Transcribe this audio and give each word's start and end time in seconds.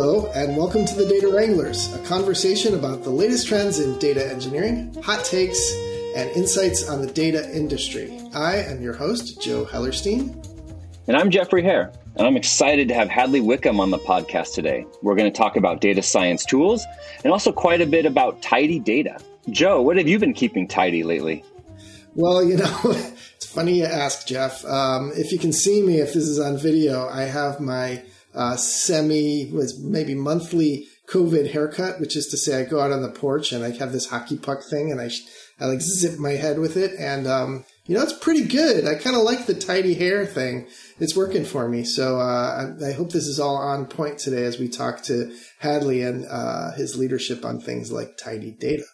Hello, 0.00 0.30
and 0.32 0.56
welcome 0.56 0.84
to 0.84 0.94
the 0.94 1.04
Data 1.04 1.26
Wranglers, 1.26 1.92
a 1.92 1.98
conversation 2.04 2.74
about 2.74 3.02
the 3.02 3.10
latest 3.10 3.48
trends 3.48 3.80
in 3.80 3.98
data 3.98 4.24
engineering, 4.30 4.94
hot 5.02 5.24
takes, 5.24 5.72
and 6.14 6.30
insights 6.36 6.88
on 6.88 7.00
the 7.00 7.12
data 7.12 7.50
industry. 7.52 8.16
I 8.32 8.58
am 8.58 8.80
your 8.80 8.92
host, 8.92 9.42
Joe 9.42 9.64
Hellerstein. 9.64 10.36
And 11.08 11.16
I'm 11.16 11.32
Jeffrey 11.32 11.64
Heer, 11.64 11.92
and 12.14 12.28
I'm 12.28 12.36
excited 12.36 12.86
to 12.86 12.94
have 12.94 13.08
Hadley 13.08 13.40
Wickham 13.40 13.80
on 13.80 13.90
the 13.90 13.98
podcast 13.98 14.54
today. 14.54 14.86
We're 15.02 15.16
going 15.16 15.32
to 15.32 15.36
talk 15.36 15.56
about 15.56 15.80
data 15.80 16.00
science 16.00 16.44
tools 16.44 16.86
and 17.24 17.32
also 17.32 17.50
quite 17.50 17.80
a 17.80 17.86
bit 17.86 18.06
about 18.06 18.40
tidy 18.40 18.78
data. 18.78 19.18
Joe, 19.50 19.82
what 19.82 19.96
have 19.96 20.06
you 20.06 20.20
been 20.20 20.32
keeping 20.32 20.68
tidy 20.68 21.02
lately? 21.02 21.44
Well, 22.14 22.44
you 22.44 22.56
know, 22.56 22.80
it's 22.84 23.46
funny 23.46 23.80
you 23.80 23.84
ask, 23.84 24.28
Jeff. 24.28 24.64
Um, 24.64 25.10
if 25.16 25.32
you 25.32 25.40
can 25.40 25.52
see 25.52 25.82
me, 25.82 25.98
if 25.98 26.14
this 26.14 26.28
is 26.28 26.38
on 26.38 26.56
video, 26.56 27.08
I 27.08 27.22
have 27.22 27.58
my 27.58 28.04
uh, 28.34 28.56
semi, 28.56 29.50
was 29.52 29.78
maybe 29.78 30.14
monthly 30.14 30.86
COVID 31.08 31.50
haircut, 31.52 32.00
which 32.00 32.16
is 32.16 32.26
to 32.28 32.36
say 32.36 32.60
I 32.60 32.64
go 32.64 32.80
out 32.80 32.92
on 32.92 33.02
the 33.02 33.10
porch 33.10 33.52
and 33.52 33.64
I 33.64 33.70
have 33.70 33.92
this 33.92 34.08
hockey 34.10 34.36
puck 34.36 34.62
thing 34.62 34.92
and 34.92 35.00
I, 35.00 35.10
I 35.58 35.66
like 35.66 35.80
zip 35.80 36.18
my 36.18 36.32
head 36.32 36.58
with 36.58 36.76
it. 36.76 36.92
And, 36.98 37.26
um, 37.26 37.64
you 37.86 37.96
know, 37.96 38.02
it's 38.02 38.12
pretty 38.12 38.44
good. 38.44 38.86
I 38.86 38.94
kind 38.94 39.16
of 39.16 39.22
like 39.22 39.46
the 39.46 39.54
tidy 39.54 39.94
hair 39.94 40.26
thing. 40.26 40.68
It's 40.98 41.16
working 41.16 41.46
for 41.46 41.66
me. 41.68 41.84
So, 41.84 42.20
uh, 42.20 42.74
I, 42.82 42.88
I, 42.88 42.92
hope 42.92 43.12
this 43.12 43.26
is 43.26 43.40
all 43.40 43.56
on 43.56 43.86
point 43.86 44.18
today 44.18 44.44
as 44.44 44.58
we 44.58 44.68
talk 44.68 45.02
to 45.04 45.34
Hadley 45.60 46.02
and, 46.02 46.26
uh, 46.30 46.72
his 46.72 46.98
leadership 46.98 47.44
on 47.44 47.60
things 47.60 47.90
like 47.90 48.18
tidy 48.18 48.50
data. 48.50 48.84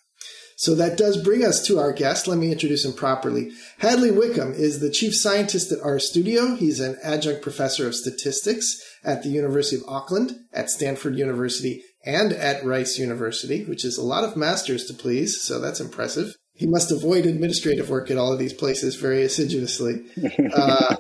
So 0.57 0.77
that 0.77 0.97
does 0.97 1.23
bring 1.23 1.45
us 1.45 1.67
to 1.67 1.81
our 1.81 1.93
guest. 1.93 2.29
Let 2.29 2.39
me 2.39 2.53
introduce 2.53 2.85
him 2.85 2.93
properly. 2.93 3.51
Hadley 3.79 4.13
Wickham 4.13 4.53
is 4.53 4.79
the 4.79 4.91
chief 4.91 5.17
scientist 5.17 5.73
at 5.73 5.81
RStudio. 5.81 6.57
He's 6.57 6.79
an 6.79 6.97
adjunct 7.03 7.43
professor 7.43 7.89
of 7.89 7.97
statistics 7.97 8.81
at 9.05 9.23
the 9.23 9.29
University 9.29 9.77
of 9.77 9.89
Auckland, 9.89 10.37
at 10.53 10.71
Stanford 10.71 11.17
University, 11.17 11.83
and 12.05 12.33
at 12.33 12.65
Rice 12.65 12.99
University, 12.99 13.65
which 13.65 13.85
is 13.85 13.99
a 13.99 14.03
lot 14.05 14.25
of 14.25 14.37
masters 14.37 14.87
to 14.87 14.95
please. 14.95 15.43
So 15.43 15.61
that's 15.61 15.81
impressive. 15.81 16.37
He 16.55 16.67
must 16.67 16.93
avoid 16.93 17.27
administrative 17.27 17.91
work 17.91 18.11
at 18.11 18.17
all 18.17 18.33
of 18.33 18.39
these 18.39 18.53
places 18.53 18.97
very 18.97 19.23
assiduously. 19.23 20.03
Uh, 20.55 20.97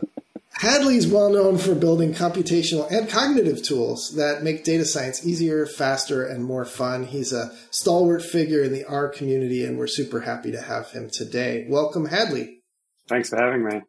Hadley 0.56 0.96
is 0.96 1.06
well 1.06 1.30
known 1.30 1.58
for 1.58 1.74
building 1.74 2.14
computational 2.14 2.91
and 2.91 3.08
cognitive 3.08 3.62
tools 3.62 4.14
that 4.14 4.42
make 4.42 4.64
data 4.64 4.84
science 4.84 5.27
easier, 5.27 5.66
faster, 5.66 6.24
and 6.24 6.44
more 6.44 6.64
fun. 6.64 7.05
He's 7.05 7.33
a 7.33 7.52
stalwart 7.70 8.22
figure 8.22 8.62
in 8.62 8.72
the 8.72 8.84
R 8.84 9.08
community, 9.08 9.64
and 9.64 9.77
we're 9.77 9.89
super 9.89 10.20
happy 10.20 10.52
to 10.52 10.61
have 10.61 10.91
him 10.92 11.11
today. 11.11 11.66
Welcome, 11.68 12.06
Hadley. 12.06 12.61
Thanks 13.08 13.30
for 13.30 13.36
having 13.36 13.64
me. 13.64 13.83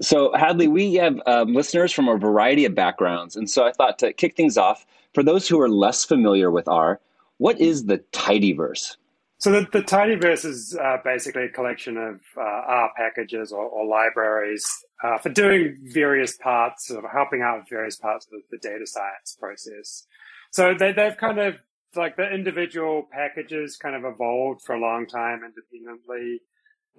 So, 0.00 0.32
Hadley, 0.34 0.68
we 0.68 0.94
have 0.94 1.20
um, 1.26 1.54
listeners 1.54 1.92
from 1.92 2.08
a 2.08 2.16
variety 2.16 2.64
of 2.64 2.74
backgrounds. 2.74 3.36
And 3.36 3.48
so 3.48 3.64
I 3.64 3.72
thought 3.72 3.98
to 4.00 4.12
kick 4.12 4.36
things 4.36 4.56
off, 4.56 4.86
for 5.12 5.22
those 5.22 5.48
who 5.48 5.60
are 5.60 5.68
less 5.68 6.04
familiar 6.04 6.50
with 6.50 6.66
R, 6.68 7.00
what 7.38 7.60
is 7.60 7.86
the 7.86 7.98
tidyverse? 8.12 8.96
So 9.38 9.50
the, 9.50 9.66
the 9.72 9.82
tidyverse 9.82 10.44
is 10.44 10.76
uh, 10.80 10.98
basically 11.04 11.44
a 11.44 11.48
collection 11.48 11.96
of 11.96 12.20
uh, 12.36 12.40
R 12.40 12.90
packages 12.96 13.52
or, 13.52 13.64
or 13.64 13.86
libraries 13.86 14.66
uh, 15.02 15.18
for 15.18 15.28
doing 15.28 15.78
various 15.82 16.36
parts 16.36 16.90
of 16.90 17.04
helping 17.12 17.42
out 17.42 17.58
with 17.58 17.68
various 17.68 17.96
parts 17.96 18.26
of 18.26 18.32
the, 18.32 18.40
the 18.52 18.58
data 18.58 18.86
science 18.86 19.36
process. 19.38 20.06
So 20.50 20.74
they, 20.78 20.92
they've 20.92 21.16
kind 21.16 21.38
of 21.38 21.56
like 21.96 22.16
the 22.16 22.28
individual 22.32 23.06
packages 23.12 23.76
kind 23.76 23.94
of 23.94 24.04
evolved 24.04 24.62
for 24.62 24.74
a 24.74 24.80
long 24.80 25.06
time 25.06 25.42
independently. 25.44 26.40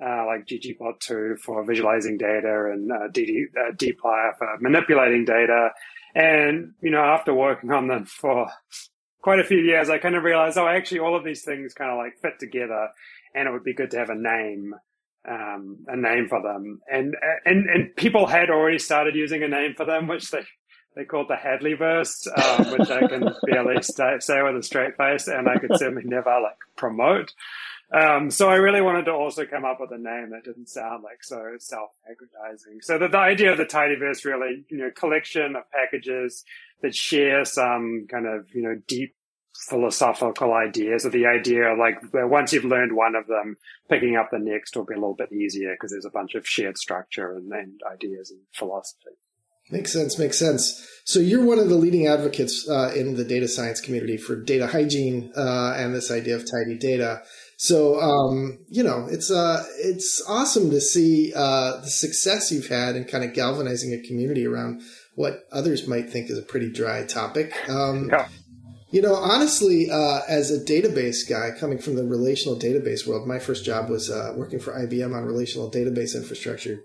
Uh, 0.01 0.25
like 0.25 0.45
ggplot2 0.45 1.39
for 1.39 1.63
visualizing 1.63 2.17
data 2.17 2.69
and 2.69 2.91
uh, 2.91 3.07
DD, 3.13 3.45
uh, 3.55 3.71
dplyr 3.75 4.37
for 4.37 4.57
manipulating 4.59 5.23
data. 5.23 5.69
And, 6.13 6.73
you 6.81 6.91
know, 6.91 6.99
after 6.99 7.33
working 7.33 7.71
on 7.71 7.87
them 7.87 8.05
for 8.05 8.47
quite 9.25 9.39
a 9.39 9.43
few 9.43 9.57
years, 9.57 9.89
I 9.89 9.97
kind 9.97 10.15
of 10.15 10.23
realized, 10.23 10.57
oh, 10.57 10.67
actually, 10.67 10.99
all 10.99 11.15
of 11.15 11.25
these 11.25 11.43
things 11.43 11.73
kind 11.73 11.91
of 11.91 11.97
like 11.97 12.19
fit 12.21 12.39
together, 12.39 12.89
and 13.33 13.47
it 13.47 13.51
would 13.51 13.63
be 13.63 13.73
good 13.73 13.91
to 13.91 13.97
have 13.97 14.11
a 14.11 14.15
name, 14.15 14.75
um, 15.27 15.83
a 15.87 15.97
name 15.97 16.27
for 16.29 16.41
them. 16.43 16.79
And 16.87 17.15
and 17.43 17.67
and 17.67 17.95
people 17.95 18.27
had 18.27 18.51
already 18.51 18.77
started 18.77 19.15
using 19.15 19.41
a 19.41 19.47
name 19.47 19.73
for 19.75 19.85
them, 19.85 20.07
which 20.07 20.29
they 20.29 20.41
they 20.95 21.05
called 21.05 21.27
the 21.27 21.35
Hadleyverse, 21.35 22.27
um, 22.37 22.77
which 22.77 22.89
I 22.89 23.07
can 23.07 23.23
barely 23.47 23.81
say 23.81 24.41
with 24.43 24.57
a 24.57 24.63
straight 24.63 24.95
face, 24.95 25.27
and 25.27 25.49
I 25.49 25.57
could 25.57 25.71
certainly 25.75 26.03
never 26.05 26.39
like 26.41 26.59
promote. 26.77 27.33
Um, 27.91 28.31
so 28.31 28.49
I 28.49 28.55
really 28.55 28.81
wanted 28.81 29.05
to 29.05 29.11
also 29.11 29.45
come 29.45 29.63
up 29.63 29.79
with 29.79 29.91
a 29.91 29.97
name 29.97 30.31
that 30.31 30.43
didn't 30.43 30.69
sound 30.69 31.03
like 31.03 31.23
so 31.23 31.41
self-aggrandizing. 31.59 32.81
So 32.81 32.97
the, 32.97 33.07
the 33.07 33.17
idea 33.17 33.51
of 33.51 33.57
the 33.57 33.65
Tidyverse 33.65 34.25
really, 34.25 34.65
you 34.69 34.77
know, 34.77 34.89
collection 34.95 35.55
of 35.55 35.69
packages 35.71 36.43
that 36.81 36.95
share 36.95 37.45
some 37.45 38.07
kind 38.09 38.25
of, 38.25 38.47
you 38.53 38.63
know, 38.63 38.81
deep 38.87 39.15
philosophical 39.69 40.53
ideas 40.53 41.05
or 41.05 41.09
the 41.09 41.25
idea 41.25 41.63
of 41.63 41.77
like 41.77 41.95
once 42.13 42.51
you've 42.51 42.65
learned 42.65 42.93
one 42.93 43.15
of 43.15 43.27
them, 43.27 43.55
picking 43.89 44.15
up 44.15 44.29
the 44.31 44.39
next 44.39 44.75
will 44.75 44.83
be 44.83 44.93
a 44.93 44.97
little 44.97 45.15
bit 45.15 45.31
easier 45.31 45.73
because 45.73 45.91
there's 45.91 46.05
a 46.05 46.09
bunch 46.09 46.35
of 46.35 46.45
shared 46.45 46.77
structure 46.77 47.35
and, 47.35 47.51
and 47.53 47.79
ideas 47.89 48.31
and 48.31 48.41
philosophy. 48.51 49.15
Makes 49.71 49.93
sense. 49.93 50.19
Makes 50.19 50.37
sense. 50.37 50.87
So 51.05 51.19
you're 51.19 51.43
one 51.43 51.57
of 51.57 51.69
the 51.69 51.75
leading 51.75 52.05
advocates 52.05 52.67
uh, 52.69 52.93
in 52.95 53.15
the 53.15 53.23
data 53.23 53.47
science 53.47 53.81
community 53.81 54.17
for 54.17 54.35
data 54.35 54.67
hygiene 54.67 55.31
uh, 55.35 55.73
and 55.75 55.95
this 55.95 56.11
idea 56.11 56.35
of 56.35 56.45
tidy 56.49 56.77
data. 56.77 57.23
So 57.57 57.99
um, 57.99 58.59
you 58.67 58.83
know, 58.83 59.07
it's 59.09 59.31
uh, 59.31 59.63
it's 59.77 60.23
awesome 60.27 60.69
to 60.71 60.81
see 60.81 61.33
uh, 61.35 61.77
the 61.81 61.89
success 61.89 62.51
you've 62.51 62.67
had 62.67 62.95
in 62.95 63.05
kind 63.05 63.23
of 63.23 63.33
galvanizing 63.33 63.93
a 63.93 64.05
community 64.07 64.45
around 64.45 64.81
what 65.15 65.45
others 65.51 65.87
might 65.87 66.09
think 66.09 66.29
is 66.29 66.37
a 66.37 66.43
pretty 66.43 66.71
dry 66.71 67.05
topic. 67.05 67.53
Um, 67.69 68.09
yeah. 68.11 68.27
You 68.91 69.01
know, 69.01 69.15
honestly, 69.15 69.89
uh, 69.91 70.21
as 70.27 70.51
a 70.51 70.63
database 70.63 71.27
guy 71.27 71.51
coming 71.57 71.79
from 71.79 71.95
the 71.95 72.05
relational 72.05 72.57
database 72.57 73.05
world, 73.05 73.27
my 73.27 73.39
first 73.39 73.65
job 73.65 73.89
was 73.89 74.09
uh, 74.09 74.33
working 74.37 74.59
for 74.59 74.71
IBM 74.71 75.13
on 75.13 75.25
relational 75.25 75.69
database 75.69 76.15
infrastructure. 76.15 76.83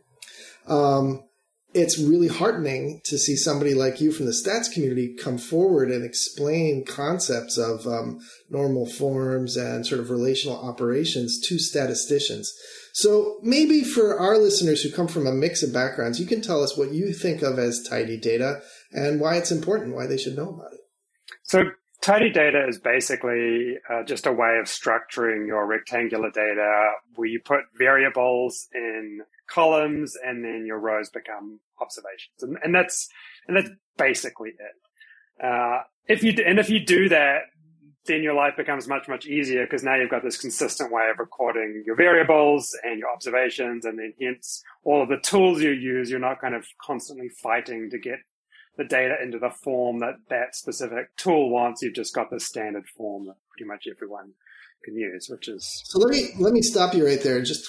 Um, 0.66 1.22
it's 1.72 1.98
really 1.98 2.28
heartening 2.28 3.00
to 3.04 3.16
see 3.16 3.36
somebody 3.36 3.74
like 3.74 4.00
you 4.00 4.10
from 4.10 4.26
the 4.26 4.32
stats 4.32 4.72
community 4.72 5.14
come 5.14 5.38
forward 5.38 5.90
and 5.90 6.04
explain 6.04 6.84
concepts 6.84 7.56
of 7.56 7.86
um, 7.86 8.18
normal 8.48 8.86
forms 8.86 9.56
and 9.56 9.86
sort 9.86 10.00
of 10.00 10.10
relational 10.10 10.56
operations 10.56 11.40
to 11.46 11.58
statisticians. 11.58 12.52
So 12.92 13.38
maybe 13.42 13.84
for 13.84 14.18
our 14.18 14.36
listeners 14.36 14.82
who 14.82 14.90
come 14.90 15.06
from 15.06 15.26
a 15.26 15.32
mix 15.32 15.62
of 15.62 15.72
backgrounds, 15.72 16.18
you 16.18 16.26
can 16.26 16.40
tell 16.40 16.62
us 16.62 16.76
what 16.76 16.92
you 16.92 17.12
think 17.12 17.42
of 17.42 17.58
as 17.58 17.86
tidy 17.88 18.18
data 18.18 18.62
and 18.92 19.20
why 19.20 19.36
it's 19.36 19.52
important, 19.52 19.94
why 19.94 20.06
they 20.06 20.18
should 20.18 20.36
know 20.36 20.50
about 20.50 20.72
it. 20.72 20.80
So 21.44 21.62
tidy 22.00 22.30
data 22.30 22.66
is 22.68 22.80
basically 22.80 23.76
uh, 23.88 24.02
just 24.04 24.26
a 24.26 24.32
way 24.32 24.58
of 24.60 24.66
structuring 24.66 25.46
your 25.46 25.66
rectangular 25.66 26.30
data 26.30 26.90
where 27.14 27.28
you 27.28 27.40
put 27.44 27.60
variables 27.78 28.66
in 28.74 29.20
columns 29.52 30.16
and 30.24 30.44
then 30.44 30.64
your 30.66 30.78
rows 30.78 31.10
become 31.10 31.60
observations. 31.80 32.42
And, 32.42 32.56
and 32.62 32.74
that's, 32.74 33.08
and 33.46 33.56
that's 33.56 33.70
basically 33.96 34.50
it. 34.50 35.44
Uh, 35.44 35.82
if 36.06 36.22
you, 36.22 36.34
and 36.46 36.58
if 36.58 36.68
you 36.70 36.84
do 36.84 37.08
that, 37.08 37.42
then 38.06 38.22
your 38.22 38.34
life 38.34 38.54
becomes 38.56 38.88
much, 38.88 39.08
much 39.08 39.26
easier 39.26 39.64
because 39.64 39.82
now 39.82 39.94
you've 39.94 40.10
got 40.10 40.22
this 40.22 40.38
consistent 40.38 40.90
way 40.90 41.08
of 41.10 41.18
recording 41.18 41.82
your 41.86 41.96
variables 41.96 42.76
and 42.82 42.98
your 42.98 43.10
observations. 43.10 43.84
And 43.84 43.98
then 43.98 44.14
hence 44.20 44.62
all 44.84 45.02
of 45.02 45.08
the 45.08 45.18
tools 45.18 45.62
you 45.62 45.70
use, 45.70 46.10
you're 46.10 46.18
not 46.18 46.40
kind 46.40 46.54
of 46.54 46.64
constantly 46.84 47.28
fighting 47.42 47.90
to 47.90 47.98
get 47.98 48.18
the 48.76 48.84
data 48.84 49.16
into 49.22 49.38
the 49.38 49.50
form 49.50 49.98
that 50.00 50.14
that 50.30 50.54
specific 50.54 51.14
tool 51.16 51.50
wants. 51.50 51.82
You've 51.82 51.94
just 51.94 52.14
got 52.14 52.30
the 52.30 52.40
standard 52.40 52.86
form 52.96 53.26
that 53.26 53.36
pretty 53.50 53.68
much 53.68 53.86
everyone 53.90 54.32
can 54.84 54.96
use, 54.96 55.28
which 55.28 55.48
is. 55.48 55.82
So 55.84 55.98
let 55.98 56.10
me, 56.10 56.30
let 56.38 56.54
me 56.54 56.62
stop 56.62 56.94
you 56.94 57.06
right 57.06 57.22
there 57.22 57.36
and 57.36 57.46
just 57.46 57.68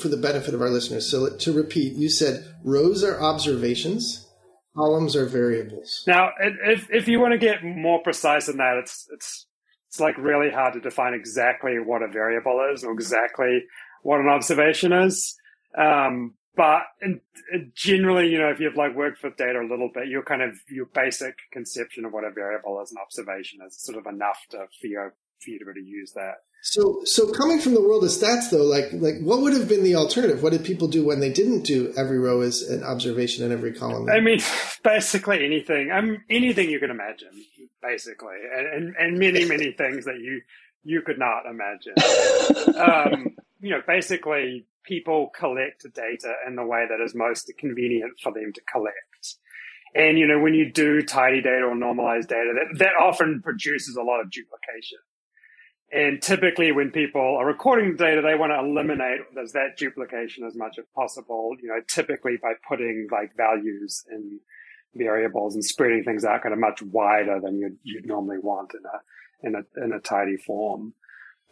for 0.00 0.08
the 0.08 0.16
benefit 0.16 0.54
of 0.54 0.60
our 0.60 0.70
listeners. 0.70 1.10
So 1.10 1.36
to 1.36 1.52
repeat, 1.52 1.94
you 1.94 2.08
said 2.08 2.44
rows 2.62 3.02
are 3.02 3.20
observations, 3.20 4.28
columns 4.76 5.16
are 5.16 5.26
variables. 5.26 6.04
Now, 6.06 6.30
if 6.38 6.88
if 6.90 7.08
you 7.08 7.20
want 7.20 7.32
to 7.32 7.38
get 7.38 7.64
more 7.64 8.02
precise 8.02 8.46
than 8.46 8.58
that, 8.58 8.76
it's 8.76 9.08
it's 9.12 9.46
it's 9.88 10.00
like 10.00 10.18
really 10.18 10.50
hard 10.50 10.74
to 10.74 10.80
define 10.80 11.14
exactly 11.14 11.78
what 11.78 12.02
a 12.02 12.08
variable 12.08 12.68
is 12.74 12.84
or 12.84 12.92
exactly 12.92 13.64
what 14.02 14.20
an 14.20 14.28
observation 14.28 14.92
is. 14.92 15.36
Um, 15.76 16.34
but 16.56 16.82
in, 17.02 17.20
in 17.52 17.72
generally, 17.74 18.28
you 18.28 18.38
know, 18.38 18.48
if 18.48 18.60
you've 18.60 18.76
like 18.76 18.96
worked 18.96 19.22
with 19.22 19.36
data 19.36 19.60
a 19.60 19.68
little 19.68 19.90
bit, 19.92 20.08
your 20.08 20.22
kind 20.22 20.42
of 20.42 20.56
your 20.70 20.86
basic 20.86 21.34
conception 21.52 22.06
of 22.06 22.12
what 22.12 22.24
a 22.24 22.30
variable 22.30 22.80
is, 22.82 22.90
an 22.90 22.98
observation 23.02 23.60
is 23.66 23.78
sort 23.78 23.98
of 23.98 24.06
enough 24.06 24.38
to 24.50 24.66
for 24.80 24.86
you, 24.86 25.10
for 25.42 25.50
you 25.50 25.58
to 25.58 25.64
be 25.64 25.70
able 25.70 25.80
to 25.80 25.86
use 25.86 26.12
that. 26.12 26.34
So, 26.62 27.02
so 27.04 27.30
coming 27.30 27.60
from 27.60 27.74
the 27.74 27.80
world 27.80 28.02
of 28.02 28.10
stats, 28.10 28.50
though, 28.50 28.64
like, 28.64 28.88
like 28.92 29.20
what 29.20 29.40
would 29.40 29.52
have 29.52 29.68
been 29.68 29.84
the 29.84 29.94
alternative? 29.94 30.42
What 30.42 30.52
did 30.52 30.64
people 30.64 30.88
do 30.88 31.04
when 31.04 31.20
they 31.20 31.32
didn't 31.32 31.62
do 31.62 31.92
every 31.96 32.18
row 32.18 32.40
as 32.40 32.62
an 32.62 32.82
observation 32.82 33.44
and 33.44 33.52
every 33.52 33.72
column? 33.72 34.08
I 34.10 34.20
mean, 34.20 34.40
basically 34.82 35.44
anything. 35.44 35.90
I 35.92 36.00
mean, 36.00 36.22
anything 36.28 36.70
you 36.70 36.80
can 36.80 36.90
imagine, 36.90 37.30
basically, 37.82 38.36
and 38.52 38.66
and, 38.66 38.96
and 38.98 39.18
many 39.18 39.44
many 39.44 39.72
things 39.72 40.06
that 40.06 40.18
you 40.18 40.40
you 40.82 41.02
could 41.02 41.18
not 41.18 41.44
imagine. 41.46 41.94
um, 42.80 43.36
you 43.60 43.70
know, 43.70 43.82
basically, 43.86 44.66
people 44.84 45.30
collect 45.38 45.86
data 45.94 46.34
in 46.46 46.56
the 46.56 46.64
way 46.64 46.86
that 46.88 47.04
is 47.04 47.14
most 47.14 47.52
convenient 47.58 48.18
for 48.22 48.32
them 48.32 48.52
to 48.52 48.60
collect. 48.72 49.36
And, 49.94 50.18
you 50.18 50.26
know, 50.26 50.38
when 50.38 50.54
you 50.54 50.70
do 50.70 51.02
tidy 51.02 51.40
data 51.40 51.64
or 51.64 51.74
normalized 51.74 52.28
data, 52.28 52.52
that, 52.54 52.78
that 52.78 52.94
often 53.00 53.40
produces 53.42 53.96
a 53.96 54.02
lot 54.02 54.20
of 54.20 54.30
duplication. 54.30 54.98
And 55.92 56.20
typically 56.20 56.72
when 56.72 56.90
people 56.90 57.36
are 57.38 57.46
recording 57.46 57.96
data, 57.96 58.20
they 58.20 58.34
want 58.34 58.50
to 58.52 58.58
eliminate 58.58 59.20
there's 59.34 59.52
that 59.52 59.76
duplication 59.78 60.44
as 60.44 60.56
much 60.56 60.78
as 60.78 60.84
possible, 60.94 61.54
you 61.62 61.68
know, 61.68 61.80
typically 61.86 62.36
by 62.42 62.54
putting 62.68 63.06
like 63.10 63.36
values 63.36 64.04
in 64.10 64.40
variables 64.94 65.54
and 65.54 65.64
spreading 65.64 66.02
things 66.02 66.24
out 66.24 66.42
kind 66.42 66.52
of 66.52 66.58
much 66.58 66.82
wider 66.82 67.40
than 67.40 67.58
you'd, 67.58 67.76
you'd 67.84 68.06
normally 68.06 68.38
want 68.38 68.72
in 68.74 68.80
a, 68.84 69.46
in 69.46 69.54
a, 69.54 69.84
in 69.84 69.92
a 69.92 70.00
tidy 70.00 70.36
form. 70.36 70.92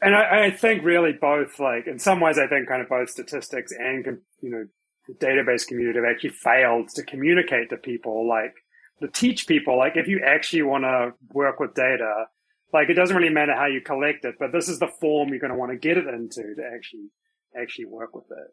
And 0.03 0.17
I, 0.17 0.47
I 0.47 0.51
think 0.51 0.83
really 0.83 1.13
both 1.13 1.61
like, 1.61 1.87
in 1.87 2.01
some 2.01 2.21
ways, 2.21 2.37
I 2.37 2.49
think 2.49 2.69
kind 2.69 2.83
of 2.83 2.89
both 2.89 3.11
statistics 3.11 3.73
and, 3.73 4.19
you 4.41 4.51
know, 4.51 4.67
the 5.07 5.15
database 5.15 5.67
community 5.67 5.99
have 5.99 6.09
actually 6.11 6.31
failed 6.31 6.89
to 6.89 7.05
communicate 7.05 7.71
to 7.71 7.77
people, 7.77 8.29
like 8.29 8.55
to 9.01 9.09
teach 9.09 9.47
people, 9.47 9.79
like 9.79 9.93
if 9.97 10.09
you 10.09 10.23
actually 10.27 10.63
want 10.63 10.85
to 10.85 11.13
work 11.33 11.61
with 11.61 11.75
data, 11.75 12.25
like 12.75 12.91
it 12.91 12.95
doesn't 12.95 13.17
really 13.17 13.33
matter 13.33 13.55
how 13.55 13.67
you 13.67 13.81
collect 13.81 14.25
it, 14.25 14.35
but 14.39 14.53
this 14.53 14.69
is 14.69 14.81
the 14.81 14.89
form 14.89 15.29
you're 15.29 15.39
going 15.39 15.53
to 15.53 15.59
want 15.59 15.71
to 15.71 15.79
get 15.79 15.97
it 15.97 16.09
into 16.09 16.43
to 16.43 16.71
actually 16.75 17.09
actually 17.57 17.85
work 17.85 18.15
with 18.15 18.25
it. 18.31 18.53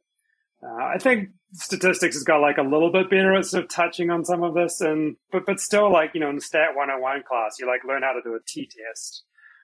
Uh, 0.64 0.86
I 0.86 1.00
think 1.00 1.30
statistics 1.54 2.16
has 2.16 2.24
got 2.24 2.38
like 2.38 2.60
a 2.60 2.64
little 2.64 2.92
bit 2.92 3.10
better 3.10 3.36
at 3.36 3.46
sort 3.46 3.64
of 3.64 3.70
touching 3.72 4.12
on 4.12 4.24
some 4.24 4.44
of 4.44 4.54
this, 4.54 4.80
and 4.80 5.16
but 5.32 5.48
but 5.48 5.60
still 5.60 5.92
like 5.92 6.12
you 6.14 6.20
know 6.20 6.30
in 6.30 6.36
the 6.36 6.42
stat 6.42 6.76
101 6.76 7.24
class 7.28 7.58
you 7.60 7.66
like 7.66 7.84
learn 7.84 8.04
how 8.04 8.14
to 8.14 8.22
do 8.24 8.36
a 8.36 8.40
t-test, 8.48 9.24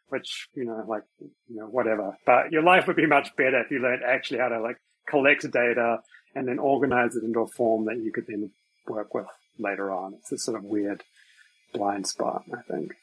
which 0.10 0.48
you 0.56 0.66
know 0.66 0.84
like 0.88 1.04
you 1.20 1.56
know 1.56 1.68
whatever. 1.68 2.18
But 2.26 2.52
your 2.52 2.64
life 2.64 2.88
would 2.88 2.96
be 2.96 3.06
much 3.06 3.36
better 3.38 3.62
if 3.62 3.70
you 3.70 3.80
learned 3.80 4.02
actually 4.04 4.40
how 4.40 4.50
to 4.50 4.60
like 4.60 4.78
collect 5.08 5.50
data 5.52 6.00
and 6.34 6.48
then 6.48 6.58
organize 6.58 7.16
it 7.16 7.24
into 7.24 7.42
a 7.42 7.48
form 7.48 7.86
that 7.86 7.98
you 7.98 8.12
could 8.12 8.26
then 8.28 8.50
work 8.88 9.14
with 9.14 9.28
later 9.60 9.92
on. 9.92 10.16
It's 10.16 10.32
a 10.32 10.38
sort 10.40 10.58
of 10.58 10.64
weird 10.64 11.04
blind 11.74 12.08
spot, 12.08 12.44
I 12.52 12.62
think. 12.72 12.94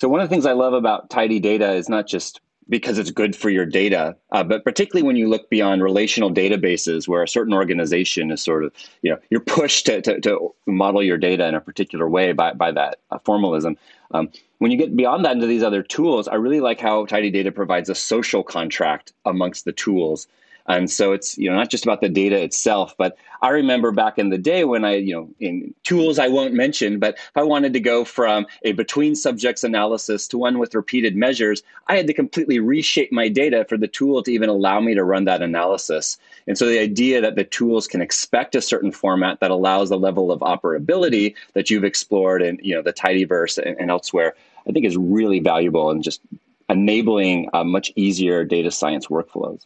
So 0.00 0.08
one 0.08 0.20
of 0.20 0.28
the 0.28 0.32
things 0.32 0.46
I 0.46 0.52
love 0.52 0.72
about 0.72 1.10
tidy 1.10 1.40
data 1.40 1.72
is 1.72 1.88
not 1.88 2.06
just 2.06 2.40
because 2.68 2.98
it's 2.98 3.10
good 3.10 3.36
for 3.36 3.50
your 3.50 3.66
data, 3.66 4.16
uh, 4.32 4.42
but 4.42 4.64
particularly 4.64 5.06
when 5.06 5.16
you 5.16 5.28
look 5.28 5.50
beyond 5.50 5.82
relational 5.82 6.32
databases 6.32 7.06
where 7.06 7.22
a 7.22 7.28
certain 7.28 7.52
organization 7.52 8.30
is 8.30 8.42
sort 8.42 8.64
of, 8.64 8.72
you 9.02 9.10
know, 9.10 9.18
you're 9.30 9.40
pushed 9.40 9.86
to, 9.86 10.00
to, 10.00 10.20
to 10.20 10.54
model 10.66 11.02
your 11.02 11.18
data 11.18 11.46
in 11.46 11.54
a 11.54 11.60
particular 11.60 12.08
way 12.08 12.32
by, 12.32 12.52
by 12.54 12.72
that 12.72 13.00
uh, 13.10 13.18
formalism. 13.18 13.76
Um, 14.12 14.30
when 14.58 14.70
you 14.70 14.78
get 14.78 14.96
beyond 14.96 15.24
that 15.24 15.32
into 15.32 15.46
these 15.46 15.62
other 15.62 15.82
tools, 15.82 16.26
I 16.26 16.36
really 16.36 16.60
like 16.60 16.80
how 16.80 17.04
Tidy 17.04 17.30
Data 17.30 17.52
provides 17.52 17.90
a 17.90 17.94
social 17.94 18.42
contract 18.42 19.12
amongst 19.26 19.64
the 19.64 19.72
tools 19.72 20.26
and 20.66 20.90
so 20.90 21.12
it's 21.12 21.36
you 21.36 21.50
know 21.50 21.56
not 21.56 21.70
just 21.70 21.84
about 21.84 22.00
the 22.00 22.08
data 22.08 22.40
itself, 22.40 22.94
but 22.96 23.16
I 23.42 23.50
remember 23.50 23.92
back 23.92 24.18
in 24.18 24.30
the 24.30 24.38
day 24.38 24.64
when 24.64 24.84
I 24.84 24.96
you 24.96 25.14
know 25.14 25.28
in 25.40 25.74
tools 25.82 26.18
I 26.18 26.28
won't 26.28 26.54
mention, 26.54 26.98
but 26.98 27.14
if 27.16 27.36
I 27.36 27.42
wanted 27.42 27.72
to 27.74 27.80
go 27.80 28.04
from 28.04 28.46
a 28.62 28.72
between 28.72 29.14
subjects 29.14 29.64
analysis 29.64 30.26
to 30.28 30.38
one 30.38 30.58
with 30.58 30.74
repeated 30.74 31.16
measures, 31.16 31.62
I 31.88 31.96
had 31.96 32.06
to 32.06 32.14
completely 32.14 32.60
reshape 32.60 33.12
my 33.12 33.28
data 33.28 33.66
for 33.68 33.76
the 33.76 33.88
tool 33.88 34.22
to 34.22 34.32
even 34.32 34.48
allow 34.48 34.80
me 34.80 34.94
to 34.94 35.04
run 35.04 35.24
that 35.26 35.42
analysis. 35.42 36.16
And 36.46 36.56
so 36.56 36.66
the 36.66 36.78
idea 36.78 37.20
that 37.20 37.36
the 37.36 37.44
tools 37.44 37.86
can 37.86 38.00
expect 38.00 38.54
a 38.54 38.62
certain 38.62 38.92
format 38.92 39.40
that 39.40 39.50
allows 39.50 39.90
the 39.90 39.98
level 39.98 40.32
of 40.32 40.40
operability 40.40 41.34
that 41.52 41.68
you've 41.70 41.84
explored 41.84 42.40
in 42.42 42.58
you 42.62 42.74
know 42.74 42.82
the 42.82 42.92
tidyverse 42.92 43.58
and, 43.58 43.78
and 43.78 43.90
elsewhere, 43.90 44.34
I 44.66 44.72
think 44.72 44.86
is 44.86 44.96
really 44.96 45.40
valuable 45.40 45.90
and 45.90 46.02
just 46.02 46.22
enabling 46.70 47.50
much 47.52 47.92
easier 47.96 48.44
data 48.44 48.70
science 48.70 49.08
workflows. 49.08 49.62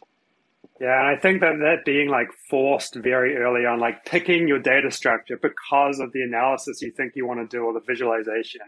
Yeah, 0.79 0.97
and 0.97 1.07
I 1.07 1.19
think 1.19 1.41
that 1.41 1.57
that 1.59 1.83
being 1.83 2.09
like 2.09 2.29
forced 2.49 2.95
very 2.95 3.35
early 3.35 3.65
on, 3.65 3.79
like 3.79 4.05
picking 4.05 4.47
your 4.47 4.59
data 4.59 4.91
structure 4.91 5.37
because 5.37 5.99
of 5.99 6.13
the 6.13 6.21
analysis 6.21 6.81
you 6.81 6.91
think 6.91 7.13
you 7.15 7.27
want 7.27 7.41
to 7.41 7.57
do 7.57 7.63
or 7.63 7.73
the 7.73 7.81
visualization 7.85 8.61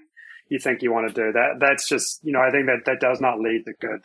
you 0.50 0.60
think 0.60 0.82
you 0.82 0.92
want 0.92 1.08
to 1.08 1.14
do, 1.14 1.32
that 1.32 1.60
that's 1.60 1.88
just 1.88 2.20
you 2.24 2.34
know 2.34 2.42
I 2.42 2.52
think 2.52 2.66
that 2.66 2.84
that 2.86 3.00
does 3.00 3.22
not 3.22 3.40
lead 3.40 3.64
to 3.66 3.74
good 3.80 4.02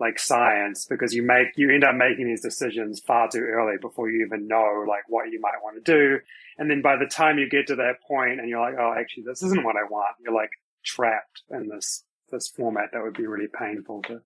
like 0.00 0.18
science 0.18 0.86
because 0.90 1.14
you 1.14 1.22
make 1.22 1.48
you 1.56 1.72
end 1.72 1.84
up 1.84 1.94
making 1.94 2.26
these 2.26 2.42
decisions 2.42 2.98
far 2.98 3.28
too 3.30 3.38
early 3.38 3.76
before 3.80 4.10
you 4.10 4.26
even 4.26 4.48
know 4.48 4.84
like 4.88 5.04
what 5.08 5.30
you 5.30 5.40
might 5.40 5.62
want 5.62 5.76
to 5.76 5.92
do, 5.92 6.18
and 6.58 6.68
then 6.68 6.82
by 6.82 6.96
the 6.96 7.06
time 7.06 7.38
you 7.38 7.48
get 7.48 7.68
to 7.68 7.76
that 7.76 8.02
point 8.08 8.40
and 8.40 8.48
you're 8.48 8.60
like, 8.60 8.74
oh, 8.76 8.94
actually 8.98 9.22
this 9.22 9.44
isn't 9.44 9.62
what 9.62 9.76
I 9.76 9.84
want, 9.88 10.16
you're 10.24 10.34
like 10.34 10.50
trapped 10.84 11.42
in 11.50 11.68
this 11.68 12.02
this 12.32 12.48
format 12.48 12.90
that 12.92 13.02
would 13.04 13.16
be 13.16 13.28
really 13.28 13.46
painful 13.46 14.02
to 14.02 14.22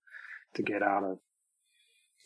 to 0.55 0.63
get 0.63 0.81
out 0.81 1.03
of. 1.03 1.19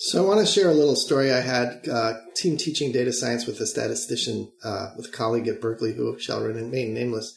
So 0.06 0.22
I 0.22 0.28
want 0.28 0.42
to 0.42 0.46
share 0.46 0.70
a 0.70 0.74
little 0.74 0.98
story 0.98 1.32
I 1.32 1.40
had 1.40 1.88
uh, 1.90 2.16
team 2.36 2.58
teaching 2.58 2.92
data 2.92 3.14
science 3.14 3.48
with 3.48 3.62
a 3.62 3.66
statistician, 3.66 4.52
uh, 4.62 4.90
with 4.98 5.06
a 5.06 5.12
colleague 5.12 5.48
at 5.48 5.62
Berkeley 5.62 5.94
who 5.94 6.20
shall 6.20 6.44
remain 6.44 6.94
nameless. 6.94 7.34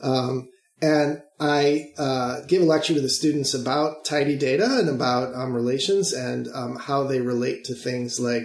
Um, 0.00 0.48
and 0.82 1.22
I 1.38 1.92
uh, 1.96 2.40
gave 2.48 2.62
a 2.62 2.64
lecture 2.64 2.94
to 2.94 3.00
the 3.00 3.08
students 3.08 3.54
about 3.54 4.04
tidy 4.04 4.36
data 4.36 4.80
and 4.80 4.88
about 4.88 5.32
um, 5.32 5.54
relations 5.54 6.12
and 6.12 6.48
um, 6.52 6.74
how 6.74 7.04
they 7.04 7.20
relate 7.20 7.62
to 7.66 7.74
things 7.76 8.18
like, 8.18 8.42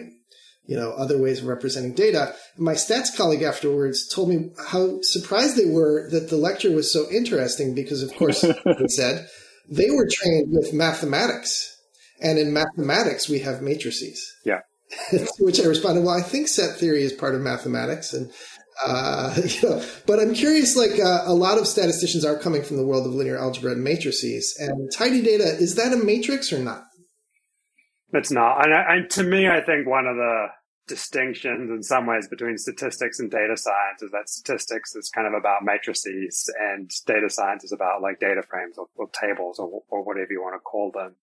you 0.67 0.77
know, 0.77 0.91
other 0.91 1.19
ways 1.19 1.39
of 1.39 1.47
representing 1.47 1.95
data. 1.95 2.35
My 2.59 2.73
stats 2.73 3.17
colleague 3.17 3.41
afterwards 3.41 4.07
told 4.07 4.29
me 4.29 4.51
how 4.69 5.01
surprised 5.01 5.57
they 5.57 5.65
were 5.65 6.11
that 6.11 6.29
the 6.29 6.37
lecture 6.37 6.71
was 6.71 6.93
so 6.93 7.09
interesting 7.09 7.73
because, 7.73 8.03
of 8.03 8.13
course, 8.13 8.41
he 8.77 8.87
said, 8.89 9.27
they 9.67 9.89
were 9.89 10.07
trained 10.07 10.49
with 10.51 10.73
mathematics 10.73 11.72
and 12.21 12.37
in 12.39 12.53
mathematics, 12.53 13.29
we 13.29 13.39
have 13.39 13.61
matrices. 13.61 14.35
Yeah. 14.45 14.59
to 15.11 15.27
which 15.39 15.59
I 15.59 15.65
responded, 15.65 16.03
well, 16.03 16.17
I 16.17 16.21
think 16.21 16.47
set 16.47 16.77
theory 16.77 17.03
is 17.03 17.13
part 17.13 17.35
of 17.35 17.41
mathematics. 17.41 18.13
And, 18.13 18.31
uh, 18.85 19.33
you 19.45 19.69
know, 19.69 19.85
but 20.05 20.19
I'm 20.19 20.33
curious, 20.33 20.75
like 20.75 20.99
uh, 20.99 21.23
a 21.25 21.33
lot 21.33 21.57
of 21.57 21.67
statisticians 21.67 22.25
are 22.25 22.37
coming 22.37 22.63
from 22.63 22.77
the 22.77 22.85
world 22.85 23.07
of 23.07 23.13
linear 23.13 23.37
algebra 23.37 23.71
and 23.71 23.83
matrices. 23.83 24.55
And 24.59 24.91
tidy 24.91 25.21
data, 25.21 25.43
is 25.43 25.75
that 25.75 25.93
a 25.93 25.97
matrix 25.97 26.53
or 26.53 26.59
not? 26.59 26.83
It's 28.13 28.31
not. 28.31 28.65
And, 28.65 28.73
I, 28.73 28.95
and 28.95 29.09
to 29.11 29.23
me, 29.23 29.47
I 29.47 29.61
think 29.61 29.87
one 29.87 30.05
of 30.05 30.15
the 30.15 30.47
distinctions 30.87 31.69
in 31.69 31.81
some 31.81 32.05
ways 32.05 32.27
between 32.27 32.57
statistics 32.57 33.19
and 33.19 33.31
data 33.31 33.55
science 33.55 34.01
is 34.01 34.11
that 34.11 34.29
statistics 34.29 34.95
is 34.95 35.09
kind 35.09 35.27
of 35.27 35.33
about 35.33 35.63
matrices 35.63 36.51
and 36.59 36.91
data 37.07 37.29
science 37.29 37.63
is 37.63 37.71
about 37.71 38.01
like 38.01 38.19
data 38.19 38.43
frames 38.47 38.77
or, 38.77 38.87
or 38.95 39.07
tables 39.09 39.59
or, 39.59 39.81
or 39.89 40.03
whatever 40.03 40.27
you 40.31 40.41
want 40.41 40.55
to 40.55 40.59
call 40.59 40.91
them. 40.93 41.15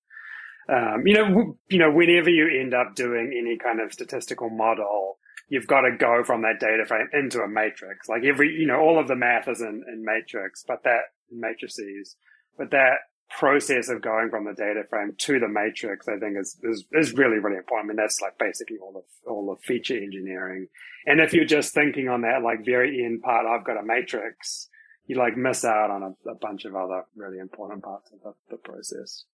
Um, 0.68 1.06
you 1.06 1.14
know, 1.14 1.56
you 1.68 1.78
know, 1.78 1.90
whenever 1.90 2.30
you 2.30 2.48
end 2.60 2.74
up 2.74 2.94
doing 2.94 3.32
any 3.36 3.58
kind 3.58 3.80
of 3.80 3.92
statistical 3.92 4.50
model, 4.50 5.18
you've 5.48 5.66
got 5.66 5.82
to 5.82 5.96
go 5.96 6.22
from 6.24 6.42
that 6.42 6.60
data 6.60 6.84
frame 6.86 7.08
into 7.12 7.40
a 7.40 7.48
matrix. 7.48 8.08
Like 8.08 8.24
every, 8.24 8.50
you 8.52 8.66
know, 8.66 8.78
all 8.78 8.98
of 8.98 9.08
the 9.08 9.16
math 9.16 9.48
is 9.48 9.60
in, 9.60 9.84
in 9.92 10.04
matrix, 10.04 10.64
but 10.66 10.84
that 10.84 11.00
matrices, 11.30 12.16
but 12.56 12.70
that 12.70 12.98
process 13.30 13.88
of 13.88 14.02
going 14.02 14.28
from 14.30 14.44
the 14.44 14.54
data 14.54 14.82
frame 14.88 15.14
to 15.16 15.38
the 15.38 15.48
matrix, 15.48 16.08
I 16.08 16.18
think 16.18 16.36
is, 16.38 16.56
is, 16.62 16.84
is 16.92 17.12
really, 17.14 17.38
really 17.38 17.58
important. 17.58 17.86
I 17.86 17.88
mean, 17.88 17.96
that's 17.96 18.20
like 18.20 18.38
basically 18.38 18.78
all 18.78 18.96
of, 18.96 19.04
all 19.26 19.52
of 19.52 19.60
feature 19.62 19.96
engineering. 19.96 20.66
And 21.06 21.20
if 21.20 21.32
you're 21.32 21.44
just 21.44 21.72
thinking 21.74 22.08
on 22.08 22.22
that, 22.22 22.42
like 22.42 22.64
very 22.64 23.04
end 23.04 23.22
part, 23.22 23.46
I've 23.46 23.64
got 23.64 23.78
a 23.78 23.84
matrix, 23.84 24.68
you 25.06 25.16
like 25.16 25.36
miss 25.36 25.64
out 25.64 25.90
on 25.90 26.02
a, 26.02 26.30
a 26.30 26.34
bunch 26.40 26.64
of 26.64 26.76
other 26.76 27.04
really 27.16 27.38
important 27.38 27.82
parts 27.82 28.10
of 28.12 28.20
the, 28.22 28.32
the 28.50 28.56
process. 28.56 29.24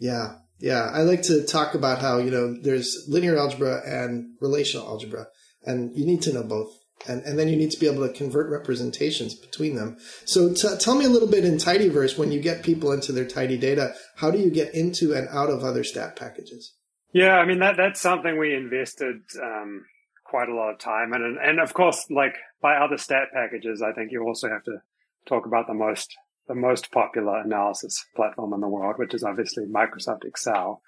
Yeah. 0.00 0.38
Yeah. 0.58 0.90
I 0.92 1.02
like 1.02 1.22
to 1.22 1.44
talk 1.44 1.74
about 1.74 2.00
how, 2.00 2.18
you 2.18 2.32
know, 2.32 2.60
there's 2.60 3.06
linear 3.08 3.38
algebra 3.38 3.82
and 3.86 4.34
relational 4.40 4.88
algebra, 4.88 5.26
and 5.64 5.96
you 5.96 6.04
need 6.04 6.22
to 6.22 6.32
know 6.32 6.42
both. 6.42 6.72
And, 7.08 7.22
and 7.22 7.38
then 7.38 7.48
you 7.48 7.56
need 7.56 7.70
to 7.70 7.80
be 7.80 7.86
able 7.86 8.06
to 8.06 8.12
convert 8.12 8.50
representations 8.50 9.34
between 9.34 9.74
them. 9.74 9.96
So 10.26 10.52
t- 10.52 10.76
tell 10.78 10.96
me 10.96 11.06
a 11.06 11.08
little 11.08 11.28
bit 11.28 11.46
in 11.46 11.54
Tidyverse, 11.54 12.18
when 12.18 12.30
you 12.30 12.40
get 12.40 12.62
people 12.62 12.92
into 12.92 13.12
their 13.12 13.24
tidy 13.24 13.56
data, 13.56 13.94
how 14.16 14.30
do 14.30 14.38
you 14.38 14.50
get 14.50 14.74
into 14.74 15.14
and 15.14 15.26
out 15.28 15.48
of 15.48 15.64
other 15.64 15.82
stat 15.82 16.16
packages? 16.16 16.74
Yeah, 17.12 17.38
I 17.38 17.46
mean, 17.46 17.60
that 17.60 17.76
that's 17.78 18.00
something 18.00 18.38
we 18.38 18.54
invested 18.54 19.16
um, 19.42 19.86
quite 20.24 20.50
a 20.50 20.54
lot 20.54 20.72
of 20.72 20.78
time 20.78 21.14
in. 21.14 21.22
And, 21.22 21.38
and 21.38 21.58
of 21.58 21.72
course, 21.72 22.04
like 22.10 22.34
by 22.60 22.76
other 22.76 22.98
stat 22.98 23.28
packages, 23.32 23.82
I 23.82 23.92
think 23.92 24.12
you 24.12 24.22
also 24.22 24.50
have 24.50 24.64
to 24.64 24.82
talk 25.26 25.46
about 25.46 25.66
the 25.66 25.74
most 25.74 26.14
the 26.48 26.54
most 26.54 26.90
popular 26.90 27.40
analysis 27.40 28.04
platform 28.16 28.52
in 28.52 28.60
the 28.60 28.68
world, 28.68 28.96
which 28.98 29.14
is 29.14 29.22
obviously 29.22 29.64
Microsoft 29.66 30.24
Excel. 30.24 30.82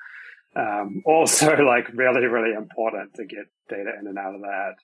Um, 0.57 1.03
also, 1.07 1.57
like 1.57 1.89
really, 1.95 2.27
really 2.27 2.55
important 2.55 3.15
to 3.15 3.25
get 3.25 3.47
data 3.69 3.93
in 4.01 4.07
and 4.07 4.19
out 4.19 4.35
of 4.35 4.43
that. 4.43 4.75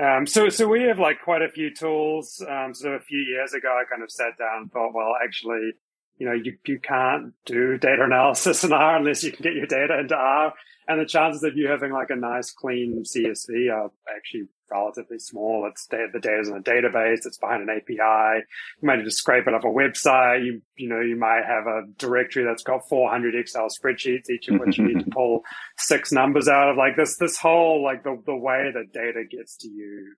Um, 0.00 0.26
so, 0.26 0.48
so 0.48 0.68
we 0.68 0.82
have 0.84 0.98
like 0.98 1.20
quite 1.22 1.42
a 1.42 1.48
few 1.48 1.74
tools. 1.74 2.42
Um, 2.48 2.74
so 2.74 2.90
a 2.90 3.00
few 3.00 3.18
years 3.18 3.52
ago, 3.52 3.68
I 3.68 3.88
kind 3.90 4.02
of 4.02 4.10
sat 4.10 4.38
down 4.38 4.62
and 4.62 4.72
thought, 4.72 4.94
well, 4.94 5.14
actually, 5.22 5.72
you 6.16 6.26
know, 6.26 6.32
you, 6.32 6.56
you 6.66 6.78
can't 6.78 7.32
do 7.44 7.76
data 7.78 8.04
analysis 8.04 8.62
in 8.64 8.72
R 8.72 8.96
unless 8.96 9.24
you 9.24 9.32
can 9.32 9.42
get 9.42 9.54
your 9.54 9.66
data 9.66 9.98
into 9.98 10.14
R. 10.14 10.52
And 10.86 11.00
the 11.00 11.06
chances 11.06 11.42
of 11.42 11.56
you 11.56 11.68
having 11.68 11.92
like 11.92 12.10
a 12.10 12.16
nice 12.16 12.50
clean 12.50 13.04
CSV 13.04 13.72
are 13.72 13.90
actually 14.14 14.48
relatively 14.70 15.18
small. 15.18 15.68
It's 15.70 15.86
the 15.86 16.20
data's 16.20 16.48
in 16.48 16.56
a 16.56 16.60
database. 16.60 17.26
It's 17.26 17.38
behind 17.38 17.68
an 17.68 17.76
API. 17.76 18.44
You 18.80 18.86
might 18.86 19.02
just 19.04 19.18
scrape 19.18 19.46
it 19.46 19.54
off 19.54 19.64
a 19.64 19.66
website. 19.66 20.44
You, 20.44 20.62
you 20.76 20.88
know, 20.88 21.00
you 21.00 21.16
might 21.16 21.42
have 21.46 21.66
a 21.66 21.82
directory 21.98 22.44
that's 22.44 22.62
got 22.62 22.88
400 22.88 23.34
Excel 23.34 23.68
spreadsheets, 23.68 24.30
each 24.30 24.48
of 24.48 24.60
which 24.60 24.78
you 24.78 24.86
need 24.86 25.04
to 25.04 25.10
pull 25.12 25.42
six 25.78 26.12
numbers 26.12 26.48
out 26.48 26.70
of. 26.70 26.76
Like 26.76 26.96
this, 26.96 27.16
this 27.16 27.36
whole, 27.36 27.82
like 27.82 28.04
the, 28.04 28.20
the 28.26 28.36
way 28.36 28.70
that 28.72 28.92
data 28.92 29.24
gets 29.30 29.56
to 29.58 29.68
you, 29.68 30.14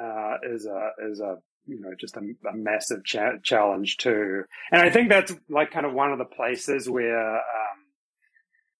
uh, 0.00 0.36
is 0.52 0.66
a, 0.66 0.90
is 1.10 1.20
a 1.20 1.36
you 1.66 1.80
know 1.80 1.90
just 1.98 2.16
a, 2.16 2.20
a 2.20 2.54
massive 2.54 3.04
cha- 3.04 3.38
challenge 3.42 3.96
too. 3.98 4.44
And 4.72 4.82
I 4.82 4.90
think 4.90 5.08
that's 5.08 5.34
like 5.48 5.72
kind 5.72 5.86
of 5.86 5.92
one 5.92 6.12
of 6.12 6.18
the 6.18 6.24
places 6.24 6.88
where. 6.88 7.36
Um, 7.36 7.40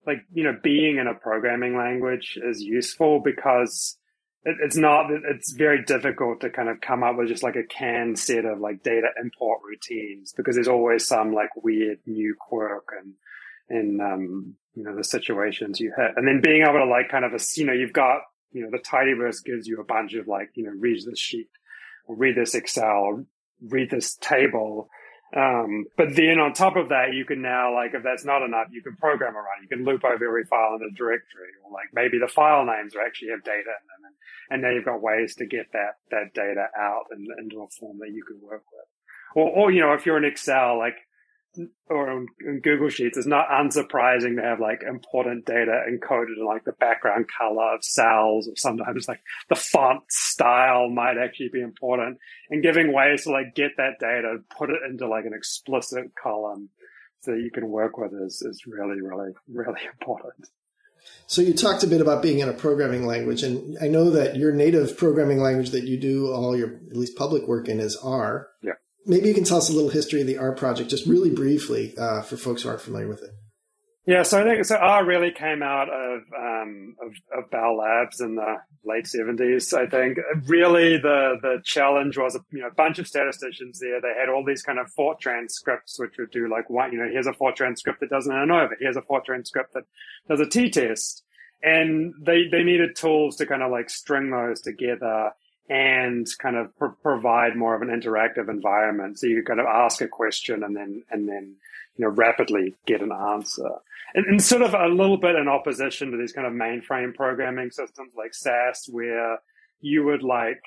like 0.06 0.24
you 0.32 0.44
know 0.44 0.56
being 0.62 0.96
in 0.96 1.06
a 1.06 1.14
programming 1.14 1.76
language 1.76 2.38
is 2.42 2.62
useful 2.62 3.20
because 3.20 3.98
it, 4.44 4.56
it's 4.62 4.76
not 4.76 5.06
it's 5.10 5.52
very 5.52 5.84
difficult 5.84 6.40
to 6.40 6.50
kind 6.50 6.68
of 6.68 6.80
come 6.80 7.02
up 7.02 7.16
with 7.16 7.28
just 7.28 7.42
like 7.42 7.56
a 7.56 7.64
canned 7.64 8.18
set 8.18 8.44
of 8.44 8.60
like 8.60 8.82
data 8.82 9.08
import 9.22 9.60
routines 9.64 10.32
because 10.36 10.54
there's 10.54 10.68
always 10.68 11.06
some 11.06 11.32
like 11.32 11.50
weird 11.56 11.98
new 12.06 12.34
quirk 12.38 12.88
and 12.98 13.14
in 13.68 14.00
um 14.00 14.54
you 14.74 14.84
know 14.84 14.96
the 14.96 15.04
situations 15.04 15.80
you 15.80 15.92
hit. 15.96 16.12
And 16.16 16.26
then 16.26 16.40
being 16.40 16.62
able 16.62 16.78
to 16.78 16.86
like 16.86 17.10
kind 17.10 17.24
of 17.24 17.32
a 17.32 17.38
you 17.56 17.66
know 17.66 17.72
you've 17.72 17.92
got 17.92 18.20
you 18.52 18.62
know 18.62 18.70
the 18.70 18.78
tidyverse 18.78 19.44
gives 19.44 19.66
you 19.66 19.80
a 19.80 19.84
bunch 19.84 20.14
of 20.14 20.26
like 20.26 20.50
you 20.54 20.64
know 20.64 20.72
read 20.78 21.00
this 21.04 21.18
sheet 21.18 21.48
or 22.06 22.16
read 22.16 22.36
this 22.36 22.54
excel 22.54 22.86
or 22.86 23.24
read 23.68 23.90
this 23.90 24.16
table 24.16 24.88
um, 25.36 25.86
but 25.96 26.16
then 26.16 26.40
on 26.40 26.52
top 26.52 26.76
of 26.76 26.88
that, 26.88 27.14
you 27.14 27.24
can 27.24 27.40
now, 27.40 27.72
like, 27.72 27.94
if 27.94 28.02
that's 28.02 28.24
not 28.24 28.42
enough, 28.42 28.66
you 28.72 28.82
can 28.82 28.96
program 28.96 29.36
around. 29.36 29.62
You 29.62 29.68
can 29.68 29.84
loop 29.84 30.04
over 30.04 30.26
every 30.26 30.44
file 30.44 30.74
in 30.74 30.80
the 30.80 30.90
directory, 30.96 31.54
or 31.64 31.70
like 31.70 31.94
maybe 31.94 32.18
the 32.18 32.26
file 32.26 32.64
names 32.64 32.96
are 32.96 33.06
actually 33.06 33.30
have 33.30 33.44
data 33.44 33.58
in 33.58 33.86
them, 33.86 34.02
and, 34.04 34.14
and 34.50 34.62
now 34.62 34.70
you've 34.70 34.84
got 34.84 35.00
ways 35.00 35.36
to 35.36 35.46
get 35.46 35.70
that 35.72 36.02
that 36.10 36.34
data 36.34 36.66
out 36.76 37.06
and 37.10 37.28
into 37.38 37.62
a 37.62 37.68
form 37.68 37.98
that 38.00 38.10
you 38.10 38.24
can 38.24 38.40
work 38.42 38.64
with. 38.72 38.88
Or, 39.36 39.48
or 39.50 39.70
you 39.70 39.80
know, 39.80 39.92
if 39.92 40.04
you're 40.04 40.18
in 40.18 40.24
Excel, 40.24 40.78
like 40.78 40.96
or 41.88 42.26
in 42.40 42.60
Google 42.60 42.88
Sheets, 42.88 43.18
it's 43.18 43.26
not 43.26 43.48
unsurprising 43.48 44.36
to 44.36 44.42
have 44.42 44.60
like 44.60 44.82
important 44.82 45.46
data 45.46 45.82
encoded 45.88 46.36
in 46.38 46.44
like 46.44 46.64
the 46.64 46.72
background 46.72 47.26
color 47.36 47.74
of 47.74 47.84
cells, 47.84 48.48
or 48.48 48.56
sometimes 48.56 49.08
like 49.08 49.20
the 49.48 49.56
font 49.56 50.02
style 50.08 50.88
might 50.88 51.16
actually 51.18 51.50
be 51.52 51.60
important. 51.60 52.18
And 52.50 52.62
giving 52.62 52.92
ways 52.92 53.24
to 53.24 53.32
like 53.32 53.54
get 53.54 53.72
that 53.78 53.98
data, 53.98 54.38
put 54.56 54.70
it 54.70 54.80
into 54.88 55.08
like 55.08 55.24
an 55.24 55.34
explicit 55.34 56.12
column 56.20 56.70
so 57.20 57.32
that 57.32 57.40
you 57.40 57.50
can 57.50 57.68
work 57.68 57.98
with 57.98 58.12
is 58.14 58.42
is 58.42 58.62
really, 58.66 59.00
really, 59.00 59.32
really 59.48 59.80
important. 60.00 60.48
So 61.26 61.42
you 61.42 61.54
talked 61.54 61.82
a 61.82 61.86
bit 61.86 62.00
about 62.00 62.22
being 62.22 62.40
in 62.40 62.48
a 62.48 62.52
programming 62.52 63.06
language, 63.06 63.42
and 63.42 63.78
I 63.80 63.88
know 63.88 64.10
that 64.10 64.36
your 64.36 64.52
native 64.52 64.96
programming 64.96 65.40
language 65.40 65.70
that 65.70 65.84
you 65.84 65.96
do 65.96 66.32
all 66.32 66.56
your 66.56 66.74
at 66.90 66.96
least 66.96 67.16
public 67.16 67.46
work 67.48 67.68
in 67.68 67.80
is 67.80 67.96
R. 67.96 68.48
Yeah. 68.62 68.72
Maybe 69.10 69.26
you 69.26 69.34
can 69.34 69.42
tell 69.42 69.58
us 69.58 69.68
a 69.68 69.72
little 69.72 69.90
history 69.90 70.20
of 70.20 70.28
the 70.28 70.38
R 70.38 70.52
project, 70.52 70.88
just 70.88 71.04
really 71.04 71.30
briefly, 71.30 71.94
uh, 71.98 72.22
for 72.22 72.36
folks 72.36 72.62
who 72.62 72.68
aren't 72.68 72.80
familiar 72.80 73.08
with 73.08 73.22
it. 73.24 73.30
Yeah, 74.06 74.22
so 74.22 74.40
I 74.40 74.44
think 74.44 74.64
so. 74.64 74.76
R 74.76 75.04
really 75.04 75.32
came 75.32 75.64
out 75.64 75.88
of 75.88 76.20
um, 76.38 76.94
of, 77.02 77.12
of 77.36 77.50
Bell 77.50 77.76
Labs 77.76 78.20
in 78.20 78.36
the 78.36 78.56
late 78.84 79.08
seventies. 79.08 79.74
I 79.74 79.86
think 79.86 80.18
really 80.46 80.96
the 80.96 81.38
the 81.42 81.60
challenge 81.64 82.16
was 82.16 82.36
a 82.36 82.40
you 82.52 82.60
know 82.60 82.70
bunch 82.76 83.00
of 83.00 83.08
statisticians 83.08 83.80
there. 83.80 84.00
They 84.00 84.14
had 84.18 84.28
all 84.28 84.44
these 84.44 84.62
kind 84.62 84.78
of 84.78 84.86
Fortran 84.96 85.50
scripts 85.50 85.98
which 85.98 86.14
would 86.18 86.30
do 86.30 86.48
like 86.48 86.70
one. 86.70 86.92
You 86.92 86.98
know, 87.00 87.08
here's 87.10 87.26
a 87.26 87.32
Fortran 87.32 87.76
script 87.76 87.98
that 87.98 88.10
does 88.10 88.28
an 88.28 88.32
ANOVA. 88.32 88.74
Here's 88.78 88.96
a 88.96 89.02
Fortran 89.02 89.44
script 89.44 89.74
that 89.74 89.84
does 90.28 90.40
a 90.40 90.48
t-test, 90.48 91.24
and 91.64 92.14
they 92.24 92.44
they 92.48 92.62
needed 92.62 92.94
tools 92.94 93.36
to 93.36 93.46
kind 93.46 93.62
of 93.62 93.72
like 93.72 93.90
string 93.90 94.30
those 94.30 94.60
together 94.60 95.32
and 95.70 96.26
kind 96.40 96.56
of 96.56 96.76
pr- 96.76 96.86
provide 97.00 97.56
more 97.56 97.76
of 97.76 97.80
an 97.80 97.88
interactive 97.88 98.50
environment. 98.50 99.18
So 99.18 99.28
you 99.28 99.36
could 99.36 99.46
kind 99.46 99.60
of 99.60 99.66
ask 99.66 100.00
a 100.00 100.08
question 100.08 100.64
and 100.64 100.76
then, 100.76 101.04
and 101.10 101.28
then, 101.28 101.54
you 101.96 102.04
know, 102.04 102.10
rapidly 102.10 102.74
get 102.86 103.02
an 103.02 103.12
answer. 103.12 103.70
And, 104.12 104.26
and 104.26 104.42
sort 104.42 104.62
of 104.62 104.74
a 104.74 104.88
little 104.88 105.16
bit 105.16 105.36
in 105.36 105.46
opposition 105.46 106.10
to 106.10 106.16
these 106.16 106.32
kind 106.32 106.46
of 106.46 106.52
mainframe 106.52 107.14
programming 107.14 107.70
systems 107.70 108.12
like 108.16 108.34
SAS, 108.34 108.88
where 108.90 109.38
you 109.80 110.04
would 110.04 110.24
like 110.24 110.60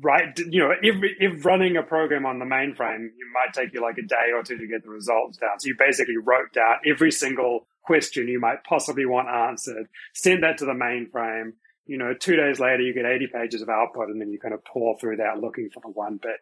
write, 0.00 0.38
you 0.38 0.60
know, 0.60 0.72
if, 0.80 0.94
if 1.18 1.44
running 1.44 1.76
a 1.76 1.82
program 1.82 2.24
on 2.24 2.38
the 2.38 2.44
mainframe, 2.44 3.08
you 3.16 3.26
might 3.34 3.52
take 3.52 3.74
you 3.74 3.82
like 3.82 3.98
a 3.98 4.06
day 4.06 4.30
or 4.32 4.44
two 4.44 4.56
to 4.56 4.68
get 4.68 4.84
the 4.84 4.90
results 4.90 5.38
down. 5.38 5.58
So 5.58 5.66
you 5.66 5.74
basically 5.76 6.16
wrote 6.16 6.52
down 6.52 6.76
every 6.86 7.10
single 7.10 7.66
question 7.82 8.28
you 8.28 8.38
might 8.38 8.62
possibly 8.62 9.04
want 9.04 9.28
answered, 9.28 9.88
send 10.14 10.44
that 10.44 10.58
to 10.58 10.64
the 10.64 10.72
mainframe, 10.72 11.54
you 11.88 11.96
know, 11.96 12.12
two 12.12 12.36
days 12.36 12.60
later, 12.60 12.82
you 12.82 12.92
get 12.92 13.06
80 13.06 13.28
pages 13.28 13.62
of 13.62 13.70
output 13.70 14.10
and 14.10 14.20
then 14.20 14.30
you 14.30 14.38
kind 14.38 14.54
of 14.54 14.62
pore 14.64 14.96
through 14.98 15.16
that 15.16 15.40
looking 15.40 15.70
for 15.72 15.80
the 15.80 15.88
one 15.88 16.18
bit 16.22 16.36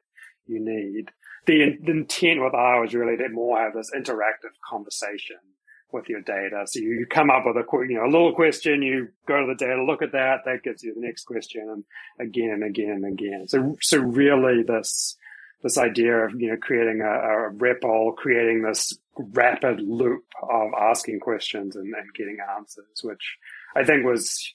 you 0.44 0.58
need. 0.60 1.10
The, 1.46 1.78
the 1.80 1.92
intent 1.92 2.42
with 2.42 2.52
R 2.52 2.80
was 2.82 2.94
really 2.94 3.16
to 3.16 3.28
more 3.28 3.58
have 3.58 3.72
this 3.72 3.92
interactive 3.96 4.54
conversation 4.68 5.36
with 5.92 6.08
your 6.08 6.20
data. 6.20 6.64
So 6.66 6.80
you, 6.80 6.90
you 6.90 7.06
come 7.06 7.30
up 7.30 7.44
with 7.46 7.56
a, 7.56 7.64
you 7.88 7.94
know, 7.94 8.06
a 8.06 8.10
little 8.10 8.34
question, 8.34 8.82
you 8.82 9.08
go 9.28 9.40
to 9.40 9.46
the 9.46 9.54
data, 9.54 9.84
look 9.84 10.02
at 10.02 10.12
that, 10.12 10.40
that 10.44 10.64
gives 10.64 10.82
you 10.82 10.94
the 10.94 11.00
next 11.00 11.24
question 11.24 11.68
and 11.70 11.84
again 12.18 12.50
and 12.50 12.64
again 12.64 12.90
and 12.90 13.04
again. 13.04 13.46
So, 13.46 13.76
so 13.80 13.98
really 13.98 14.64
this, 14.64 15.16
this 15.62 15.78
idea 15.78 16.24
of, 16.24 16.40
you 16.40 16.50
know, 16.50 16.56
creating 16.56 17.02
a, 17.02 17.06
a 17.06 18.12
creating 18.14 18.62
this 18.62 18.98
rapid 19.16 19.80
loop 19.80 20.24
of 20.42 20.72
asking 20.78 21.20
questions 21.20 21.76
and, 21.76 21.94
and 21.94 22.14
getting 22.14 22.38
answers, 22.58 23.00
which 23.04 23.36
I 23.76 23.84
think 23.84 24.04
was 24.04 24.54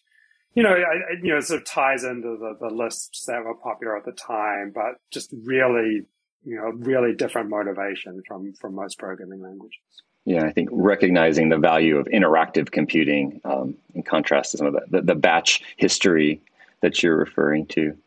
you 0.54 0.64
know, 0.64 0.72
I, 0.72 1.14
you 1.22 1.32
know, 1.32 1.38
it 1.38 1.44
sort 1.44 1.62
of 1.62 1.68
ties 1.68 2.04
into 2.04 2.38
the, 2.38 2.58
the 2.60 2.74
Lisps 2.74 3.26
that 3.26 3.44
were 3.44 3.56
popular 3.56 3.98
at 3.98 4.06
the 4.06 4.12
time, 4.12 4.72
but 4.74 4.96
just 5.10 5.34
really, 5.44 6.04
you 6.44 6.56
know, 6.56 6.72
really 6.76 7.14
different 7.14 7.50
motivation 7.50 8.22
from 8.28 8.54
from 8.54 8.76
most 8.76 9.00
programming 9.00 9.42
languages. 9.42 9.80
Yeah, 10.26 10.46
I 10.46 10.52
think 10.52 10.70
recognizing 10.72 11.50
the 11.50 11.58
value 11.58 11.98
of 11.98 12.06
interactive 12.08 12.70
computing 12.70 13.42
um, 13.44 13.76
in 13.96 14.04
contrast 14.04 14.52
to 14.52 14.58
some 14.58 14.68
of 14.68 14.74
the, 14.74 14.82
the, 14.90 15.02
the 15.02 15.16
batch 15.16 15.64
history 15.78 16.42
that 16.82 17.02
you're 17.02 17.18
referring 17.18 17.66
to. 17.68 17.98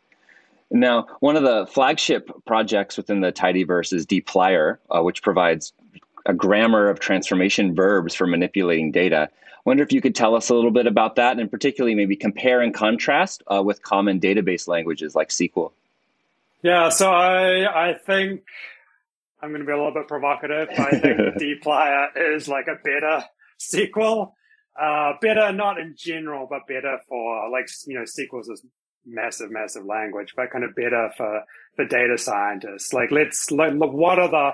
Now, 0.70 1.06
one 1.20 1.36
of 1.36 1.42
the 1.42 1.66
flagship 1.66 2.30
projects 2.46 2.96
within 2.96 3.20
the 3.20 3.32
Tidyverse 3.32 3.92
is 3.92 4.06
dplyr, 4.06 4.78
uh, 4.90 5.02
which 5.02 5.22
provides 5.22 5.72
a 6.26 6.34
grammar 6.34 6.88
of 6.88 7.00
transformation 7.00 7.74
verbs 7.74 8.14
for 8.14 8.26
manipulating 8.26 8.90
data 8.90 9.28
I 9.64 9.70
wonder 9.70 9.82
if 9.82 9.92
you 9.92 10.02
could 10.02 10.14
tell 10.14 10.34
us 10.34 10.50
a 10.50 10.54
little 10.54 10.70
bit 10.70 10.86
about 10.86 11.16
that 11.16 11.38
and 11.38 11.50
particularly 11.50 11.94
maybe 11.94 12.16
compare 12.16 12.60
and 12.60 12.74
contrast 12.74 13.42
uh, 13.50 13.62
with 13.62 13.82
common 13.82 14.20
database 14.20 14.68
languages 14.68 15.14
like 15.14 15.30
SQL. 15.30 15.72
Yeah, 16.62 16.90
so 16.90 17.10
I 17.10 17.90
I 17.90 17.94
think 17.94 18.42
I'm 19.40 19.50
going 19.50 19.62
to 19.62 19.66
be 19.66 19.72
a 19.72 19.76
little 19.76 19.94
bit 19.94 20.06
provocative. 20.06 20.68
I 20.68 20.90
think 20.90 21.18
dplyr 21.64 22.08
is 22.34 22.46
like 22.46 22.66
a 22.66 22.76
better 22.82 23.24
SQL. 23.58 24.32
Uh, 24.78 25.12
better 25.22 25.50
not 25.52 25.78
in 25.78 25.94
general, 25.96 26.46
but 26.48 26.66
better 26.66 26.98
for 27.08 27.48
like 27.48 27.68
you 27.86 27.94
know 27.94 28.04
SQL's 28.04 28.48
is 28.48 28.62
massive, 29.06 29.50
massive 29.50 29.86
language, 29.86 30.34
but 30.36 30.50
kind 30.50 30.64
of 30.64 30.74
better 30.74 31.10
for 31.16 31.42
for 31.76 31.86
data 31.86 32.18
scientists. 32.18 32.92
Like 32.92 33.10
let's 33.10 33.50
like, 33.50 33.72
look 33.72 33.94
what 33.94 34.18
are 34.18 34.28
the 34.28 34.50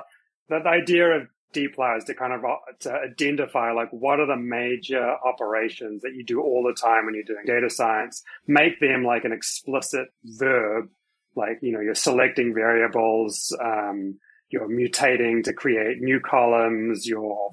the 0.48 0.68
idea 0.68 1.16
of 1.16 1.28
dplyr 1.52 1.98
is 1.98 2.04
to 2.04 2.14
kind 2.14 2.32
of 2.32 2.44
uh, 2.44 2.56
to 2.80 2.92
identify 2.92 3.72
like 3.72 3.90
what 3.90 4.20
are 4.20 4.26
the 4.26 4.36
major 4.36 5.16
operations 5.24 6.02
that 6.02 6.14
you 6.14 6.24
do 6.24 6.40
all 6.40 6.62
the 6.62 6.80
time 6.80 7.06
when 7.06 7.14
you're 7.14 7.24
doing 7.24 7.44
data 7.46 7.70
science? 7.70 8.22
Make 8.46 8.80
them 8.80 9.04
like 9.04 9.24
an 9.24 9.32
explicit 9.32 10.08
verb 10.24 10.88
like 11.36 11.58
you 11.62 11.72
know 11.72 11.80
you're 11.80 11.94
selecting 11.94 12.52
variables 12.52 13.56
um, 13.62 14.18
you're 14.48 14.68
mutating 14.68 15.44
to 15.44 15.52
create 15.52 16.00
new 16.00 16.18
columns 16.18 17.06
you're 17.06 17.50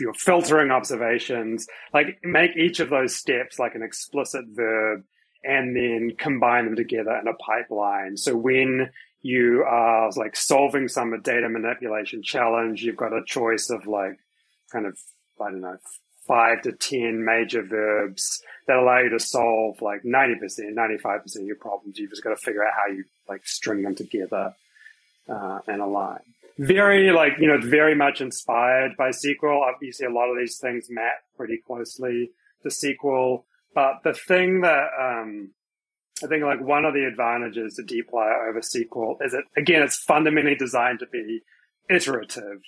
you're 0.00 0.14
filtering 0.14 0.70
observations. 0.70 1.66
Like 1.92 2.18
make 2.22 2.56
each 2.56 2.80
of 2.80 2.90
those 2.90 3.16
steps 3.16 3.58
like 3.58 3.74
an 3.74 3.82
explicit 3.82 4.44
verb 4.48 5.04
and 5.44 5.76
then 5.76 6.12
combine 6.16 6.66
them 6.66 6.76
together 6.76 7.16
in 7.16 7.26
a 7.26 7.34
pipeline. 7.34 8.16
So 8.16 8.36
when 8.36 8.90
you 9.22 9.64
are 9.66 10.10
like 10.16 10.36
solving 10.36 10.88
some 10.88 11.18
data 11.22 11.48
manipulation 11.48 12.22
challenge. 12.22 12.82
You've 12.82 12.96
got 12.96 13.12
a 13.12 13.22
choice 13.24 13.70
of 13.70 13.86
like 13.86 14.18
kind 14.70 14.86
of, 14.86 14.98
I 15.40 15.50
don't 15.50 15.60
know, 15.60 15.78
five 16.26 16.62
to 16.62 16.72
10 16.72 17.24
major 17.24 17.62
verbs 17.62 18.42
that 18.66 18.76
allow 18.76 18.98
you 18.98 19.10
to 19.10 19.20
solve 19.20 19.80
like 19.80 20.02
90%, 20.02 20.74
95% 20.74 21.36
of 21.36 21.42
your 21.42 21.56
problems. 21.56 21.98
You've 21.98 22.10
just 22.10 22.24
got 22.24 22.30
to 22.30 22.36
figure 22.36 22.64
out 22.64 22.72
how 22.74 22.92
you 22.92 23.04
like 23.28 23.46
string 23.46 23.82
them 23.82 23.94
together, 23.94 24.54
uh, 25.28 25.60
and 25.68 25.80
align. 25.80 26.20
Very 26.58 27.10
like, 27.12 27.34
you 27.38 27.46
know, 27.46 27.58
very 27.58 27.94
much 27.94 28.20
inspired 28.20 28.96
by 28.96 29.10
SQL. 29.10 29.62
Obviously 29.62 30.06
a 30.06 30.10
lot 30.10 30.28
of 30.28 30.36
these 30.36 30.58
things 30.58 30.86
map 30.90 31.22
pretty 31.36 31.58
closely 31.64 32.30
to 32.62 32.68
SQL. 32.68 33.44
But 33.74 34.02
the 34.04 34.12
thing 34.12 34.60
that, 34.62 34.88
um, 35.00 35.52
I 36.22 36.28
think 36.28 36.44
like 36.44 36.60
one 36.60 36.84
of 36.84 36.94
the 36.94 37.04
advantages 37.04 37.74
to 37.74 37.82
dplyr 37.82 38.48
over 38.48 38.60
SQL 38.60 39.16
is 39.24 39.32
that 39.32 39.44
again, 39.56 39.82
it's 39.82 39.96
fundamentally 39.96 40.54
designed 40.54 41.00
to 41.00 41.06
be 41.06 41.40
iterative. 41.90 42.60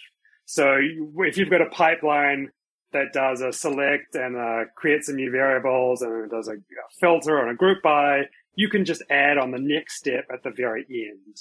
So 0.47 0.79
if 1.19 1.37
you've 1.37 1.51
got 1.51 1.63
a 1.63 1.71
pipeline 1.71 2.51
that 2.93 3.13
does 3.13 3.41
a 3.41 3.53
select 3.53 4.15
and 4.15 4.37
uh, 4.37 4.65
creates 4.77 5.07
some 5.07 5.17
new 5.17 5.31
variables 5.31 6.03
and 6.03 6.31
does 6.31 6.49
a, 6.49 6.55
filter 7.01 7.39
and 7.39 7.51
a 7.51 7.55
group 7.55 7.83
by, 7.83 8.23
you 8.55 8.69
can 8.69 8.85
just 8.85 9.03
add 9.11 9.39
on 9.39 9.51
the 9.51 9.59
next 9.59 9.97
step 9.97 10.27
at 10.33 10.43
the 10.43 10.51
very 10.51 10.85
end. 10.89 11.37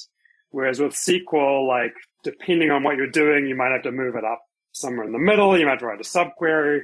Whereas 0.50 0.80
with 0.80 0.94
SQL, 0.94 1.68
like 1.68 1.94
depending 2.24 2.72
on 2.72 2.84
what 2.84 2.98
you're 2.98 3.10
doing, 3.10 3.48
you 3.48 3.56
might 3.56 3.72
have 3.72 3.84
to 3.84 3.92
move 3.92 4.16
it 4.16 4.24
up 4.24 4.42
somewhere 4.72 5.06
in 5.06 5.12
the 5.12 5.20
middle. 5.20 5.58
You 5.58 5.66
might 5.66 5.74
have 5.74 5.80
to 5.80 5.86
write 5.86 6.00
a 6.00 6.04
subquery 6.04 6.82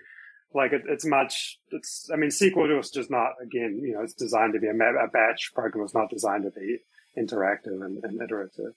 Like 0.53 0.74
it, 0.74 0.82
it's 0.88 1.06
much. 1.06 1.60
It's. 1.72 2.10
I 2.12 2.18
mean, 2.18 2.29
SQL 2.29 2.79
is 2.79 2.89
just 2.89 3.12
not. 3.12 3.34
Again, 3.41 3.79
you 3.84 3.94
know, 3.94 4.01
it's 4.01 4.13
designed 4.13 4.53
to 4.53 4.60
be 4.60 4.68
a, 4.68 4.72
a 4.72 5.08
batch 5.08 5.51
program. 5.53 5.84
It's 5.84 5.94
not 5.94 6.10
designed 6.10 6.44
to 6.44 6.51
be 6.51 6.79
interactive 7.18 7.86
and, 7.86 8.03
and 8.03 8.22
iterative. 8.22 8.74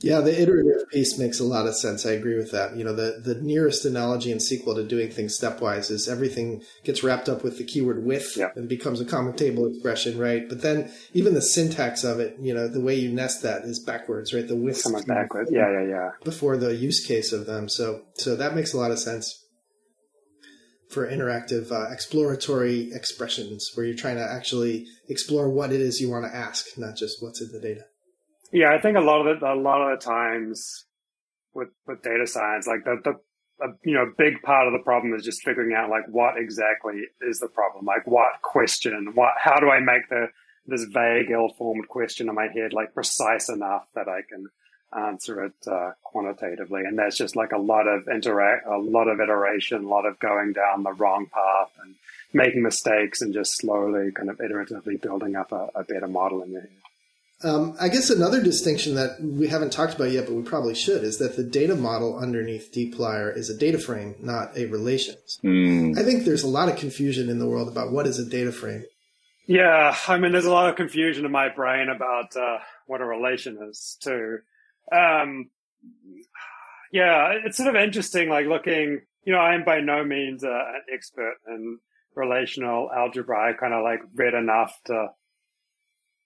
Yeah, 0.00 0.20
the 0.20 0.40
iterative 0.40 0.88
piece 0.90 1.18
makes 1.18 1.40
a 1.40 1.44
lot 1.44 1.66
of 1.66 1.74
sense. 1.74 2.06
I 2.06 2.12
agree 2.12 2.36
with 2.36 2.52
that. 2.52 2.76
You 2.76 2.84
know, 2.84 2.94
the, 2.94 3.20
the 3.20 3.34
nearest 3.40 3.84
analogy 3.84 4.30
in 4.30 4.38
SQL 4.38 4.76
to 4.76 4.84
doing 4.84 5.10
things 5.10 5.38
stepwise 5.38 5.90
is 5.90 6.08
everything 6.08 6.62
gets 6.84 7.02
wrapped 7.02 7.28
up 7.28 7.42
with 7.42 7.58
the 7.58 7.64
keyword 7.64 8.04
with 8.04 8.36
yeah. 8.36 8.50
and 8.54 8.68
becomes 8.68 9.00
a 9.00 9.04
common 9.04 9.34
table 9.34 9.66
expression, 9.66 10.16
right? 10.16 10.48
But 10.48 10.62
then 10.62 10.92
even 11.14 11.34
the 11.34 11.42
syntax 11.42 12.04
of 12.04 12.20
it, 12.20 12.36
you 12.40 12.54
know, 12.54 12.68
the 12.68 12.80
way 12.80 12.94
you 12.94 13.10
nest 13.10 13.42
that 13.42 13.62
is 13.62 13.80
backwards, 13.80 14.32
right? 14.32 14.46
The 14.46 14.54
with 14.54 14.84
backwards. 15.08 15.50
Yeah, 15.52 15.68
yeah, 15.68 15.88
yeah. 15.88 16.10
Before 16.22 16.56
the 16.56 16.76
use 16.76 17.04
case 17.04 17.32
of 17.32 17.46
them. 17.46 17.68
So, 17.68 18.02
so 18.14 18.36
that 18.36 18.54
makes 18.54 18.72
a 18.72 18.76
lot 18.76 18.92
of 18.92 19.00
sense 19.00 19.47
for 20.90 21.06
interactive 21.06 21.70
uh, 21.70 21.92
exploratory 21.92 22.90
expressions 22.92 23.70
where 23.74 23.84
you're 23.84 23.96
trying 23.96 24.16
to 24.16 24.22
actually 24.22 24.86
explore 25.08 25.48
what 25.48 25.72
it 25.72 25.80
is 25.80 26.00
you 26.00 26.10
want 26.10 26.24
to 26.24 26.34
ask, 26.34 26.66
not 26.78 26.96
just 26.96 27.22
what's 27.22 27.40
in 27.40 27.52
the 27.52 27.60
data. 27.60 27.84
Yeah, 28.52 28.72
I 28.72 28.80
think 28.80 28.96
a 28.96 29.00
lot 29.00 29.26
of 29.26 29.40
the, 29.40 29.52
a 29.52 29.54
lot 29.54 29.82
of 29.82 29.98
the 29.98 30.04
times 30.04 30.86
with 31.54 31.68
with 31.86 32.02
data 32.02 32.26
science, 32.26 32.66
like 32.66 32.84
the 32.84 33.00
the 33.04 33.12
a, 33.60 33.68
you 33.84 33.94
know 33.94 34.12
big 34.16 34.40
part 34.42 34.66
of 34.66 34.72
the 34.72 34.84
problem 34.84 35.14
is 35.14 35.24
just 35.24 35.42
figuring 35.42 35.74
out 35.74 35.90
like 35.90 36.04
what 36.08 36.38
exactly 36.38 37.02
is 37.20 37.38
the 37.40 37.48
problem, 37.48 37.84
like 37.84 38.06
what 38.06 38.40
question, 38.42 39.12
what 39.14 39.32
how 39.38 39.58
do 39.60 39.68
I 39.68 39.80
make 39.80 40.08
the 40.08 40.28
this 40.66 40.84
vague, 40.84 41.30
ill-formed 41.30 41.88
question 41.88 42.28
in 42.28 42.34
my 42.34 42.46
head 42.54 42.72
like 42.72 42.94
precise 42.94 43.48
enough 43.48 43.86
that 43.94 44.08
I 44.08 44.20
can 44.28 44.46
answer 44.96 45.44
it 45.44 45.54
uh, 45.70 45.92
quantitatively, 46.02 46.82
and 46.84 46.98
that's 46.98 47.16
just 47.16 47.36
like 47.36 47.52
a 47.52 47.58
lot 47.58 47.86
of 47.86 48.08
interact, 48.08 48.66
a 48.66 48.78
lot 48.78 49.08
of 49.08 49.20
iteration, 49.20 49.84
a 49.84 49.88
lot 49.88 50.06
of 50.06 50.18
going 50.18 50.52
down 50.52 50.82
the 50.82 50.92
wrong 50.92 51.26
path 51.26 51.70
and 51.82 51.94
making 52.32 52.62
mistakes, 52.62 53.20
and 53.20 53.34
just 53.34 53.56
slowly 53.56 54.12
kind 54.12 54.30
of 54.30 54.38
iteratively 54.38 55.00
building 55.00 55.36
up 55.36 55.52
a, 55.52 55.68
a 55.74 55.84
better 55.84 56.08
model 56.08 56.42
in 56.42 56.52
your 56.52 56.60
head. 56.62 56.70
Um, 57.44 57.76
I 57.80 57.88
guess 57.88 58.10
another 58.10 58.42
distinction 58.42 58.96
that 58.96 59.20
we 59.20 59.46
haven't 59.46 59.72
talked 59.72 59.94
about 59.94 60.10
yet, 60.10 60.26
but 60.26 60.34
we 60.34 60.42
probably 60.42 60.74
should, 60.74 61.04
is 61.04 61.18
that 61.18 61.36
the 61.36 61.44
data 61.44 61.76
model 61.76 62.18
underneath 62.18 62.72
dplyr 62.72 63.36
is 63.36 63.48
a 63.48 63.56
data 63.56 63.78
frame, 63.78 64.16
not 64.18 64.56
a 64.56 64.66
relations. 64.66 65.38
Mm. 65.44 65.96
I 65.96 66.02
think 66.02 66.24
there's 66.24 66.42
a 66.42 66.48
lot 66.48 66.68
of 66.68 66.76
confusion 66.76 67.28
in 67.28 67.38
the 67.38 67.46
world 67.46 67.68
about 67.68 67.92
what 67.92 68.08
is 68.08 68.18
a 68.18 68.28
data 68.28 68.50
frame. 68.50 68.84
Yeah, 69.46 69.96
I 70.08 70.18
mean, 70.18 70.32
there's 70.32 70.46
a 70.46 70.52
lot 70.52 70.68
of 70.68 70.74
confusion 70.74 71.24
in 71.24 71.30
my 71.30 71.48
brain 71.48 71.88
about 71.88 72.36
uh, 72.36 72.58
what 72.86 73.00
a 73.00 73.04
relation 73.04 73.56
is 73.70 73.96
too. 74.02 74.40
Um, 74.92 75.50
yeah, 76.92 77.32
it's 77.44 77.56
sort 77.56 77.68
of 77.68 77.80
interesting, 77.80 78.28
like 78.28 78.46
looking. 78.46 79.00
You 79.24 79.32
know, 79.34 79.40
I 79.40 79.54
am 79.54 79.64
by 79.64 79.80
no 79.80 80.04
means 80.04 80.42
uh, 80.42 80.48
an 80.48 80.82
expert 80.92 81.34
in 81.46 81.78
relational 82.14 82.90
algebra. 82.94 83.50
I 83.50 83.52
kind 83.52 83.74
of 83.74 83.82
like 83.82 84.00
read 84.14 84.34
enough 84.34 84.74
to 84.86 85.08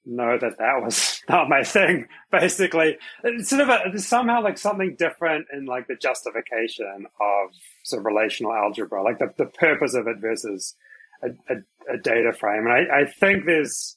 know 0.05 0.39
that 0.39 0.59
that 0.59 0.83
was 0.83 1.21
not 1.29 1.49
my 1.49 1.63
thing. 1.63 2.07
Basically, 2.31 2.97
it's 3.25 3.49
sort 3.49 3.63
of 3.63 3.69
a, 3.69 3.99
somehow 3.99 4.43
like 4.43 4.59
something 4.59 4.97
different 4.99 5.47
in 5.53 5.67
like 5.67 5.87
the 5.87 5.97
justification 5.97 7.07
of 7.21 7.51
sort 7.85 8.01
of 8.01 8.07
relational 8.07 8.53
algebra, 8.53 9.03
like 9.03 9.19
the, 9.19 9.33
the 9.39 9.47
purpose 9.47 9.95
of 9.95 10.07
it 10.07 10.19
versus 10.21 10.75
a, 11.23 11.29
a, 11.53 11.95
a 11.95 11.99
data 11.99 12.33
frame. 12.33 12.67
And 12.67 12.73
I, 12.73 13.01
I 13.01 13.05
think 13.07 13.45
there's, 13.47 13.97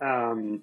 um, 0.00 0.62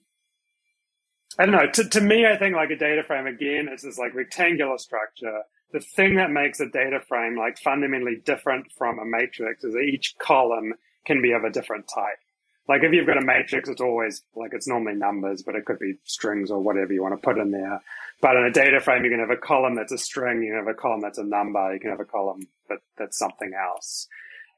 I 1.39 1.46
don't 1.46 1.55
know. 1.55 1.72
To, 1.72 1.89
to 1.89 2.01
me, 2.01 2.25
I 2.25 2.38
think 2.38 2.55
like 2.55 2.69
a 2.69 2.75
data 2.75 3.01
frame 3.01 3.25
again 3.25 3.69
is 3.74 3.84
this 3.84 3.98
like 3.98 4.13
rectangular 4.13 4.77
structure. 4.77 5.43
The 5.72 5.79
thing 5.79 6.15
that 6.15 6.31
makes 6.31 6.60
a 6.60 6.67
data 6.67 7.00
frame 7.00 7.38
like 7.38 7.58
fundamentally 7.58 8.22
different 8.25 8.72
from 8.77 9.00
a 9.00 9.05
matrix 9.05 9.63
is 9.63 9.74
that 9.74 9.79
each 9.79 10.17
column 10.19 10.74
can 11.05 11.22
be 11.22 11.31
of 11.31 11.46
a 11.46 11.50
different 11.50 11.88
type. 11.88 12.19
Like 12.67 12.84
if 12.84 12.91
you've 12.91 13.08
got 13.08 13.17
a 13.17 13.25
matrix, 13.25 13.69
it's 13.69 13.79
always 13.79 14.22
like 14.36 14.51
it's 14.53 14.67
normally 14.67 14.96
numbers, 14.96 15.41
but 15.41 15.55
it 15.55 15.65
could 15.65 15.79
be 15.79 15.93
strings 16.03 16.51
or 16.51 16.60
whatever 16.60 16.91
you 16.91 17.01
want 17.01 17.19
to 17.19 17.25
put 17.25 17.38
in 17.38 17.51
there. 17.51 17.81
But 18.22 18.35
in 18.35 18.44
a 18.44 18.51
data 18.51 18.81
frame, 18.81 19.05
you 19.05 19.09
can 19.09 19.20
have 19.20 19.29
a 19.29 19.37
column 19.37 19.75
that's 19.75 19.94
a 19.94 19.98
string, 19.98 20.44
you 20.44 20.50
can 20.51 20.66
have 20.66 20.75
a 20.75 20.77
column 20.77 21.00
that's 21.01 21.18
a 21.18 21.24
number, 21.24 21.74
you 21.74 21.79
can 21.79 21.90
have 21.90 22.01
a 22.01 22.05
column 22.05 22.48
that, 22.68 22.79
that's 22.98 23.18
something 23.18 23.53
else. 23.53 24.07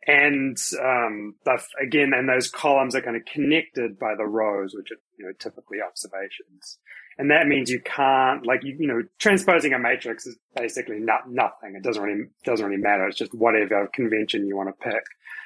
And 0.08 0.58
um, 0.84 1.36
again, 1.80 2.12
and 2.14 2.28
those 2.28 2.50
columns 2.50 2.96
are 2.96 3.02
kind 3.02 3.16
of 3.16 3.24
connected 3.26 4.00
by 4.00 4.16
the 4.16 4.26
rows, 4.26 4.74
which 4.74 4.92
are 4.92 4.98
you 5.22 5.28
know 5.28 5.34
typically 5.40 5.78
observations. 5.88 6.80
And 7.18 7.30
that 7.30 7.48
means 7.48 7.70
you 7.70 7.82
can't 7.82 8.46
like 8.46 8.64
you 8.64 8.76
you 8.80 8.88
know 8.88 9.04
transposing 9.20 9.74
a 9.74 9.80
matrix 9.80 10.26
is 10.26 10.38
basically 10.56 11.00
not 11.00 11.30
nothing. 11.30 11.76
It 11.76 11.84
doesn't 11.84 12.02
really 12.02 12.26
doesn't 12.44 12.66
really 12.66 12.82
matter. 12.82 13.08
It's 13.08 13.18
just 13.18 13.34
whatever 13.34 13.88
convention 13.94 14.48
you 14.48 14.58
want 14.58 14.70
to 14.70 14.84
pick. 14.90 15.04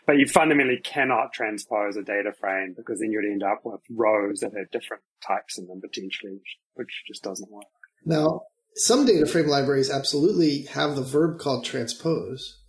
But 0.07 0.17
you 0.17 0.27
fundamentally 0.27 0.79
cannot 0.83 1.33
transpose 1.33 1.97
a 1.97 2.03
data 2.03 2.31
frame 2.39 2.73
because 2.77 2.99
then 2.99 3.11
you'd 3.11 3.25
end 3.25 3.43
up 3.43 3.61
with 3.63 3.81
rows 3.89 4.39
that 4.39 4.53
have 4.55 4.69
different 4.71 5.03
types 5.25 5.57
in 5.57 5.67
them 5.67 5.81
potentially, 5.81 6.33
which, 6.33 6.57
which 6.75 7.03
just 7.07 7.23
doesn't 7.23 7.51
work. 7.51 7.65
Now, 8.05 8.41
some 8.75 9.05
data 9.05 9.25
frame 9.25 9.47
libraries 9.47 9.89
absolutely 9.89 10.63
have 10.73 10.95
the 10.95 11.01
verb 11.01 11.39
called 11.39 11.65
transpose. 11.65 12.61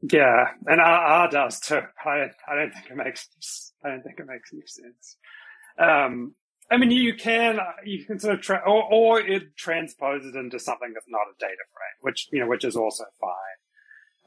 Yeah, 0.00 0.50
and 0.66 0.80
R, 0.80 0.86
R 0.86 1.30
does 1.30 1.58
too. 1.58 1.80
I, 2.04 2.30
I 2.46 2.54
don't 2.54 2.72
think 2.72 2.86
it 2.88 2.96
makes 2.96 3.28
I 3.84 3.90
don't 3.90 4.02
think 4.02 4.18
it 4.18 4.26
makes 4.26 4.50
any 4.52 4.62
sense. 4.66 5.16
Um, 5.78 6.34
I 6.70 6.76
mean, 6.76 6.90
you 6.90 7.14
can 7.14 7.58
you 7.84 8.04
can 8.04 8.18
sort 8.18 8.34
of 8.34 8.40
tra- 8.42 8.62
or, 8.66 8.84
or 8.92 9.20
it 9.20 9.56
transposes 9.56 10.34
into 10.34 10.58
something 10.58 10.92
that's 10.92 11.06
not 11.08 11.22
a 11.22 11.38
data 11.38 11.64
frame, 11.72 11.98
which 12.02 12.28
you 12.30 12.40
know, 12.40 12.46
which 12.46 12.64
is 12.64 12.76
also 12.76 13.04
fine. 13.20 13.58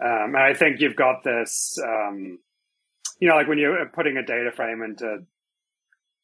Um, 0.02 0.36
and 0.36 0.44
I 0.44 0.54
think 0.56 0.80
you've 0.80 0.96
got 0.96 1.24
this, 1.24 1.78
um, 1.84 2.40
you 3.20 3.28
know, 3.28 3.36
like 3.36 3.48
when 3.48 3.60
you're 3.60 3.86
putting 3.94 4.18
a 4.18 4.26
data 4.26 4.52
frame 4.52 4.82
into 4.82 5.20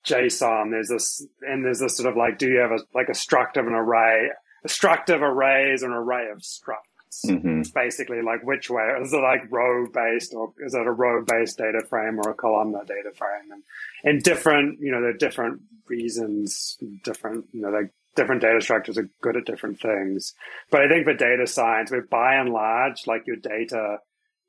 JSON, 0.06 0.72
there's 0.72 0.88
this, 0.88 1.26
and 1.42 1.64
there's 1.64 1.80
this 1.80 1.98
sort 1.98 2.10
of 2.10 2.18
like, 2.18 2.40
do 2.40 2.48
you 2.48 2.58
have 2.58 2.72
a, 2.72 2.80
like 2.96 3.10
a 3.10 3.14
struct 3.14 3.58
of 3.58 3.68
an 3.68 3.74
array? 3.74 4.30
A 4.66 4.68
struct 4.68 5.14
of 5.14 5.22
array 5.22 5.72
is 5.74 5.84
an 5.84 5.92
array 5.92 6.30
of 6.32 6.40
structs. 6.40 6.87
Mm-hmm. 7.26 7.62
It's 7.62 7.72
basically 7.72 8.22
like 8.22 8.44
which 8.44 8.70
way, 8.70 8.84
is 9.02 9.14
it 9.14 9.18
like 9.18 9.52
row 9.52 9.88
based 9.88 10.34
or 10.34 10.54
is 10.60 10.74
it 10.74 10.86
a 10.86 10.92
row 10.92 11.24
based 11.26 11.58
data 11.58 11.82
frame 11.90 12.20
or 12.20 12.32
a 12.32 12.34
columnar 12.34 12.84
data 12.86 13.12
frame? 13.16 13.52
And, 13.52 13.64
and 14.04 14.24
different, 14.24 14.80
you 14.80 14.92
know, 14.92 15.02
there 15.02 15.12
are 15.12 15.18
different 15.18 15.62
reasons, 15.88 16.78
different, 17.04 17.46
you 17.52 17.62
know, 17.62 17.70
like 17.70 17.92
different 18.16 18.42
data 18.42 18.62
structures 18.62 18.98
are 18.98 19.10
good 19.22 19.38
at 19.38 19.46
different 19.46 19.80
things. 19.80 20.34
But 20.70 20.82
I 20.82 20.90
think 20.90 21.06
for 21.06 21.14
data 21.14 21.48
science, 21.48 21.92
where 21.92 22.02
by 22.02 22.36
and 22.36 22.50
large, 22.50 23.08
like 23.08 23.28
your 23.28 23.38
data 23.38 24.00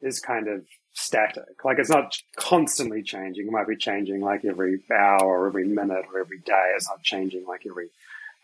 is 0.00 0.20
kind 0.20 0.48
of 0.48 0.64
static. 0.92 1.64
Like 1.64 1.78
it's 1.78 1.90
not 1.90 2.16
constantly 2.36 3.02
changing. 3.02 3.46
It 3.46 3.52
might 3.52 3.68
be 3.68 3.76
changing 3.76 4.20
like 4.20 4.44
every 4.44 4.80
hour 4.90 5.20
or 5.22 5.46
every 5.46 5.66
minute 5.66 6.04
or 6.12 6.20
every 6.20 6.38
day. 6.38 6.72
It's 6.76 6.88
not 6.88 7.02
changing 7.02 7.46
like 7.46 7.64
every 7.68 7.90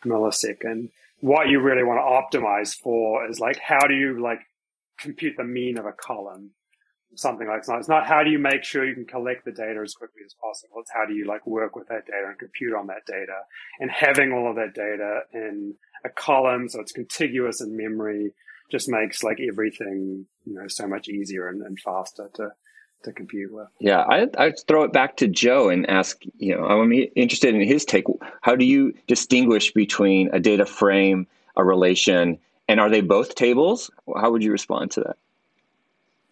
millisecond. 0.04 0.90
What 1.20 1.48
you 1.48 1.60
really 1.60 1.84
want 1.84 2.00
to 2.00 2.38
optimize 2.38 2.74
for 2.74 3.28
is 3.28 3.40
like, 3.40 3.58
how 3.58 3.86
do 3.86 3.94
you 3.94 4.20
like 4.22 4.40
compute 4.98 5.34
the 5.36 5.44
mean 5.44 5.78
of 5.78 5.86
a 5.86 5.92
column? 5.92 6.50
something 7.16 7.46
like 7.46 7.64
that. 7.64 7.78
It's 7.78 7.88
not 7.88 8.06
how 8.06 8.22
do 8.22 8.30
you 8.30 8.38
make 8.38 8.64
sure 8.64 8.84
you 8.84 8.94
can 8.94 9.06
collect 9.06 9.44
the 9.44 9.52
data 9.52 9.80
as 9.82 9.94
quickly 9.94 10.22
as 10.24 10.34
possible. 10.34 10.76
It's 10.80 10.90
how 10.92 11.06
do 11.06 11.14
you 11.14 11.26
like 11.26 11.46
work 11.46 11.76
with 11.76 11.88
that 11.88 12.06
data 12.06 12.26
and 12.28 12.38
compute 12.38 12.74
on 12.74 12.86
that 12.88 13.06
data 13.06 13.40
and 13.80 13.90
having 13.90 14.32
all 14.32 14.50
of 14.50 14.56
that 14.56 14.74
data 14.74 15.20
in 15.32 15.74
a 16.04 16.08
column 16.08 16.68
so 16.68 16.80
it's 16.80 16.92
contiguous 16.92 17.60
in 17.60 17.76
memory 17.76 18.32
just 18.70 18.88
makes 18.88 19.22
like 19.22 19.38
everything, 19.40 20.26
you 20.44 20.54
know, 20.54 20.68
so 20.68 20.86
much 20.86 21.08
easier 21.08 21.48
and, 21.48 21.62
and 21.62 21.78
faster 21.78 22.30
to, 22.34 22.50
to 23.04 23.12
compute 23.12 23.52
with. 23.52 23.68
Yeah, 23.78 24.00
I, 24.00 24.26
I'd 24.36 24.58
throw 24.66 24.84
it 24.84 24.92
back 24.92 25.16
to 25.18 25.28
Joe 25.28 25.68
and 25.68 25.88
ask, 25.88 26.22
you 26.38 26.56
know, 26.56 26.64
I'm 26.64 26.92
interested 26.92 27.54
in 27.54 27.60
his 27.62 27.84
take. 27.84 28.04
How 28.40 28.56
do 28.56 28.64
you 28.64 28.94
distinguish 29.06 29.72
between 29.72 30.30
a 30.32 30.40
data 30.40 30.66
frame, 30.66 31.26
a 31.56 31.64
relation, 31.64 32.38
and 32.68 32.80
are 32.80 32.90
they 32.90 33.00
both 33.00 33.34
tables? 33.34 33.90
How 34.16 34.30
would 34.30 34.42
you 34.42 34.52
respond 34.52 34.92
to 34.92 35.00
that? 35.00 35.16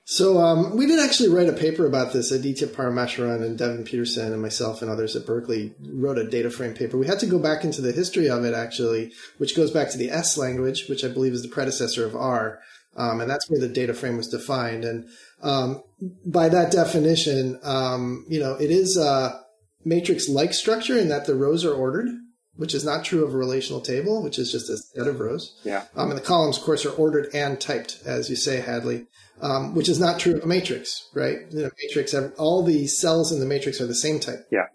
So 0.05 0.39
um, 0.39 0.77
we 0.77 0.87
did 0.87 0.99
actually 0.99 1.29
write 1.29 1.49
a 1.49 1.53
paper 1.53 1.87
about 1.87 2.13
this. 2.13 2.33
Aditya 2.33 2.69
Parameswaran 2.69 3.43
and 3.43 3.57
Devin 3.57 3.85
Petersohn 3.85 4.33
and 4.33 4.43
myself 4.43 4.83
and 4.83 4.91
others 4.91 5.15
at 5.15 5.25
Berkeley 5.25 5.75
wrote 5.81 6.19
a 6.19 6.29
data 6.29 6.51
frame 6.51 6.75
paper. 6.75 6.99
We 6.99 7.07
had 7.07 7.21
to 7.21 7.27
go 7.27 7.39
back 7.39 7.65
into 7.65 7.81
the 7.81 7.93
history 7.93 8.29
of 8.29 8.45
it 8.45 8.53
actually, 8.53 9.13
which 9.39 9.55
goes 9.55 9.71
back 9.71 9.91
to 9.91 9.99
the 9.99 10.11
S 10.11 10.37
language, 10.37 10.89
which 10.89 11.05
I 11.05 11.09
believe 11.09 11.33
is 11.33 11.43
the 11.43 11.49
predecessor 11.49 12.05
of 12.05 12.17
R. 12.17 12.61
Um, 12.97 13.21
and 13.21 13.31
that's 13.31 13.49
where 13.49 13.61
the 13.61 13.69
data 13.69 13.95
frame 13.95 14.17
was 14.17 14.29
defined. 14.29 14.85
And 14.85 15.09
um, 15.42 15.83
by 16.26 16.48
that 16.48 16.72
definition, 16.72 17.59
um, 17.62 18.24
you 18.28 18.40
know, 18.40 18.55
it 18.55 18.70
is 18.70 18.96
a 18.96 19.40
matrix-like 19.85 20.55
structure 20.55 20.96
in 20.98 21.09
that 21.09 21.26
the 21.26 21.35
rows 21.35 21.64
are 21.64 21.74
ordered, 21.74 22.09
which 22.55 22.74
is 22.74 22.85
not 22.85 23.05
true 23.05 23.24
of 23.24 23.35
a 23.35 23.37
relational 23.37 23.81
table, 23.81 24.22
which 24.22 24.38
is 24.38 24.52
just 24.52 24.70
a 24.70 24.76
set 24.76 25.07
of 25.07 25.20
rows. 25.20 25.59
Yeah. 25.64 25.85
Um, 25.96 26.11
and 26.11 26.18
the 26.18 26.24
columns, 26.24 26.59
of 26.59 26.64
course, 26.64 26.87
are 26.87 26.92
ordered 26.92 27.28
and 27.35 27.61
typed, 27.61 28.00
as 28.05 28.31
you 28.31 28.37
say, 28.37 28.61
Hadley 28.61 29.07
um, 29.42 29.74
which 29.74 29.88
is 29.88 29.98
not 29.98 30.20
true 30.20 30.37
of 30.37 30.44
a 30.44 30.46
matrix, 30.46 31.09
right? 31.14 31.38
You 31.50 31.64
know, 31.64 31.70
matrix, 31.83 32.14
all 32.38 32.62
the 32.62 32.87
cells 32.87 33.33
in 33.33 33.40
the 33.40 33.46
matrix 33.46 33.81
are 33.81 33.87
the 33.87 33.94
same 33.94 34.20
type. 34.20 34.46
Yeah. 34.50 34.66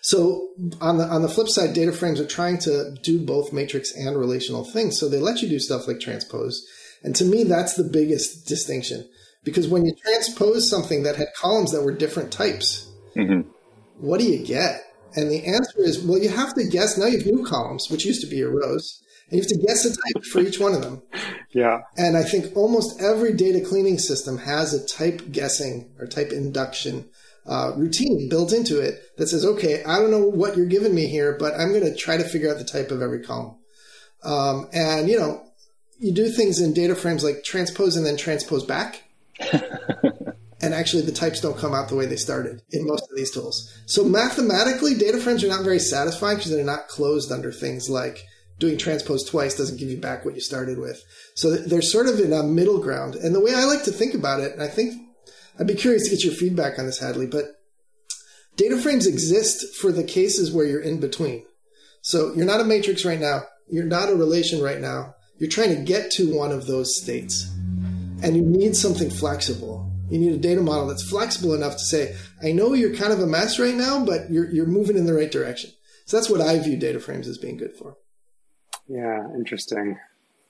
So 0.00 0.48
on 0.80 0.98
the 0.98 1.04
on 1.04 1.22
the 1.22 1.28
flip 1.28 1.48
side, 1.48 1.74
data 1.74 1.92
frames 1.92 2.20
are 2.20 2.26
trying 2.26 2.58
to 2.60 2.94
do 3.02 3.24
both 3.24 3.52
matrix 3.52 3.94
and 3.94 4.16
relational 4.16 4.64
things. 4.64 4.98
So 4.98 5.08
they 5.08 5.18
let 5.18 5.40
you 5.40 5.48
do 5.48 5.58
stuff 5.58 5.86
like 5.86 6.00
transpose, 6.00 6.66
and 7.02 7.14
to 7.16 7.24
me, 7.24 7.44
that's 7.44 7.74
the 7.74 7.84
biggest 7.84 8.46
distinction 8.46 9.08
Because 9.44 9.68
when 9.68 9.84
you 9.84 9.94
transpose 9.94 10.70
something 10.70 11.02
that 11.02 11.16
had 11.16 11.28
columns 11.36 11.72
that 11.72 11.82
were 11.82 11.92
different 11.92 12.32
types, 12.32 12.90
mm-hmm. 13.14 13.48
what 13.98 14.20
do 14.20 14.26
you 14.26 14.44
get? 14.44 14.80
And 15.14 15.30
the 15.30 15.44
answer 15.44 15.78
is, 15.78 16.02
well, 16.02 16.18
you 16.18 16.30
have 16.30 16.54
to 16.54 16.64
guess. 16.64 16.98
Now 16.98 17.06
you 17.06 17.18
have 17.18 17.26
new 17.26 17.44
columns, 17.44 17.88
which 17.90 18.04
used 18.04 18.22
to 18.22 18.26
be 18.26 18.36
your 18.36 18.50
rows, 18.50 19.02
and 19.28 19.36
you 19.36 19.42
have 19.42 19.50
to 19.50 19.66
guess 19.66 19.84
a 19.84 19.90
type 19.90 20.24
for 20.24 20.40
each 20.40 20.58
one 20.58 20.74
of 20.74 20.82
them. 20.82 21.02
Yeah. 21.54 21.82
And 21.96 22.16
I 22.16 22.24
think 22.24 22.56
almost 22.56 23.00
every 23.00 23.32
data 23.32 23.60
cleaning 23.60 24.00
system 24.00 24.38
has 24.38 24.74
a 24.74 24.84
type 24.84 25.30
guessing 25.30 25.88
or 26.00 26.06
type 26.08 26.32
induction 26.32 27.08
uh, 27.46 27.70
routine 27.76 28.28
built 28.28 28.52
into 28.52 28.80
it 28.80 29.00
that 29.18 29.28
says, 29.28 29.44
okay, 29.44 29.84
I 29.84 30.00
don't 30.00 30.10
know 30.10 30.26
what 30.26 30.56
you're 30.56 30.66
giving 30.66 30.92
me 30.92 31.06
here, 31.06 31.36
but 31.38 31.54
I'm 31.54 31.70
going 31.70 31.84
to 31.84 31.94
try 31.94 32.16
to 32.16 32.24
figure 32.24 32.50
out 32.50 32.58
the 32.58 32.64
type 32.64 32.90
of 32.90 33.02
every 33.02 33.22
column. 33.22 33.56
Um, 34.24 34.68
and, 34.72 35.08
you 35.08 35.16
know, 35.16 35.44
you 36.00 36.12
do 36.12 36.28
things 36.28 36.60
in 36.60 36.74
data 36.74 36.96
frames 36.96 37.22
like 37.22 37.44
transpose 37.44 37.96
and 37.96 38.04
then 38.04 38.16
transpose 38.16 38.64
back. 38.64 39.03
and 40.60 40.74
actually 40.74 41.02
the 41.02 41.12
types 41.12 41.40
don't 41.40 41.58
come 41.58 41.74
out 41.74 41.88
the 41.88 41.96
way 41.96 42.06
they 42.06 42.16
started 42.16 42.62
in 42.70 42.86
most 42.86 43.04
of 43.10 43.16
these 43.16 43.30
tools. 43.30 43.76
So 43.86 44.04
mathematically, 44.04 44.94
data 44.94 45.18
frames 45.18 45.44
are 45.44 45.48
not 45.48 45.64
very 45.64 45.78
satisfying 45.78 46.36
because 46.36 46.52
they're 46.52 46.64
not 46.64 46.88
closed 46.88 47.30
under 47.30 47.52
things 47.52 47.88
like 47.90 48.24
doing 48.58 48.78
transpose 48.78 49.28
twice 49.28 49.56
doesn't 49.56 49.78
give 49.78 49.90
you 49.90 49.98
back 49.98 50.24
what 50.24 50.34
you 50.34 50.40
started 50.40 50.78
with. 50.78 51.02
So 51.34 51.56
they're 51.56 51.82
sort 51.82 52.08
of 52.08 52.20
in 52.20 52.32
a 52.32 52.42
middle 52.42 52.78
ground. 52.78 53.14
And 53.16 53.34
the 53.34 53.40
way 53.40 53.54
I 53.54 53.64
like 53.64 53.84
to 53.84 53.90
think 53.90 54.14
about 54.14 54.40
it, 54.40 54.52
and 54.52 54.62
I 54.62 54.68
think 54.68 54.94
I'd 55.58 55.66
be 55.66 55.74
curious 55.74 56.04
to 56.04 56.10
get 56.10 56.24
your 56.24 56.34
feedback 56.34 56.78
on 56.78 56.86
this, 56.86 57.00
Hadley, 57.00 57.26
but 57.26 57.44
data 58.56 58.78
frames 58.78 59.06
exist 59.06 59.76
for 59.76 59.92
the 59.92 60.04
cases 60.04 60.52
where 60.52 60.66
you're 60.66 60.80
in 60.80 61.00
between. 61.00 61.44
So 62.02 62.32
you're 62.34 62.46
not 62.46 62.60
a 62.60 62.64
matrix 62.64 63.04
right 63.04 63.20
now. 63.20 63.42
You're 63.68 63.84
not 63.84 64.10
a 64.10 64.14
relation 64.14 64.62
right 64.62 64.80
now. 64.80 65.14
You're 65.38 65.50
trying 65.50 65.74
to 65.74 65.82
get 65.82 66.10
to 66.12 66.36
one 66.36 66.52
of 66.52 66.66
those 66.66 67.00
states. 67.00 67.50
And 68.24 68.36
you 68.36 68.42
need 68.42 68.74
something 68.74 69.10
flexible. 69.10 69.92
You 70.10 70.18
need 70.18 70.32
a 70.32 70.38
data 70.38 70.60
model 70.60 70.86
that's 70.86 71.08
flexible 71.08 71.54
enough 71.54 71.74
to 71.74 71.84
say, 71.84 72.16
I 72.42 72.52
know 72.52 72.72
you're 72.72 72.94
kind 72.94 73.12
of 73.12 73.20
a 73.20 73.26
mess 73.26 73.58
right 73.58 73.74
now, 73.74 74.04
but 74.04 74.30
you're, 74.30 74.50
you're 74.50 74.66
moving 74.66 74.96
in 74.96 75.06
the 75.06 75.14
right 75.14 75.30
direction. 75.30 75.70
So 76.06 76.16
that's 76.16 76.30
what 76.30 76.40
I 76.40 76.58
view 76.58 76.76
data 76.76 77.00
frames 77.00 77.28
as 77.28 77.38
being 77.38 77.56
good 77.56 77.74
for. 77.74 77.96
Yeah, 78.88 79.28
interesting. 79.34 79.98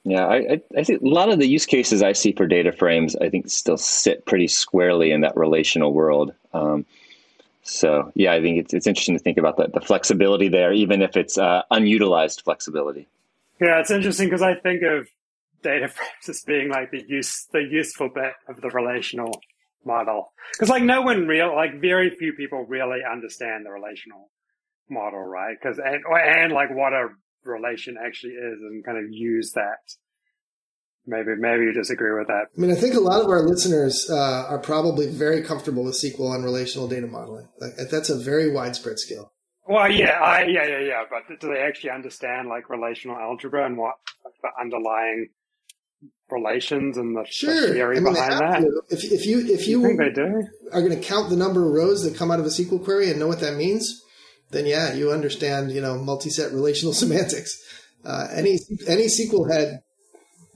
Yeah, 0.05 0.27
I, 0.27 0.61
I, 0.77 0.85
think 0.85 1.03
a 1.03 1.09
lot 1.09 1.31
of 1.31 1.39
the 1.39 1.47
use 1.47 1.65
cases 1.65 2.03
I 2.03 2.13
see 2.13 2.33
for 2.33 2.47
data 2.47 2.73
frames, 2.73 3.17
I 3.17 3.31
think 3.31 3.49
still 3.49 3.79
sit 3.79 4.27
pretty 4.27 4.49
squarely 4.49 5.11
in 5.11 5.23
that 5.23 5.37
relational 5.37 5.93
world. 5.95 6.35
Um, 6.53 6.85
so 7.63 8.13
yeah, 8.15 8.35
I 8.35 8.43
think 8.43 8.59
it's, 8.59 8.75
it's 8.75 8.87
interesting 8.87 9.17
to 9.17 9.23
think 9.23 9.39
about 9.39 9.57
the, 9.57 9.69
the 9.73 9.81
flexibility 9.81 10.49
there, 10.49 10.73
even 10.73 11.01
if 11.01 11.17
it's 11.17 11.39
uh, 11.39 11.63
unutilized 11.71 12.43
flexibility. 12.43 13.09
Yeah, 13.61 13.81
it's 13.81 13.91
interesting 13.91 14.27
because 14.27 14.43
I 14.43 14.55
think 14.55 14.83
of 14.83 15.09
data 15.65 15.89
frames 15.95 16.29
as 16.29 16.43
being 16.47 16.69
like 16.71 16.93
the 16.93 17.03
use 17.09 17.47
the 17.53 17.67
useful 17.69 18.11
bit 18.15 18.35
of 18.49 18.61
the 18.61 18.71
relational 18.71 19.41
model. 19.85 20.33
Because 20.53 20.69
like 20.69 20.85
no 20.85 21.03
one 21.03 21.27
real 21.27 21.55
like 21.55 21.81
very 21.81 22.11
few 22.11 22.35
people 22.35 22.65
really 22.69 23.01
understand 23.11 23.67
the 23.67 23.71
relational 23.71 24.31
model, 24.89 25.21
right? 25.21 25.57
Because 25.61 25.79
and 25.79 26.03
and 26.07 26.53
like 26.53 26.71
what 26.71 26.93
a 26.93 27.09
relation 27.45 27.97
actually 28.03 28.35
is, 28.35 28.61
and 28.61 28.85
kind 28.85 28.99
of 28.99 29.05
use 29.11 29.53
that. 29.53 29.79
Maybe 31.07 31.35
maybe 31.37 31.65
you 31.65 31.73
disagree 31.73 32.17
with 32.19 32.29
that. 32.29 32.47
I 32.57 32.61
mean, 32.61 32.71
I 32.71 32.77
think 32.77 32.95
a 32.95 33.01
lot 33.01 33.21
of 33.21 33.29
our 33.29 33.43
listeners 33.43 34.09
uh, 34.11 34.47
are 34.49 34.59
probably 34.59 35.09
very 35.09 35.43
comfortable 35.43 35.85
with 35.85 35.95
SQL 35.95 36.35
and 36.35 36.45
relational 36.45 36.89
data 36.89 37.07
modeling. 37.07 37.49
Like 37.61 37.73
that's 37.91 38.09
a 38.09 38.19
very 38.19 38.51
widespread 38.51 38.99
skill. 38.99 39.31
Well, 39.67 39.91
yeah, 39.91 40.21
I, 40.21 40.45
yeah, 40.45 40.67
yeah, 40.67 40.81
yeah. 40.81 41.03
But 41.09 41.41
do 41.41 41.49
they 41.49 41.61
actually 41.61 41.91
understand 41.91 42.49
like 42.49 42.69
relational 42.69 43.17
algebra 43.17 43.65
and 43.65 43.79
what 43.79 43.95
the 44.43 44.49
underlying 44.61 45.29
relations 46.31 46.97
and 46.97 47.17
the, 47.17 47.25
sure. 47.31 47.69
the 47.69 47.75
theory 47.75 47.99
I 47.99 48.01
mean, 48.01 48.15
behind 48.15 48.33
that? 48.33 48.83
If, 48.91 49.05
if 49.05 49.27
you 49.27 49.47
if 49.47 49.69
you, 49.69 49.81
you 49.81 49.87
think 49.87 49.99
they 49.99 50.11
do? 50.11 50.47
are 50.73 50.81
going 50.81 50.99
to 50.99 51.07
count 51.07 51.31
the 51.31 51.37
number 51.37 51.67
of 51.67 51.73
rows 51.73 52.03
that 52.03 52.17
come 52.17 52.31
out 52.31 52.41
of 52.41 52.47
a 52.47 52.51
SQL 52.51 52.83
query 52.83 53.11
and 53.11 53.19
know 53.19 53.29
what 53.29 53.41
that 53.41 53.57
means, 53.57 54.03
then 54.51 54.67
yeah, 54.67 54.95
you 54.95 55.13
understand 55.13 55.73
you 55.73 55.81
know 55.81 55.99
multi-set 55.99 56.53
relational 56.53 56.93
semantics. 57.03 57.57
Uh, 58.05 58.29
any 58.35 58.59
any 58.87 59.07
SQL 59.07 59.51
head 59.51 59.83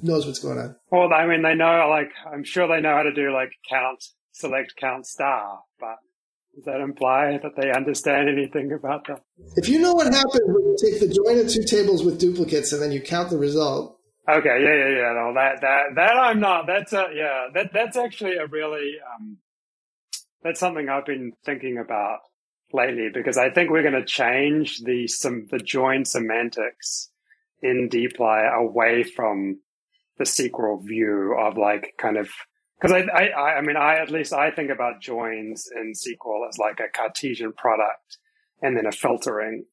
knows 0.02 0.26
what's 0.26 0.38
going 0.38 0.58
on. 0.58 0.76
Well, 0.90 1.12
I 1.12 1.26
mean, 1.26 1.42
they 1.42 1.54
know 1.54 1.88
like 1.88 2.10
I'm 2.30 2.44
sure 2.44 2.68
they 2.68 2.80
know 2.80 2.94
how 2.94 3.02
to 3.02 3.12
do 3.12 3.32
like 3.32 3.50
count, 3.68 4.02
select, 4.32 4.74
count, 4.76 5.06
star, 5.06 5.60
but 5.80 5.96
does 6.54 6.64
that 6.64 6.80
imply 6.80 7.38
that 7.42 7.52
they 7.56 7.70
understand 7.70 8.28
anything 8.28 8.72
about 8.72 9.06
that? 9.06 9.22
If 9.56 9.68
you 9.68 9.78
know 9.78 9.94
what 9.94 10.12
happened 10.12 10.42
when 10.46 10.64
you 10.64 10.76
take 10.80 11.00
the 11.00 11.08
join 11.08 11.38
of 11.38 11.52
two 11.52 11.62
tables 11.62 12.04
with 12.04 12.18
duplicates 12.18 12.72
and 12.72 12.82
then 12.82 12.92
you 12.92 13.00
count 13.00 13.30
the 13.30 13.38
result. 13.38 13.97
Okay, 14.28 14.62
yeah, 14.62 14.74
yeah, 14.74 14.88
yeah. 14.88 15.12
No, 15.14 15.32
that 15.34 15.60
that 15.62 15.82
that 15.94 16.16
I'm 16.16 16.40
not. 16.40 16.66
That's 16.66 16.92
a 16.92 17.06
yeah. 17.14 17.46
That 17.54 17.72
that's 17.72 17.96
actually 17.96 18.36
a 18.36 18.46
really 18.46 18.96
um, 19.14 19.38
that's 20.42 20.60
something 20.60 20.88
I've 20.88 21.06
been 21.06 21.32
thinking 21.44 21.78
about 21.78 22.18
lately 22.72 23.08
because 23.12 23.38
I 23.38 23.50
think 23.50 23.70
we're 23.70 23.82
going 23.82 23.94
to 23.94 24.04
change 24.04 24.80
the 24.80 25.06
some 25.06 25.46
the 25.50 25.58
join 25.58 26.04
semantics 26.04 27.10
in 27.62 27.88
dplyr 27.90 28.54
away 28.54 29.02
from 29.02 29.60
the 30.18 30.24
SQL 30.24 30.86
view 30.86 31.36
of 31.38 31.56
like 31.56 31.94
kind 31.98 32.16
of 32.18 32.28
because 32.80 32.92
I, 32.92 33.06
I, 33.10 33.56
I 33.56 33.60
mean, 33.62 33.76
I 33.76 33.96
at 33.96 34.10
least 34.10 34.32
I 34.32 34.50
think 34.50 34.70
about 34.70 35.00
joins 35.00 35.68
in 35.74 35.94
SQL 35.94 36.48
as 36.48 36.58
like 36.58 36.78
a 36.80 36.88
Cartesian 36.96 37.52
product 37.52 38.18
and 38.62 38.76
then 38.76 38.86
a 38.86 38.92
filtering. 38.92 39.64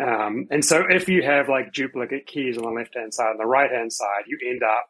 Um, 0.00 0.46
and 0.50 0.64
so 0.64 0.84
if 0.88 1.08
you 1.08 1.22
have 1.22 1.48
like 1.48 1.72
duplicate 1.72 2.26
keys 2.26 2.56
on 2.56 2.64
the 2.64 2.70
left 2.70 2.94
hand 2.96 3.12
side 3.12 3.30
and 3.32 3.40
the 3.40 3.46
right 3.46 3.70
hand 3.70 3.92
side, 3.92 4.24
you 4.26 4.38
end 4.48 4.62
up 4.62 4.88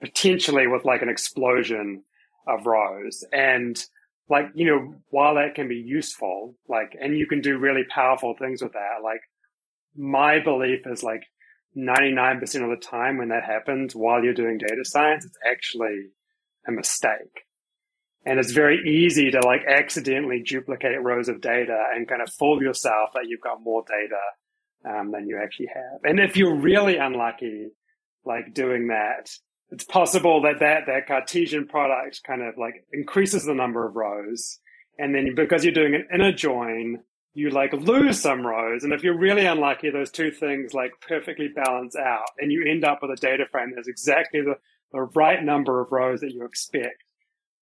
potentially 0.00 0.66
with 0.66 0.84
like 0.84 1.02
an 1.02 1.08
explosion 1.08 2.02
of 2.46 2.66
rows. 2.66 3.24
And 3.32 3.82
like, 4.28 4.46
you 4.54 4.66
know, 4.66 4.94
while 5.08 5.34
that 5.36 5.54
can 5.54 5.68
be 5.68 5.76
useful, 5.76 6.54
like, 6.68 6.96
and 7.00 7.16
you 7.16 7.26
can 7.26 7.40
do 7.40 7.58
really 7.58 7.84
powerful 7.92 8.34
things 8.38 8.62
with 8.62 8.72
that, 8.72 9.02
like 9.02 9.20
my 9.96 10.38
belief 10.38 10.86
is 10.86 11.02
like 11.02 11.24
99% 11.76 12.42
of 12.62 12.70
the 12.70 12.84
time 12.84 13.18
when 13.18 13.28
that 13.28 13.44
happens 13.44 13.94
while 13.94 14.22
you're 14.22 14.34
doing 14.34 14.58
data 14.58 14.84
science, 14.84 15.24
it's 15.24 15.38
actually 15.48 16.08
a 16.66 16.72
mistake. 16.72 17.44
And 18.24 18.38
it's 18.38 18.52
very 18.52 18.86
easy 18.86 19.30
to 19.30 19.40
like 19.40 19.62
accidentally 19.66 20.42
duplicate 20.42 21.02
rows 21.02 21.28
of 21.28 21.40
data 21.40 21.84
and 21.94 22.06
kind 22.06 22.20
of 22.20 22.30
fool 22.32 22.62
yourself 22.62 23.10
that 23.14 23.26
you've 23.26 23.40
got 23.40 23.62
more 23.62 23.82
data 23.88 24.98
um, 24.98 25.10
than 25.10 25.26
you 25.26 25.40
actually 25.42 25.68
have. 25.74 26.00
And 26.04 26.20
if 26.20 26.36
you're 26.36 26.54
really 26.54 26.96
unlucky, 26.96 27.68
like 28.24 28.52
doing 28.52 28.88
that, 28.88 29.30
it's 29.70 29.84
possible 29.84 30.42
that 30.42 30.60
that, 30.60 30.84
that 30.86 31.06
Cartesian 31.06 31.66
product 31.66 32.22
kind 32.24 32.42
of 32.42 32.58
like 32.58 32.84
increases 32.92 33.44
the 33.44 33.54
number 33.54 33.86
of 33.86 33.96
rows. 33.96 34.58
And 34.98 35.14
then 35.14 35.34
because 35.34 35.64
you're 35.64 35.72
doing 35.72 35.94
an 35.94 36.06
inner 36.12 36.32
join, 36.32 36.98
you 37.32 37.48
like 37.50 37.72
lose 37.72 38.20
some 38.20 38.46
rows. 38.46 38.84
And 38.84 38.92
if 38.92 39.02
you're 39.02 39.16
really 39.16 39.46
unlucky, 39.46 39.90
those 39.90 40.10
two 40.10 40.30
things 40.30 40.74
like 40.74 40.92
perfectly 41.00 41.48
balance 41.48 41.96
out 41.96 42.26
and 42.38 42.52
you 42.52 42.66
end 42.68 42.84
up 42.84 42.98
with 43.00 43.12
a 43.12 43.20
data 43.20 43.44
frame 43.50 43.72
that's 43.74 43.88
exactly 43.88 44.40
the, 44.42 44.56
the 44.92 45.02
right 45.14 45.42
number 45.42 45.80
of 45.80 45.92
rows 45.92 46.20
that 46.20 46.32
you 46.32 46.44
expect, 46.44 47.02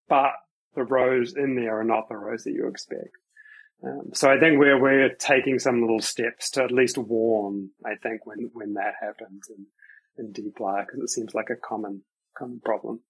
but 0.08 0.32
the 0.78 0.84
rows 0.84 1.34
in 1.36 1.54
there 1.56 1.78
are 1.78 1.84
not 1.84 2.08
the 2.08 2.16
rows 2.16 2.44
that 2.44 2.52
you 2.52 2.68
expect. 2.68 3.16
Um, 3.84 4.10
so 4.12 4.30
I 4.30 4.40
think 4.40 4.58
we're 4.58 4.80
we're 4.80 5.14
taking 5.14 5.58
some 5.58 5.80
little 5.80 6.00
steps 6.00 6.50
to 6.52 6.64
at 6.64 6.72
least 6.72 6.98
warn. 6.98 7.70
I 7.84 7.94
think 8.02 8.26
when 8.26 8.50
when 8.52 8.74
that 8.74 8.94
happens 9.00 9.48
in 9.50 9.66
in 10.18 10.32
dplyr 10.32 10.86
because 10.86 11.00
it 11.00 11.10
seems 11.10 11.34
like 11.34 11.50
a 11.50 11.56
common 11.56 12.02
common 12.36 12.60
problem. 12.64 13.00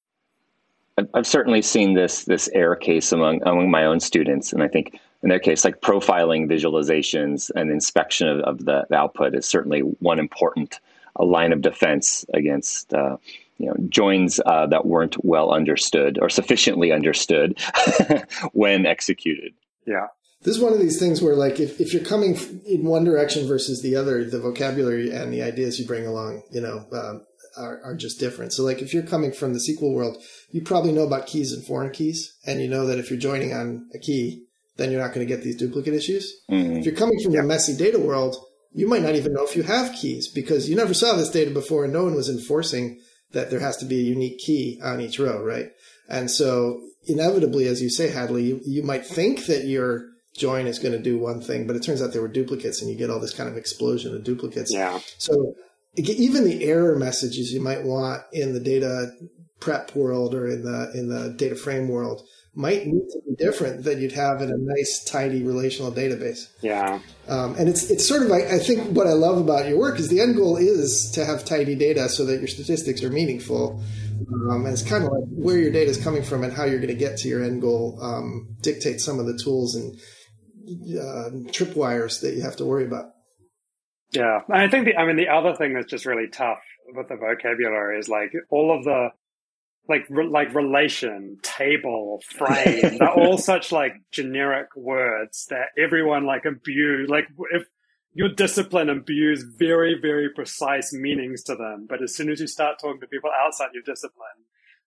I've 1.15 1.27
certainly 1.27 1.63
seen 1.63 1.95
this 1.95 2.25
this 2.25 2.49
error 2.53 2.77
case 2.77 3.13
among 3.13 3.43
among 3.47 3.71
my 3.71 3.85
own 3.85 4.01
students, 4.01 4.53
and 4.53 4.63
I 4.63 4.69
think 4.69 4.99
in 5.23 5.29
their 5.29 5.39
case, 5.39 5.65
like 5.65 5.81
profiling 5.81 6.49
visualizations 6.51 7.51
and 7.55 7.71
inspection 7.71 8.29
of, 8.29 8.41
of 8.41 8.65
the, 8.65 8.87
the, 8.89 8.97
output 8.97 9.35
is 9.35 9.47
certainly 9.47 9.81
one 9.81 10.19
important 10.19 10.79
a 11.17 11.25
line 11.25 11.53
of 11.53 11.61
defense 11.61 12.25
against 12.35 12.95
uh, 12.95 13.17
you 13.59 13.67
know 13.67 13.75
joins 13.89 14.41
uh, 14.47 14.67
that 14.67 14.87
weren't 14.87 15.17
well 15.25 15.53
understood 15.53 16.19
or 16.21 16.29
sufficiently 16.29 16.93
understood 16.93 17.59
when 18.53 18.87
executed. 18.87 19.53
Yeah. 19.87 20.07
This 20.43 20.57
is 20.57 20.63
one 20.63 20.73
of 20.73 20.79
these 20.79 21.01
things 21.01 21.21
where, 21.21 21.35
like, 21.35 21.59
if, 21.59 21.81
if 21.81 21.93
you're 21.93 22.05
coming 22.05 22.37
in 22.65 22.85
one 22.85 23.03
direction 23.03 23.49
versus 23.49 23.83
the 23.83 23.97
other, 23.97 24.25
the 24.25 24.39
vocabulary 24.39 25.11
and 25.11 25.33
the 25.33 25.43
ideas 25.43 25.81
you 25.81 25.87
bring 25.87 26.07
along, 26.07 26.43
you 26.53 26.61
know, 26.61 26.87
um, 26.93 27.27
are, 27.57 27.81
are 27.83 27.97
just 27.97 28.21
different. 28.21 28.53
So, 28.53 28.63
like, 28.63 28.81
if 28.81 28.95
you're 28.95 29.03
coming 29.03 29.33
from 29.33 29.53
the 29.53 29.59
SQL 29.59 29.93
world, 29.93 30.23
you 30.53 30.63
probably 30.63 30.93
know 30.93 31.03
about 31.03 31.27
keys 31.27 31.53
and 31.53 31.65
foreign 31.65 31.91
keys, 31.91 32.37
and 32.47 32.61
you 32.61 32.69
know 32.69 32.87
that 32.87 33.01
if 33.01 33.11
you're 33.11 33.19
joining 33.19 33.53
on 33.53 33.89
a 33.95 33.99
key, 33.99 34.47
then 34.77 34.93
you're 34.93 35.03
not 35.03 35.13
going 35.13 35.27
to 35.27 35.35
get 35.35 35.43
these 35.43 35.57
duplicate 35.57 35.93
issues. 35.93 36.33
Mm-hmm. 36.49 36.77
If 36.77 36.87
you're 36.87 36.95
coming 36.95 37.19
from 37.21 37.33
the 37.33 37.43
messy 37.43 37.77
data 37.77 37.99
world, 37.99 38.37
you 38.73 38.87
might 38.87 39.03
not 39.03 39.17
even 39.17 39.33
know 39.33 39.45
if 39.45 39.57
you 39.57 39.65
have 39.65 39.95
keys 39.97 40.29
because 40.29 40.69
you 40.69 40.77
never 40.77 40.95
saw 40.95 41.17
this 41.17 41.31
data 41.31 41.51
before 41.51 41.85
and 41.85 41.93
no 41.93 42.05
one 42.05 42.15
was 42.15 42.29
enforcing 42.29 43.01
that 43.33 43.51
there 43.51 43.61
has 43.61 43.77
to 43.79 43.85
be 43.85 44.01
a 44.01 44.03
unique 44.03 44.39
key 44.39 44.81
on 44.83 45.01
each 45.01 45.19
row, 45.19 45.43
right? 45.43 45.71
And 46.09 46.31
so 46.31 46.81
inevitably, 47.07 47.67
as 47.67 47.83
you 47.83 47.91
say, 47.91 48.11
Hadley, 48.11 48.45
you, 48.45 48.61
you 48.65 48.83
might 48.83 49.07
think 49.07 49.47
that 49.47 49.65
your 49.65 50.09
join 50.35 50.67
is 50.67 50.79
going 50.79 50.93
to 50.93 51.03
do 51.03 51.19
one 51.19 51.41
thing, 51.41 51.67
but 51.67 51.77
it 51.77 51.83
turns 51.83 52.01
out 52.01 52.13
there 52.13 52.23
were 52.23 52.29
duplicates 52.29 52.81
and 52.81 52.91
you 52.91 52.97
get 52.97 53.11
all 53.11 53.21
this 53.21 53.35
kind 53.35 53.49
of 53.49 53.57
explosion 53.57 54.15
of 54.15 54.25
duplicates. 54.25 54.73
Yeah. 54.73 55.01
So 55.19 55.55
even 55.97 56.45
the 56.45 56.65
error 56.65 56.97
messages 56.97 57.53
you 57.53 57.61
might 57.61 57.83
want 57.83 58.23
in 58.33 58.55
the 58.55 58.61
data 58.61 59.13
prep 59.61 59.95
world 59.97 60.35
or 60.35 60.47
in 60.47 60.63
the 60.63 60.93
in 60.95 61.09
the 61.09 61.35
data 61.37 61.57
frame 61.57 61.89
world 61.89 62.23
might 62.59 62.87
need 62.87 63.09
to 63.09 63.21
be 63.25 63.37
different 63.37 63.85
than 63.85 64.01
you'd 64.01 64.11
have 64.11 64.43
in 64.43 64.51
a 64.51 64.57
nice, 64.59 65.05
tidy 65.05 65.45
relational 65.45 65.93
database. 65.93 66.49
Yeah. 66.61 66.99
Um, 67.29 67.55
and 67.55 67.69
it's 67.69 67.89
it's 67.89 68.07
sort 68.07 68.23
of 68.23 68.33
I, 68.33 68.57
I 68.57 68.59
think 68.59 68.97
what 68.97 69.07
I 69.07 69.13
love 69.13 69.39
about 69.39 69.69
your 69.69 69.79
work 69.79 70.01
is 70.01 70.09
the 70.09 70.21
end 70.21 70.35
goal 70.35 70.57
is 70.57 71.13
to 71.15 71.25
have 71.25 71.45
tidy 71.45 71.77
data 71.77 72.09
so 72.09 72.25
that 72.27 72.39
your 72.39 72.49
statistics 72.49 73.05
are 73.05 73.11
meaningful. 73.11 73.81
Um, 74.51 74.65
and 74.65 74.73
it's 74.73 74.83
kind 74.83 75.05
of 75.05 75.13
like 75.13 75.23
where 75.31 75.57
your 75.57 75.71
data 75.71 75.89
is 75.89 76.03
coming 76.03 76.25
from 76.25 76.43
and 76.43 76.53
how 76.53 76.65
you're 76.65 76.81
going 76.81 76.89
to 76.89 76.95
get 76.99 77.17
to 77.19 77.29
your 77.29 77.45
end 77.45 77.61
goal 77.61 77.97
um, 78.03 78.57
dictate 78.61 79.01
some 79.01 79.21
of 79.21 79.27
the 79.27 79.39
tools 79.39 79.77
and 79.77 79.97
uh, 80.99 81.31
tripwires 81.53 82.21
that 82.23 82.35
you 82.35 82.43
have 82.43 82.57
to 82.57 82.65
worry 82.65 82.85
about. 82.85 83.13
Yeah, 84.11 84.41
I 84.51 84.67
think 84.69 84.87
the 84.87 84.97
I 84.97 85.07
mean 85.07 85.17
the 85.17 85.29
other 85.29 85.55
thing 85.55 85.75
that's 85.75 85.87
just 85.87 86.07
really 86.07 86.29
tough 86.29 86.59
with 86.93 87.09
the 87.09 87.17
vocabulary 87.17 88.01
is 88.01 88.09
like 88.09 88.33
all 88.51 88.77
of 88.77 88.83
the 88.83 89.11
like 89.89 90.07
re- 90.11 90.29
like 90.29 90.55
relation, 90.55 91.39
table, 91.43 92.21
frame. 92.25 92.99
they're 92.99 93.11
all 93.11 93.39
such 93.53 93.73
like 93.73 93.95
generic 94.11 94.69
words 94.77 95.47
that 95.51 95.69
everyone 95.79 96.27
like 96.27 96.45
abuse. 96.45 97.09
Like 97.09 97.29
if 97.53 97.67
your 98.13 98.29
discipline 98.29 98.89
imbues 98.89 99.43
very 99.43 99.99
very 100.01 100.29
precise 100.31 100.93
meanings 100.93 101.43
to 101.45 101.57
them, 101.57 101.87
but 101.89 102.03
as 102.03 102.15
soon 102.15 102.31
as 102.31 102.41
you 102.41 102.47
start 102.47 102.79
talking 102.79 103.01
to 103.01 103.07
people 103.07 103.31
outside 103.45 103.71
your 103.73 103.83
discipline, 103.83 104.45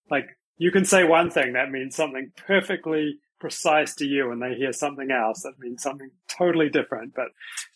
like 0.10 0.38
you 0.58 0.72
can 0.72 0.86
say 0.86 1.04
one 1.04 1.32
thing 1.32 1.54
that 1.54 1.72
means 1.72 1.96
something 1.96 2.32
perfectly 2.36 3.20
precise 3.40 3.96
to 3.96 4.06
you, 4.06 4.32
and 4.32 4.42
they 4.42 4.54
hear 4.54 4.72
something 4.72 5.10
else 5.10 5.42
that 5.42 5.60
means 5.60 5.82
something 5.82 6.12
totally 6.28 6.70
different, 6.70 7.16
but 7.16 7.30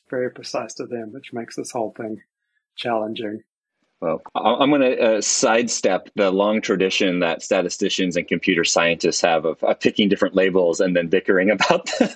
very 0.09 0.29
precise 0.29 0.75
to 0.75 0.85
them, 0.85 1.11
which 1.11 1.33
makes 1.33 1.55
this 1.55 1.71
whole 1.71 1.93
thing 1.97 2.21
challenging. 2.75 3.41
Well, 4.01 4.21
I'm 4.35 4.69
going 4.69 4.81
to 4.81 5.01
uh, 5.01 5.21
sidestep 5.21 6.09
the 6.15 6.29
long 6.29 6.61
tradition 6.61 7.19
that 7.19 7.41
statisticians 7.41 8.17
and 8.17 8.27
computer 8.27 8.65
scientists 8.65 9.21
have 9.21 9.45
of, 9.45 9.63
of 9.63 9.79
picking 9.79 10.09
different 10.09 10.35
labels 10.35 10.81
and 10.81 10.95
then 10.95 11.07
bickering 11.07 11.49
about 11.51 11.89
them. 11.97 12.09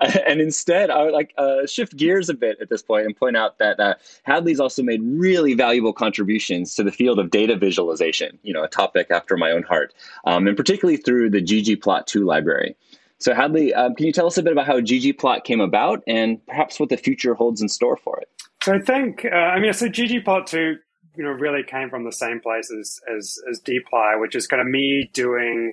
and 0.00 0.40
instead, 0.40 0.90
I 0.90 1.04
would 1.04 1.14
like 1.14 1.32
uh, 1.38 1.66
shift 1.66 1.96
gears 1.96 2.28
a 2.28 2.34
bit 2.34 2.58
at 2.60 2.68
this 2.68 2.82
point 2.82 3.06
and 3.06 3.16
point 3.16 3.36
out 3.36 3.58
that 3.58 3.80
uh, 3.80 3.94
Hadley's 4.24 4.60
also 4.60 4.82
made 4.82 5.00
really 5.02 5.54
valuable 5.54 5.94
contributions 5.94 6.74
to 6.74 6.84
the 6.84 6.92
field 6.92 7.18
of 7.18 7.30
data 7.30 7.56
visualization, 7.56 8.38
you 8.42 8.52
know, 8.52 8.62
a 8.62 8.68
topic 8.68 9.10
after 9.10 9.38
my 9.38 9.50
own 9.52 9.62
heart, 9.62 9.94
um, 10.26 10.46
and 10.46 10.56
particularly 10.56 10.98
through 10.98 11.30
the 11.30 11.42
ggplot2 11.42 12.26
library. 12.26 12.76
So, 13.18 13.34
Hadley, 13.34 13.72
um, 13.72 13.94
can 13.94 14.04
you 14.04 14.12
tell 14.12 14.26
us 14.26 14.36
a 14.36 14.42
bit 14.42 14.52
about 14.52 14.66
how 14.66 14.80
ggplot 14.80 15.44
came 15.44 15.60
about 15.60 16.02
and 16.06 16.44
perhaps 16.46 16.78
what 16.78 16.90
the 16.90 16.98
future 16.98 17.32
holds 17.32 17.62
in 17.62 17.70
store 17.70 17.96
for 17.96 18.20
it? 18.20 18.28
So 18.62 18.74
I 18.74 18.80
think, 18.80 19.24
uh, 19.24 19.34
I 19.34 19.60
mean, 19.60 19.72
so 19.72 19.88
ggplot2 19.88 20.76
you 21.16 21.24
know, 21.24 21.30
really 21.30 21.62
came 21.62 21.90
from 21.90 22.04
the 22.04 22.12
same 22.12 22.40
place 22.40 22.70
as, 22.70 23.00
as, 23.14 23.38
as 23.50 23.60
dplyr, 23.60 24.20
which 24.20 24.34
is 24.34 24.46
kind 24.46 24.60
of 24.60 24.68
me 24.68 25.10
doing 25.12 25.72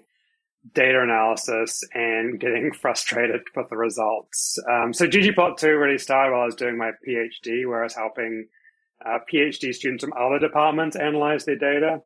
data 0.74 1.02
analysis 1.02 1.84
and 1.94 2.40
getting 2.40 2.72
frustrated 2.82 3.42
with 3.56 3.70
the 3.70 3.78
results. 3.78 4.58
Um, 4.70 4.94
so 4.94 5.08
ggplot2 5.08 5.64
really 5.80 5.98
started 5.98 6.32
while 6.32 6.44
I 6.44 6.46
was 6.46 6.56
doing 6.56 6.78
my 6.78 6.92
PhD, 7.08 7.68
where 7.68 7.82
I 7.82 7.84
was 7.84 7.96
helping 7.96 8.48
uh, 9.06 9.20
PhD 9.32 9.74
students 9.74 10.04
from 10.04 10.14
other 10.14 10.40
departments 10.40 10.96
analyze 10.96 11.46
their 11.46 11.58
data. 11.58 12.02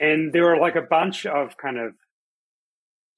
And 0.00 0.32
there 0.32 0.44
were 0.44 0.58
like 0.58 0.76
a 0.76 0.82
bunch 0.82 1.26
of 1.26 1.56
kind 1.56 1.78
of 1.78 1.92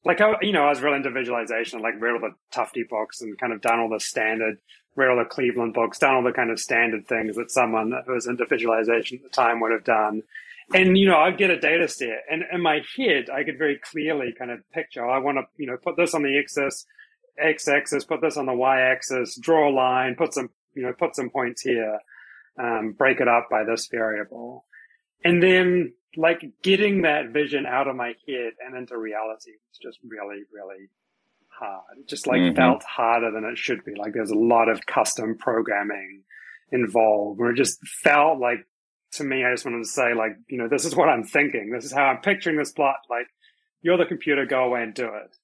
like 0.05 0.21
I, 0.21 0.35
you 0.43 0.53
know, 0.53 0.65
I 0.65 0.71
was 0.71 0.83
real 0.83 0.95
into 0.95 1.11
visualization, 1.11 1.81
like 1.81 1.95
read 1.99 2.13
all 2.13 2.21
the 2.21 2.35
Tufte 2.55 2.89
books 2.91 3.23
and 3.23 3.39
kind 3.39 3.53
of 3.53 3.63
done 3.63 3.79
all 3.79 3.89
the 3.89 4.01
standard 4.01 4.59
read 4.97 5.09
all 5.09 5.19
the 5.19 5.25
Cleveland 5.25 5.75
books, 5.75 5.99
done 5.99 6.15
all 6.15 6.23
the 6.23 6.33
kind 6.33 6.51
of 6.51 6.61
standard 6.61 7.07
things 7.07 7.37
that 7.37 7.51
someone 7.51 7.93
who 8.07 8.13
was 8.13 8.27
into 8.27 8.47
visualization 8.47 9.19
at 9.19 9.25
the 9.25 9.29
time 9.29 9.61
would 9.61 9.73
have 9.73 9.85
done. 9.85 10.23
And, 10.73 10.97
you 10.97 11.07
know, 11.07 11.19
I'd 11.19 11.37
get 11.37 11.51
a 11.51 11.61
data 11.61 11.89
set 11.89 12.23
and 12.31 12.43
in 12.51 12.63
my 12.63 12.81
head, 12.97 13.29
I 13.29 13.45
could 13.45 13.59
very 13.59 13.79
clearly 13.79 14.35
kind 14.37 14.51
of 14.51 14.69
picture, 14.71 15.07
I 15.07 15.19
want 15.19 15.39
to, 15.39 15.45
you 15.57 15.67
know, 15.67 15.77
put 15.77 15.97
this 15.97 16.15
on 16.15 16.23
the 16.23 16.39
axis, 16.39 16.87
x 17.39 17.69
axis, 17.69 18.05
put 18.05 18.23
this 18.23 18.37
on 18.37 18.47
the 18.47 18.55
y 18.55 18.81
axis, 18.81 19.37
draw 19.37 19.69
a 19.69 19.73
line, 19.73 20.15
put 20.15 20.33
some, 20.33 20.51
you 20.75 20.83
know, 20.83 20.93
put 20.93 21.17
some 21.17 21.29
points 21.29 21.63
here, 21.63 21.99
um, 22.59 22.93
break 22.93 23.21
it 23.21 23.29
up 23.29 23.49
by 23.51 23.65
this 23.65 23.89
variable. 23.89 24.65
And 25.23 25.43
then 25.43 25.93
like 26.17 26.45
getting 26.63 27.03
that 27.03 27.31
vision 27.31 27.67
out 27.67 27.89
of 27.89 27.97
my 27.97 28.15
head 28.29 28.53
and 28.65 28.77
into 28.77 28.97
reality 28.97 29.53
was 29.69 29.79
just 29.83 29.99
really, 30.07 30.45
really 30.53 30.89
hard. 31.59 31.99
It 31.99 32.09
just 32.09 32.27
like 32.27 32.41
mm-hmm. 32.41 32.57
felt 32.57 32.83
harder 32.85 33.31
than 33.31 33.45
it 33.45 33.59
should 33.59 33.85
be. 33.85 33.95
Like 33.95 34.13
there's 34.15 34.31
a 34.31 34.39
lot 34.39 34.69
of 34.69 34.87
custom 34.87 35.37
programming 35.39 36.23
involved 36.73 37.39
where 37.39 37.51
it 37.51 37.57
just 37.57 37.79
felt 37.87 38.39
like 38.39 38.67
to 39.13 39.25
me, 39.25 39.45
I 39.45 39.53
just 39.53 39.65
wanted 39.65 39.85
to 39.85 39.89
say 39.89 40.15
like, 40.15 40.37
you 40.49 40.59
know, 40.59 40.69
this 40.69 40.85
is 40.85 40.97
what 40.97 41.09
I'm 41.09 41.25
thinking. 41.25 41.71
This 41.71 41.85
is 41.85 41.93
how 41.93 42.05
I'm 42.05 42.21
picturing 42.21 42.57
this 42.57 42.73
plot. 42.73 42.97
Like 43.09 43.29
you're 43.83 43.97
the 43.97 44.07
computer, 44.07 44.45
go 44.47 44.65
away 44.65 44.83
and 44.83 44.95
do 44.95 45.07
it. 45.07 45.37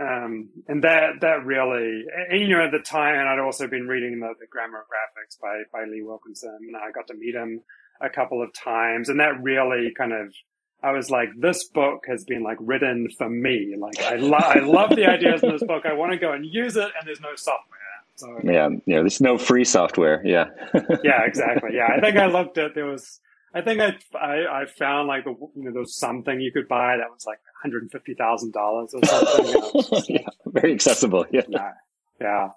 Um, 0.00 0.50
and 0.68 0.84
that, 0.84 1.20
that 1.20 1.44
really, 1.44 2.04
and, 2.30 2.40
you 2.40 2.48
know, 2.48 2.64
at 2.64 2.72
the 2.72 2.78
time, 2.78 3.16
and 3.16 3.28
I'd 3.28 3.38
also 3.38 3.66
been 3.66 3.88
reading 3.88 4.20
the, 4.20 4.32
the 4.38 4.46
grammar 4.46 4.78
of 4.78 4.84
graphics 4.84 5.40
by, 5.40 5.62
by 5.72 5.84
Lee 5.84 6.02
Wilkinson 6.02 6.56
and 6.60 6.76
I 6.76 6.90
got 6.90 7.06
to 7.08 7.14
meet 7.14 7.34
him 7.34 7.62
a 8.00 8.08
couple 8.08 8.42
of 8.42 8.52
times 8.54 9.08
and 9.08 9.20
that 9.20 9.42
really 9.42 9.92
kind 9.96 10.12
of 10.12 10.34
I 10.82 10.92
was 10.92 11.10
like, 11.10 11.28
this 11.36 11.64
book 11.64 12.04
has 12.08 12.24
been 12.24 12.42
like 12.42 12.56
written 12.60 13.08
for 13.18 13.28
me. 13.28 13.74
Like, 13.78 14.00
I, 14.00 14.16
lo- 14.16 14.38
I 14.38 14.60
love 14.60 14.90
the 14.90 15.06
ideas 15.06 15.42
in 15.42 15.50
this 15.50 15.62
book. 15.62 15.84
I 15.84 15.92
want 15.92 16.12
to 16.12 16.18
go 16.18 16.32
and 16.32 16.44
use 16.46 16.76
it, 16.76 16.90
and 16.98 17.06
there's 17.06 17.20
no 17.20 17.34
software. 17.36 17.78
So, 18.16 18.38
yeah, 18.44 18.68
yeah, 18.86 19.00
there's 19.00 19.20
no 19.20 19.38
free 19.38 19.64
software. 19.64 20.20
Yeah. 20.24 20.46
yeah, 21.04 21.22
exactly. 21.24 21.70
Yeah, 21.74 21.88
I 21.96 22.00
think 22.00 22.16
I 22.16 22.26
looked 22.26 22.58
at 22.58 22.74
there 22.74 22.86
was. 22.86 23.20
I 23.52 23.62
think 23.62 23.80
I, 23.80 23.96
I, 24.16 24.62
I 24.62 24.66
found 24.66 25.08
like 25.08 25.24
the 25.24 25.30
you 25.30 25.50
know 25.64 25.72
there 25.72 25.80
was 25.80 25.96
something 25.96 26.40
you 26.40 26.52
could 26.52 26.68
buy 26.68 26.96
that 26.98 27.10
was 27.10 27.24
like 27.26 27.38
one 27.38 27.62
hundred 27.62 27.82
and 27.82 27.90
fifty 27.90 28.14
thousand 28.14 28.52
dollars 28.52 28.94
or 28.94 29.04
something. 29.04 30.04
Yeah, 30.14 30.28
very 30.46 30.72
accessible. 30.72 31.26
Yeah. 31.32 31.42
yeah, 31.48 31.72
yeah. 32.20 32.48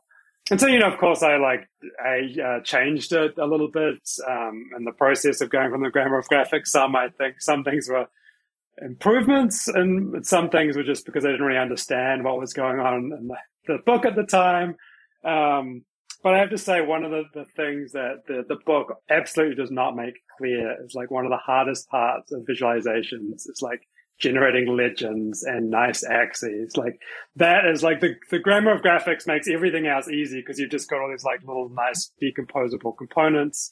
And 0.51 0.59
so, 0.59 0.67
you 0.67 0.79
know, 0.79 0.91
of 0.91 0.99
course, 0.99 1.23
I 1.23 1.37
like 1.37 1.69
I 2.03 2.41
uh, 2.41 2.59
changed 2.63 3.13
it 3.13 3.37
a 3.37 3.45
little 3.45 3.71
bit 3.71 3.99
um, 4.27 4.69
in 4.77 4.83
the 4.83 4.91
process 4.91 5.39
of 5.41 5.49
going 5.49 5.71
from 5.71 5.83
the 5.83 5.89
grammar 5.89 6.19
of 6.19 6.27
graphics. 6.27 6.67
Some 6.67 6.95
I 6.95 7.09
think 7.09 7.41
some 7.41 7.63
things 7.63 7.87
were 7.89 8.07
improvements, 8.81 9.67
and 9.67 10.25
some 10.25 10.49
things 10.49 10.75
were 10.75 10.83
just 10.83 11.05
because 11.05 11.25
I 11.25 11.29
didn't 11.29 11.45
really 11.45 11.59
understand 11.59 12.23
what 12.23 12.39
was 12.39 12.53
going 12.53 12.79
on 12.79 13.11
in 13.17 13.27
the, 13.27 13.37
the 13.67 13.77
book 13.85 14.05
at 14.05 14.15
the 14.15 14.23
time. 14.23 14.75
Um, 15.23 15.85
but 16.23 16.33
I 16.33 16.39
have 16.39 16.49
to 16.51 16.57
say, 16.57 16.81
one 16.81 17.03
of 17.03 17.11
the, 17.11 17.23
the 17.33 17.45
things 17.45 17.91
that 17.91 18.23
the, 18.27 18.43
the 18.47 18.57
book 18.65 18.95
absolutely 19.09 19.55
does 19.55 19.71
not 19.71 19.95
make 19.95 20.15
clear 20.37 20.77
is 20.83 20.95
like 20.95 21.11
one 21.11 21.25
of 21.25 21.31
the 21.31 21.37
hardest 21.37 21.89
parts 21.89 22.31
of 22.31 22.43
visualizations. 22.43 23.43
It's 23.47 23.61
like 23.61 23.81
generating 24.23 24.75
legends 24.77 25.43
and 25.43 25.69
nice 25.69 26.01
axes. 26.03 26.77
Like 26.77 27.01
that 27.35 27.65
is 27.65 27.83
like 27.83 27.99
the, 27.99 28.15
the 28.31 28.39
grammar 28.39 28.71
of 28.71 28.81
graphics 28.81 29.27
makes 29.27 29.49
everything 29.49 29.85
else 29.85 30.07
easy 30.07 30.39
because 30.39 30.57
you've 30.57 30.71
just 30.71 30.89
got 30.89 31.01
all 31.01 31.11
these 31.11 31.25
like 31.25 31.41
little 31.45 31.69
nice 31.69 32.11
decomposable 32.21 32.97
components. 32.97 33.69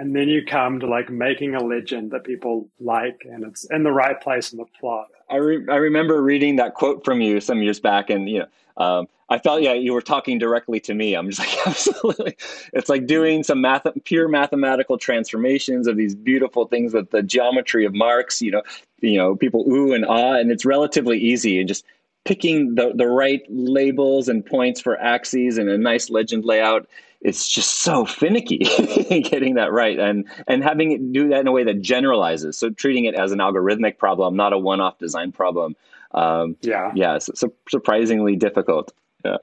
And 0.00 0.16
then 0.16 0.28
you 0.28 0.42
come 0.46 0.80
to 0.80 0.86
like 0.86 1.10
making 1.10 1.54
a 1.54 1.62
legend 1.62 2.12
that 2.12 2.24
people 2.24 2.70
like 2.80 3.26
and 3.30 3.44
it's 3.44 3.64
in 3.64 3.82
the 3.82 3.92
right 3.92 4.18
place 4.18 4.50
in 4.50 4.56
the 4.56 4.64
plot. 4.80 5.08
I, 5.28 5.36
re- 5.36 5.66
I 5.68 5.76
remember 5.76 6.22
reading 6.22 6.56
that 6.56 6.72
quote 6.72 7.04
from 7.04 7.20
you 7.20 7.38
some 7.38 7.62
years 7.62 7.80
back 7.80 8.08
and, 8.08 8.26
you 8.26 8.38
know, 8.38 8.46
um, 8.82 9.08
I 9.28 9.36
felt, 9.38 9.60
yeah, 9.60 9.74
you 9.74 9.92
were 9.92 10.00
talking 10.00 10.38
directly 10.38 10.80
to 10.80 10.94
me. 10.94 11.12
I'm 11.14 11.28
just 11.28 11.38
like, 11.38 11.54
absolutely. 11.66 12.34
It's 12.72 12.88
like 12.88 13.06
doing 13.06 13.42
some 13.42 13.60
math, 13.60 13.86
pure 14.04 14.26
mathematical 14.26 14.96
transformations 14.96 15.86
of 15.86 15.98
these 15.98 16.14
beautiful 16.14 16.64
things 16.64 16.94
with 16.94 17.10
the 17.10 17.22
geometry 17.22 17.84
of 17.84 17.92
marks, 17.94 18.40
you 18.40 18.52
know, 18.52 18.62
you 19.02 19.18
know, 19.18 19.36
people 19.36 19.66
ooh 19.68 19.92
and 19.92 20.06
ah, 20.06 20.32
and 20.32 20.50
it's 20.50 20.64
relatively 20.64 21.18
easy 21.18 21.58
and 21.58 21.68
just 21.68 21.84
picking 22.24 22.74
the, 22.74 22.92
the 22.94 23.06
right 23.06 23.42
labels 23.50 24.30
and 24.30 24.46
points 24.46 24.80
for 24.80 24.98
axes 24.98 25.58
and 25.58 25.68
a 25.68 25.76
nice 25.76 26.08
legend 26.08 26.46
layout. 26.46 26.88
It's 27.20 27.48
just 27.48 27.80
so 27.80 28.06
finicky 28.06 28.58
getting 29.30 29.54
that 29.54 29.72
right 29.72 29.98
and, 29.98 30.26
and 30.46 30.62
having 30.62 30.92
it 30.92 31.12
do 31.12 31.28
that 31.28 31.40
in 31.40 31.46
a 31.46 31.52
way 31.52 31.64
that 31.64 31.82
generalizes. 31.82 32.56
So 32.56 32.70
treating 32.70 33.04
it 33.04 33.14
as 33.14 33.32
an 33.32 33.38
algorithmic 33.38 33.98
problem, 33.98 34.36
not 34.36 34.54
a 34.54 34.58
one-off 34.58 34.98
design 34.98 35.32
problem. 35.32 35.76
Um, 36.12 36.56
yeah. 36.62 36.92
Yeah. 36.94 37.18
So, 37.18 37.32
so 37.34 37.52
surprisingly 37.68 38.36
difficult. 38.36 38.92
Yeah. 39.24 39.36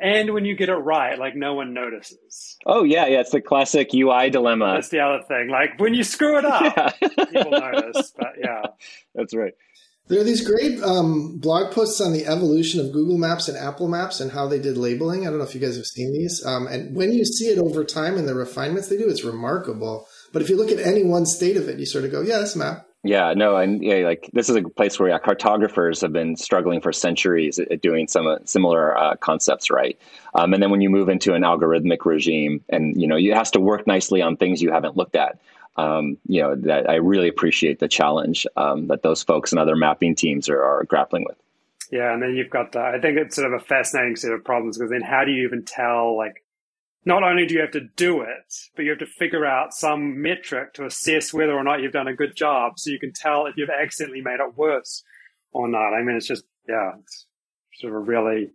And 0.00 0.32
when 0.32 0.46
you 0.46 0.54
get 0.56 0.70
it 0.70 0.74
right, 0.74 1.18
like 1.18 1.36
no 1.36 1.52
one 1.52 1.74
notices. 1.74 2.56
Oh 2.64 2.84
yeah, 2.84 3.06
yeah, 3.06 3.20
it's 3.20 3.32
the 3.32 3.40
classic 3.42 3.90
UI 3.92 4.30
dilemma. 4.30 4.72
That's 4.74 4.88
the 4.88 5.00
other 5.00 5.22
thing. 5.22 5.48
Like 5.50 5.78
when 5.78 5.92
you 5.92 6.04
screw 6.04 6.38
it 6.38 6.44
up, 6.46 6.62
yeah. 7.02 7.24
people 7.26 7.50
notice. 7.50 8.14
But 8.16 8.32
yeah, 8.38 8.62
that's 9.14 9.34
right. 9.34 9.52
There 10.10 10.20
are 10.20 10.24
these 10.24 10.46
great 10.46 10.82
um, 10.82 11.38
blog 11.38 11.72
posts 11.72 12.00
on 12.00 12.12
the 12.12 12.26
evolution 12.26 12.80
of 12.80 12.92
Google 12.92 13.16
Maps 13.16 13.48
and 13.48 13.56
Apple 13.56 13.88
Maps 13.88 14.20
and 14.20 14.32
how 14.32 14.48
they 14.48 14.58
did 14.58 14.76
labeling. 14.76 15.24
I 15.24 15.30
don't 15.30 15.38
know 15.38 15.44
if 15.44 15.54
you 15.54 15.60
guys 15.60 15.76
have 15.76 15.86
seen 15.86 16.12
these. 16.12 16.44
Um, 16.44 16.66
and 16.66 16.96
when 16.96 17.12
you 17.12 17.24
see 17.24 17.46
it 17.46 17.58
over 17.58 17.84
time 17.84 18.18
and 18.18 18.28
the 18.28 18.34
refinements 18.34 18.88
they 18.88 18.98
do, 18.98 19.08
it's 19.08 19.24
remarkable. 19.24 20.08
But 20.32 20.42
if 20.42 20.50
you 20.50 20.56
look 20.56 20.72
at 20.72 20.84
any 20.84 21.04
one 21.04 21.26
state 21.26 21.56
of 21.56 21.68
it, 21.68 21.78
you 21.78 21.86
sort 21.86 22.04
of 22.04 22.10
go, 22.10 22.22
"Yeah, 22.22 22.40
this 22.40 22.56
map 22.56 22.90
yeah, 23.02 23.32
no, 23.34 23.56
and 23.56 23.82
yeah, 23.82 24.04
like 24.04 24.28
this 24.34 24.50
is 24.50 24.56
a 24.56 24.62
place 24.62 25.00
where 25.00 25.08
yeah, 25.08 25.18
cartographers 25.18 26.02
have 26.02 26.12
been 26.12 26.36
struggling 26.36 26.82
for 26.82 26.92
centuries 26.92 27.58
at, 27.58 27.80
doing 27.80 28.08
some 28.08 28.26
uh, 28.26 28.36
similar 28.44 28.96
uh, 28.96 29.16
concepts 29.16 29.70
right. 29.70 29.98
Um, 30.34 30.52
and 30.52 30.62
then 30.62 30.70
when 30.70 30.82
you 30.82 30.90
move 30.90 31.08
into 31.08 31.32
an 31.32 31.42
algorithmic 31.42 32.04
regime, 32.04 32.62
and 32.68 33.00
you 33.00 33.08
know, 33.08 33.16
it 33.16 33.34
has 33.34 33.52
to 33.52 33.60
work 33.60 33.86
nicely 33.86 34.20
on 34.20 34.36
things 34.36 34.60
you 34.60 34.70
haven't 34.70 34.98
looked 34.98 35.16
at. 35.16 35.40
Um, 35.80 36.18
you 36.26 36.42
know, 36.42 36.54
that 36.54 36.88
I 36.88 36.96
really 36.96 37.28
appreciate 37.28 37.78
the 37.78 37.88
challenge 37.88 38.46
um, 38.56 38.88
that 38.88 39.02
those 39.02 39.22
folks 39.22 39.52
and 39.52 39.58
other 39.58 39.76
mapping 39.76 40.14
teams 40.14 40.48
are, 40.48 40.62
are 40.62 40.84
grappling 40.84 41.24
with. 41.24 41.36
Yeah, 41.90 42.12
and 42.12 42.22
then 42.22 42.34
you've 42.34 42.50
got 42.50 42.72
the, 42.72 42.80
I 42.80 43.00
think 43.00 43.18
it's 43.18 43.34
sort 43.34 43.52
of 43.52 43.60
a 43.60 43.64
fascinating 43.64 44.16
set 44.16 44.32
of 44.32 44.44
problems 44.44 44.78
because 44.78 44.90
then 44.90 45.02
how 45.02 45.24
do 45.24 45.32
you 45.32 45.44
even 45.44 45.64
tell 45.64 46.16
like 46.16 46.44
not 47.04 47.22
only 47.22 47.46
do 47.46 47.54
you 47.54 47.60
have 47.60 47.72
to 47.72 47.88
do 47.96 48.20
it, 48.20 48.54
but 48.76 48.84
you 48.84 48.90
have 48.90 48.98
to 48.98 49.06
figure 49.06 49.46
out 49.46 49.72
some 49.72 50.20
metric 50.20 50.74
to 50.74 50.84
assess 50.84 51.32
whether 51.32 51.54
or 51.54 51.64
not 51.64 51.80
you've 51.80 51.92
done 51.92 52.08
a 52.08 52.14
good 52.14 52.36
job 52.36 52.78
so 52.78 52.90
you 52.90 53.00
can 53.00 53.12
tell 53.12 53.46
if 53.46 53.56
you've 53.56 53.70
accidentally 53.70 54.20
made 54.20 54.38
it 54.40 54.56
worse 54.56 55.02
or 55.52 55.66
not. 55.66 55.94
I 55.94 56.02
mean, 56.02 56.16
it's 56.16 56.26
just, 56.26 56.44
yeah, 56.68 56.92
it's 57.00 57.26
sort 57.80 57.94
of 57.94 57.96
a 57.96 58.04
really 58.04 58.50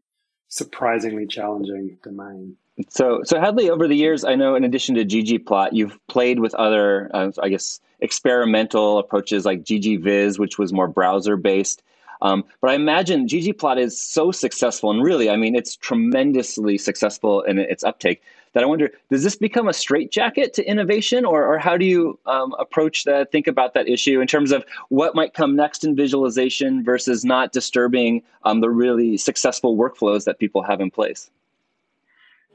surprisingly 0.48 1.26
challenging 1.26 1.98
domain. 2.04 2.58
So, 2.90 3.22
so 3.24 3.40
Hadley, 3.40 3.70
over 3.70 3.88
the 3.88 3.96
years, 3.96 4.26
I 4.26 4.36
know 4.36 4.56
in 4.56 4.66
addition 4.66 4.96
to 4.96 5.06
ggplot, 5.06 5.70
you've 5.72 5.98
played 6.08 6.40
with 6.40 6.54
other, 6.56 7.10
uh, 7.14 7.32
I 7.42 7.50
guess, 7.50 7.80
experimental 8.02 9.00
approaches 9.00 9.46
like 9.46 9.64
ggvis, 9.64 10.38
which 10.38 10.58
was 10.58 10.74
more 10.74 10.88
browser 10.88 11.38
based. 11.38 11.84
Um, 12.22 12.44
but 12.60 12.72
I 12.72 12.74
imagine 12.74 13.28
ggplot 13.28 13.80
is 13.80 14.00
so 14.00 14.32
successful, 14.32 14.92
and 14.92 15.02
really, 15.04 15.30
I 15.30 15.38
mean, 15.38 15.56
it's 15.56 15.78
tremendously 15.78 16.78
successful 16.78 17.42
in 17.44 17.60
its 17.60 17.84
uptake 17.84 18.22
that 18.54 18.64
I 18.64 18.68
wonder, 18.68 18.90
does 19.12 19.24
this 19.24 19.36
become 19.36 19.68
a 19.68 19.74
straitjacket 19.74 20.54
to 20.54 20.64
innovation, 20.64 21.26
or, 21.26 21.46
or 21.46 21.58
how 21.58 21.76
do 21.76 21.86
you 21.86 22.18
um, 22.26 22.56
approach 22.58 23.04
that, 23.04 23.30
think 23.30 23.48
about 23.48 23.74
that 23.74 23.90
issue 23.90 24.22
in 24.22 24.28
terms 24.28 24.54
of 24.54 24.66
what 24.88 25.14
might 25.14 25.34
come 25.34 25.58
next 25.58 25.84
in 25.84 25.94
visualization 25.94 26.84
versus 26.84 27.26
not 27.26 27.52
disturbing 27.52 28.24
um, 28.44 28.62
the 28.62 28.70
really 28.70 29.18
successful 29.18 29.78
workflows 29.78 30.24
that 30.24 30.40
people 30.40 30.64
have 30.64 30.80
in 30.80 30.90
place? 30.90 31.30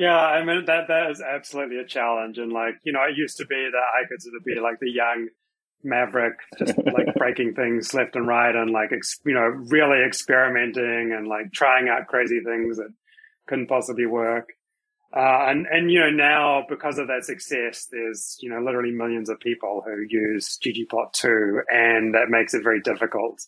Yeah, 0.01 0.17
I 0.17 0.43
mean 0.43 0.65
that 0.65 0.89
that 0.89 1.11
is 1.11 1.21
absolutely 1.21 1.77
a 1.77 1.85
challenge, 1.85 2.39
and 2.39 2.51
like 2.51 2.77
you 2.85 2.93
know, 2.93 3.03
it 3.03 3.19
used 3.19 3.37
to 3.37 3.45
be 3.45 3.69
that 3.71 3.77
I 3.77 4.09
could 4.09 4.23
sort 4.23 4.35
of 4.35 4.43
be 4.47 4.59
like 4.59 4.81
the 4.81 4.91
young 4.91 5.29
maverick, 5.85 6.39
just 6.59 6.75
like 6.79 7.15
breaking 7.19 7.53
things 7.53 7.93
left 7.93 8.17
and 8.17 8.27
right, 8.27 8.57
and 8.57 8.71
like 8.71 8.93
ex- 8.93 9.21
you 9.27 9.35
know, 9.35 9.43
really 9.69 10.03
experimenting 10.03 11.13
and 11.15 11.29
like 11.29 11.53
trying 11.53 11.91
out 11.91 12.07
crazy 12.07 12.41
things 12.43 12.79
that 12.79 12.89
couldn't 13.47 13.67
possibly 13.67 14.07
work. 14.07 14.49
Uh, 15.15 15.49
and, 15.51 15.67
and, 15.67 15.91
you 15.91 15.99
know, 15.99 16.09
now 16.09 16.65
because 16.69 16.97
of 16.97 17.09
that 17.09 17.25
success, 17.25 17.89
there's, 17.91 18.39
you 18.41 18.49
know, 18.49 18.61
literally 18.65 18.93
millions 18.93 19.29
of 19.29 19.41
people 19.41 19.83
who 19.85 20.05
use 20.09 20.57
ggplot2 20.65 21.63
and 21.69 22.15
that 22.15 22.29
makes 22.29 22.55
it 22.55 22.63
very 22.63 22.81
difficult 22.81 23.41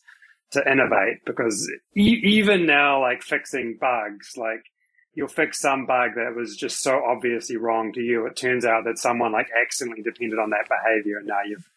to 0.50 0.70
innovate 0.70 1.24
because 1.24 1.70
e- 1.96 2.20
even 2.24 2.66
now, 2.66 3.00
like 3.00 3.22
fixing 3.22 3.78
bugs, 3.80 4.32
like 4.36 4.64
you'll 5.14 5.28
fix 5.28 5.60
some 5.60 5.86
bug 5.86 6.12
that 6.16 6.34
was 6.34 6.56
just 6.56 6.82
so 6.82 7.02
obviously 7.04 7.56
wrong 7.56 7.92
to 7.92 8.00
you. 8.00 8.26
It 8.26 8.36
turns 8.36 8.64
out 8.64 8.84
that 8.84 8.98
someone 8.98 9.32
like 9.32 9.48
accidentally 9.60 10.02
depended 10.02 10.38
on 10.38 10.50
that 10.50 10.68
behavior 10.68 11.18
and 11.18 11.26
now 11.26 11.40
you've 11.46 11.68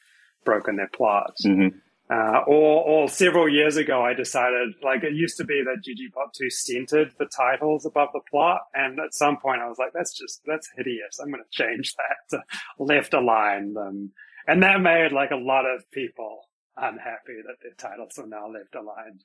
broken 0.44 0.78
their 0.78 0.88
plot. 0.88 1.36
Mm-hmm. 1.46 1.78
Uh, 2.08 2.44
or, 2.46 2.84
or 2.84 3.10
several 3.10 3.50
years 3.50 3.78
ago, 3.78 4.04
I 4.04 4.14
decided, 4.14 4.76
like, 4.84 5.04
it 5.04 5.14
used 5.14 5.38
to 5.38 5.44
be 5.44 5.64
that 5.66 5.82
ggplot2 5.84 6.52
centered 6.52 7.12
the 7.18 7.26
titles 7.26 7.84
above 7.84 8.10
the 8.14 8.20
plot. 8.30 8.62
And 8.76 9.00
at 9.00 9.16
some 9.16 9.38
point, 9.38 9.62
I 9.62 9.68
was 9.68 9.80
like, 9.80 9.92
that's 9.92 10.14
just, 10.16 10.42
that's 10.46 10.70
hideous. 10.78 11.20
I'm 11.20 11.32
going 11.32 11.44
to 11.44 11.50
change 11.50 11.96
that 11.96 12.38
to 12.38 12.44
left 12.78 13.16
align 13.16 13.74
them. 13.74 14.12
And 14.48 14.62
that 14.62 14.82
made, 14.82 15.14
like, 15.14 15.32
a 15.32 15.36
lot 15.36 15.66
of 15.66 15.90
people 15.90 16.42
unhappy 16.78 17.42
that 17.48 17.56
their 17.64 17.74
titles 17.76 18.20
are 18.20 18.28
now 18.28 18.50
left 18.50 18.76
aligned. 18.76 19.24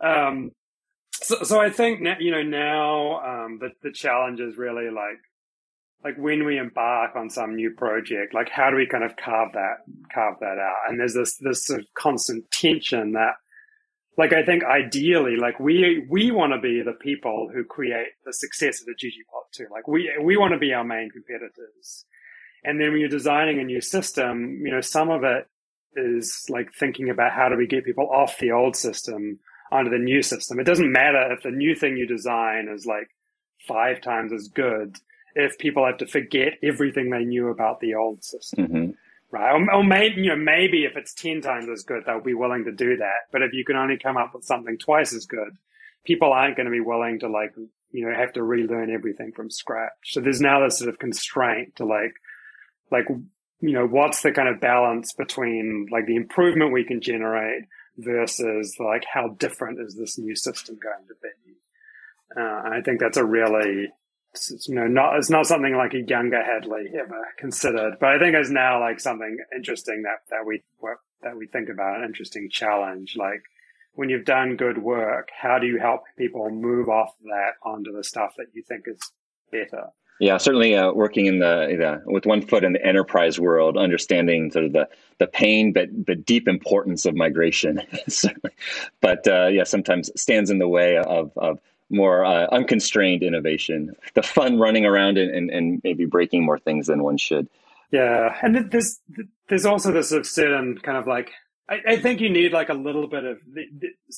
Um, 0.00 0.52
so, 1.22 1.42
so 1.42 1.60
I 1.60 1.70
think, 1.70 2.00
you 2.20 2.30
know, 2.30 2.42
now, 2.42 3.20
um, 3.20 3.58
the, 3.58 3.70
the 3.82 3.92
challenge 3.92 4.40
is 4.40 4.56
really 4.56 4.90
like, 4.90 5.18
like 6.04 6.16
when 6.16 6.44
we 6.44 6.58
embark 6.58 7.16
on 7.16 7.28
some 7.28 7.56
new 7.56 7.70
project, 7.70 8.34
like 8.34 8.48
how 8.50 8.70
do 8.70 8.76
we 8.76 8.86
kind 8.86 9.04
of 9.04 9.16
carve 9.16 9.52
that 9.54 9.78
carve 10.14 10.36
that 10.40 10.58
out? 10.58 10.76
And 10.88 11.00
there's 11.00 11.14
this 11.14 11.36
this 11.38 11.66
sort 11.66 11.80
of 11.80 11.86
constant 11.94 12.48
tension 12.52 13.12
that 13.12 13.34
like 14.16 14.32
I 14.32 14.44
think 14.44 14.64
ideally, 14.64 15.36
like 15.36 15.58
we 15.58 16.06
we 16.08 16.30
want 16.30 16.52
to 16.52 16.60
be 16.60 16.82
the 16.82 16.92
people 16.92 17.50
who 17.52 17.64
create 17.64 18.08
the 18.24 18.32
success 18.32 18.80
of 18.80 18.86
the 18.86 18.94
ggplot2. 18.94 19.70
Like 19.70 19.88
we 19.88 20.12
we 20.22 20.36
want 20.36 20.52
to 20.52 20.58
be 20.58 20.72
our 20.72 20.84
main 20.84 21.10
competitors. 21.10 22.04
And 22.64 22.80
then 22.80 22.90
when 22.90 23.00
you're 23.00 23.08
designing 23.08 23.60
a 23.60 23.64
new 23.64 23.80
system, 23.80 24.60
you 24.64 24.72
know, 24.72 24.80
some 24.80 25.10
of 25.10 25.22
it 25.22 25.46
is 25.94 26.44
like 26.48 26.72
thinking 26.72 27.10
about 27.10 27.32
how 27.32 27.48
do 27.48 27.56
we 27.56 27.66
get 27.66 27.84
people 27.84 28.08
off 28.10 28.38
the 28.38 28.50
old 28.50 28.76
system 28.76 29.38
onto 29.70 29.90
the 29.90 29.98
new 29.98 30.22
system. 30.22 30.58
It 30.58 30.64
doesn't 30.64 30.90
matter 30.90 31.32
if 31.32 31.42
the 31.42 31.50
new 31.50 31.74
thing 31.74 31.96
you 31.96 32.06
design 32.06 32.68
is 32.68 32.86
like 32.86 33.08
five 33.66 34.00
times 34.00 34.32
as 34.32 34.48
good 34.48 34.96
if 35.34 35.58
people 35.58 35.86
have 35.86 35.98
to 35.98 36.06
forget 36.06 36.54
everything 36.62 37.10
they 37.10 37.24
knew 37.24 37.48
about 37.48 37.80
the 37.80 37.94
old 37.94 38.24
system. 38.24 38.66
Mm-hmm. 38.66 38.90
Right. 39.30 39.52
Or, 39.52 39.74
or, 39.74 39.84
maybe, 39.84 40.22
you 40.22 40.30
know, 40.30 40.36
maybe 40.36 40.84
if 40.84 40.96
it's 40.96 41.12
10 41.12 41.42
times 41.42 41.68
as 41.68 41.82
good, 41.82 42.04
they'll 42.06 42.22
be 42.22 42.32
willing 42.32 42.64
to 42.64 42.72
do 42.72 42.96
that. 42.96 43.28
But 43.30 43.42
if 43.42 43.52
you 43.52 43.62
can 43.62 43.76
only 43.76 43.98
come 43.98 44.16
up 44.16 44.34
with 44.34 44.44
something 44.44 44.78
twice 44.78 45.12
as 45.12 45.26
good, 45.26 45.50
people 46.04 46.32
aren't 46.32 46.56
going 46.56 46.64
to 46.64 46.72
be 46.72 46.80
willing 46.80 47.20
to 47.20 47.28
like, 47.28 47.54
you 47.90 48.06
know, 48.06 48.14
have 48.16 48.32
to 48.32 48.42
relearn 48.42 48.90
everything 48.90 49.32
from 49.32 49.50
scratch. 49.50 49.92
So 50.04 50.20
there's 50.20 50.40
now 50.40 50.64
this 50.64 50.78
sort 50.78 50.88
of 50.88 50.98
constraint 50.98 51.76
to 51.76 51.84
like, 51.84 52.14
like, 52.90 53.04
you 53.60 53.72
know, 53.72 53.86
what's 53.86 54.22
the 54.22 54.32
kind 54.32 54.48
of 54.48 54.62
balance 54.62 55.12
between 55.12 55.88
like 55.92 56.06
the 56.06 56.16
improvement 56.16 56.72
we 56.72 56.84
can 56.84 57.02
generate 57.02 57.64
versus 57.98 58.76
like 58.78 59.04
how 59.12 59.28
different 59.28 59.80
is 59.80 59.96
this 59.96 60.18
new 60.18 60.36
system 60.36 60.78
going 60.82 61.06
to 61.08 61.14
be? 61.22 62.40
Uh, 62.40 62.76
I 62.76 62.80
think 62.84 63.00
that's 63.00 63.16
a 63.16 63.24
really 63.24 63.88
you 64.66 64.74
know, 64.74 64.86
not 64.86 65.16
it's 65.16 65.30
not 65.30 65.46
something 65.46 65.74
like 65.74 65.94
a 65.94 66.02
younger 66.02 66.42
Hadley 66.42 66.90
ever 66.94 67.26
considered, 67.38 67.96
but 67.98 68.10
I 68.10 68.18
think 68.18 68.34
it's 68.34 68.50
now 68.50 68.80
like 68.80 69.00
something 69.00 69.38
interesting 69.54 70.02
that 70.02 70.20
that 70.30 70.46
we 70.46 70.62
that 71.22 71.36
we 71.36 71.46
think 71.46 71.68
about 71.68 71.98
an 71.98 72.04
interesting 72.04 72.48
challenge. 72.50 73.16
Like 73.16 73.42
when 73.94 74.08
you've 74.08 74.24
done 74.24 74.56
good 74.56 74.78
work, 74.78 75.28
how 75.36 75.58
do 75.58 75.66
you 75.66 75.78
help 75.78 76.02
people 76.16 76.50
move 76.50 76.88
off 76.88 77.14
that 77.24 77.54
onto 77.62 77.92
the 77.92 78.04
stuff 78.04 78.34
that 78.36 78.46
you 78.52 78.62
think 78.62 78.84
is 78.86 79.00
better? 79.50 79.88
Yeah, 80.20 80.36
certainly 80.36 80.74
uh, 80.74 80.92
working 80.92 81.26
in 81.26 81.38
the, 81.38 82.00
the, 82.04 82.12
with 82.12 82.26
one 82.26 82.42
foot 82.42 82.64
in 82.64 82.72
the 82.72 82.84
enterprise 82.84 83.38
world, 83.38 83.76
understanding 83.76 84.50
sort 84.50 84.64
of 84.64 84.72
the 84.72 84.88
the 85.18 85.26
pain 85.26 85.72
but 85.72 85.88
the 86.06 86.16
deep 86.16 86.48
importance 86.48 87.06
of 87.06 87.14
migration. 87.14 87.80
but 89.00 89.26
uh, 89.28 89.46
yeah, 89.46 89.64
sometimes 89.64 90.10
stands 90.20 90.50
in 90.50 90.58
the 90.58 90.68
way 90.68 90.96
of 90.96 91.30
of 91.36 91.60
more 91.90 92.24
uh, 92.24 92.46
unconstrained 92.48 93.22
innovation, 93.22 93.94
the 94.14 94.22
fun 94.22 94.58
running 94.58 94.84
around 94.84 95.16
and, 95.16 95.34
and, 95.34 95.50
and, 95.50 95.80
maybe 95.82 96.04
breaking 96.04 96.44
more 96.44 96.58
things 96.58 96.86
than 96.86 97.02
one 97.02 97.16
should. 97.16 97.48
Yeah, 97.90 98.36
and 98.42 98.70
there's 98.70 99.00
there's 99.48 99.64
also 99.64 99.92
this 99.92 100.10
certain 100.10 100.76
kind 100.78 100.98
of 100.98 101.06
like 101.06 101.32
I, 101.68 101.78
I 101.86 101.96
think 101.96 102.20
you 102.20 102.28
need 102.28 102.52
like 102.52 102.68
a 102.68 102.74
little 102.74 103.06
bit 103.06 103.24
of 103.24 103.38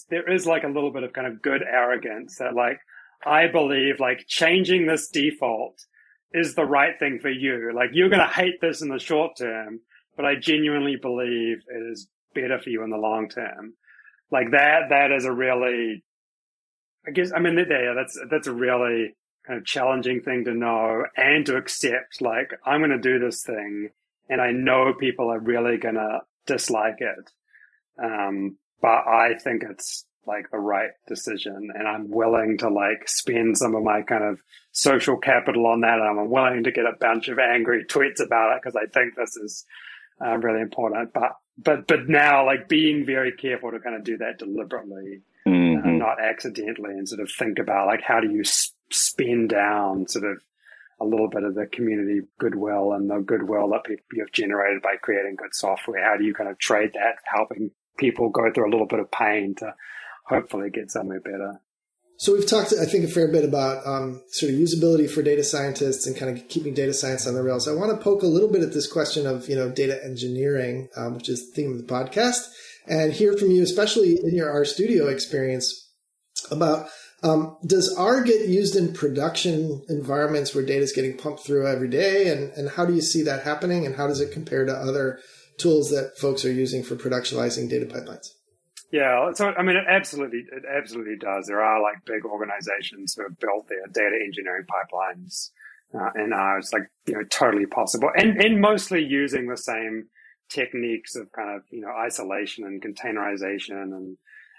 there 0.08 0.30
is 0.30 0.46
like 0.46 0.64
a 0.64 0.68
little 0.68 0.90
bit 0.90 1.02
of 1.02 1.12
kind 1.12 1.26
of 1.26 1.42
good 1.42 1.62
arrogance 1.62 2.38
that 2.38 2.54
like 2.54 2.80
I 3.24 3.46
believe 3.48 4.00
like 4.00 4.24
changing 4.26 4.86
this 4.86 5.08
default 5.08 5.84
is 6.33 6.55
the 6.55 6.64
right 6.64 6.99
thing 6.99 7.19
for 7.21 7.31
you. 7.31 7.73
Like 7.75 7.90
you're 7.93 8.09
going 8.09 8.27
to 8.27 8.35
hate 8.35 8.61
this 8.61 8.83
in 8.83 8.88
the 8.88 8.99
short 8.99 9.37
term, 9.37 9.81
but 10.16 10.25
I 10.25 10.37
genuinely 10.37 10.97
believe 10.97 11.62
it 11.66 11.93
is 11.93 12.09
better 12.35 12.59
for 12.59 12.71
you 12.71 12.83
in 12.83 12.90
the 12.90 12.97
long 12.97 13.29
term. 13.29 13.75
Like 14.31 14.53
that, 14.53 14.90
that 14.90 15.11
is 15.11 15.25
a 15.25 15.33
really 15.33 16.05
I 17.07 17.12
guess 17.12 17.33
I 17.35 17.40
mean 17.40 17.57
yeah, 17.59 17.95
that's 17.95 18.19
that's 18.31 18.47
a 18.47 18.53
really 18.53 19.14
kind 19.47 19.59
of 19.59 19.64
challenging 19.64 20.21
thing 20.21 20.45
to 20.45 20.55
know 20.55 21.05
and 21.16 21.47
to 21.47 21.57
accept. 21.57 22.21
Like 22.21 22.53
I'm 22.64 22.81
going 22.81 22.90
to 22.90 22.99
do 22.99 23.19
this 23.19 23.43
thing, 23.43 23.90
and 24.29 24.40
I 24.40 24.53
know 24.53 24.93
people 24.99 25.31
are 25.31 25.40
really 25.40 25.79
going 25.79 25.95
to 25.95 26.21
dislike 26.47 26.99
it, 27.01 27.31
um, 28.03 28.59
but 28.83 29.07
I 29.09 29.35
think 29.43 29.62
it's 29.69 30.05
like 30.26 30.50
the 30.50 30.59
right 30.59 30.90
decision, 31.09 31.70
and 31.74 31.88
I'm 31.88 32.11
willing 32.11 32.59
to 32.59 32.68
like 32.68 33.09
spend 33.09 33.59
some 33.59 33.74
of 33.74 33.83
my 33.83 34.02
kind 34.02 34.24
of 34.24 34.40
social 34.72 35.16
capital 35.16 35.66
on 35.66 35.80
that. 35.80 35.98
And 35.98 36.20
I'm 36.20 36.30
willing 36.30 36.64
to 36.64 36.72
get 36.72 36.85
a 36.85 36.96
bunch 37.00 37.28
of 37.28 37.38
angry 37.38 37.85
tweets 37.85 38.20
about 38.20 38.52
it 38.54 38.62
because 38.62 38.76
I 38.76 38.87
think 38.87 39.14
this 39.14 39.37
is 39.37 39.64
uh, 40.24 40.37
really 40.38 40.61
important. 40.61 41.12
But 41.12 41.37
but 41.59 41.87
but 41.87 42.09
now 42.09 42.46
like 42.46 42.68
being 42.68 43.04
very 43.04 43.33
careful 43.33 43.70
to 43.70 43.80
kind 43.80 43.96
of 43.96 44.04
do 44.04 44.18
that 44.18 44.38
deliberately 44.38 45.22
mm-hmm. 45.47 45.88
uh, 45.88 45.92
not 45.92 46.22
accidentally, 46.22 46.92
and 46.92 47.09
sort 47.09 47.20
of 47.20 47.30
think 47.30 47.59
about 47.59 47.86
like 47.86 48.03
how 48.03 48.20
do 48.20 48.30
you 48.30 48.42
spin 48.90 49.49
down 49.49 50.07
sort 50.09 50.24
of 50.24 50.42
a 51.01 51.05
little 51.05 51.28
bit 51.28 51.45
of 51.45 51.55
the 51.55 51.66
community 51.66 52.20
goodwill 52.38 52.92
and 52.92 53.09
the 53.09 53.20
goodwill 53.20 53.70
that 53.70 53.84
people 53.84 54.05
have 54.18 54.32
generated 54.32 54.82
by 54.82 54.97
creating 55.01 55.34
good 55.36 55.55
software. 55.55 56.05
How 56.05 56.18
do 56.18 56.24
you 56.24 56.34
kind 56.34 56.51
of 56.51 56.59
trade 56.59 56.92
that, 56.92 57.16
helping 57.24 57.70
people 57.97 58.28
go 58.28 58.53
through 58.53 58.68
a 58.68 58.72
little 58.72 58.86
bit 58.86 59.01
of 59.01 59.11
pain 59.11 59.55
to 59.57 59.74
hopefully 60.31 60.70
get 60.70 60.91
somewhere 60.91 61.20
better? 61.20 61.61
So 62.16 62.35
we've 62.35 62.47
talked, 62.47 62.74
I 62.74 62.85
think, 62.85 63.05
a 63.05 63.09
fair 63.09 63.28
bit 63.28 63.45
about 63.45 63.87
um, 63.87 64.22
sort 64.28 64.53
of 64.53 64.59
usability 64.59 65.11
for 65.11 65.22
data 65.22 65.43
scientists 65.43 66.07
and 66.07 66.16
kind 66.16 66.37
of 66.37 66.49
keeping 66.49 66.74
data 66.74 66.93
science 66.93 67.26
on 67.26 67.35
the 67.35 67.43
rails. 67.43 67.66
I 67.66 67.72
want 67.72 67.91
to 67.91 68.03
poke 68.03 68.22
a 68.22 68.26
little 68.26 68.51
bit 68.51 68.62
at 68.62 68.74
this 68.74 68.91
question 68.91 69.26
of 69.26 69.49
you 69.49 69.57
know 69.57 69.70
data 69.70 70.03
engineering, 70.05 70.89
um, 70.97 71.14
which 71.14 71.28
is 71.28 71.47
the 71.47 71.55
theme 71.55 71.72
of 71.72 71.78
the 71.78 71.93
podcast 71.93 72.47
and 72.87 73.12
hear 73.12 73.37
from 73.37 73.51
you, 73.51 73.62
especially 73.62 74.18
in 74.22 74.35
your 74.35 74.51
R 74.51 74.64
Studio 74.64 75.09
experience, 75.09 75.89
about 76.51 76.89
um, 77.22 77.57
does 77.66 77.95
R 77.97 78.22
get 78.22 78.49
used 78.49 78.76
in 78.76 78.93
production 78.93 79.83
environments 79.89 80.55
where 80.55 80.64
data 80.64 80.83
is 80.83 80.93
getting 80.93 81.16
pumped 81.16 81.45
through 81.45 81.66
every 81.66 81.89
day, 81.89 82.31
and 82.31 82.51
and 82.53 82.70
how 82.70 82.85
do 82.85 82.95
you 82.95 83.03
see 83.03 83.22
that 83.22 83.45
happening, 83.45 83.87
and 83.87 83.97
how 83.97 84.07
does 84.07 84.20
it 84.20 84.33
compare 84.33 84.64
to 84.64 84.72
other 84.72 85.20
tools 85.59 85.91
that 85.91 86.18
folks 86.18 86.45
are 86.45 86.53
using 86.53 86.83
for 86.83 86.97
productionizing 86.97 87.68
data 87.68 87.87
pipelines. 87.87 88.28
Yeah, 88.91 89.32
so 89.34 89.53
I 89.57 89.62
mean, 89.62 89.76
it 89.76 89.84
absolutely, 89.88 90.45
it 90.51 90.64
absolutely 90.68 91.16
does. 91.16 91.47
There 91.47 91.62
are 91.62 91.80
like 91.80 92.05
big 92.05 92.24
organizations 92.24 93.14
who 93.14 93.22
have 93.22 93.38
built 93.38 93.68
their 93.68 93.86
data 93.86 94.18
engineering 94.24 94.66
pipelines, 94.66 95.51
uh, 95.95 96.57
it's 96.59 96.72
like 96.72 96.91
you 97.07 97.14
know 97.14 97.22
totally 97.30 97.66
possible, 97.66 98.11
and 98.16 98.36
and 98.41 98.61
mostly 98.61 99.05
using 99.05 99.47
the 99.47 99.57
same 99.57 100.09
techniques 100.49 101.14
of 101.14 101.30
kind 101.32 101.57
of 101.57 101.62
you 101.70 101.80
know 101.80 101.91
isolation 101.91 102.64
and 102.64 102.82
containerization 102.82 103.82
and 103.95 104.16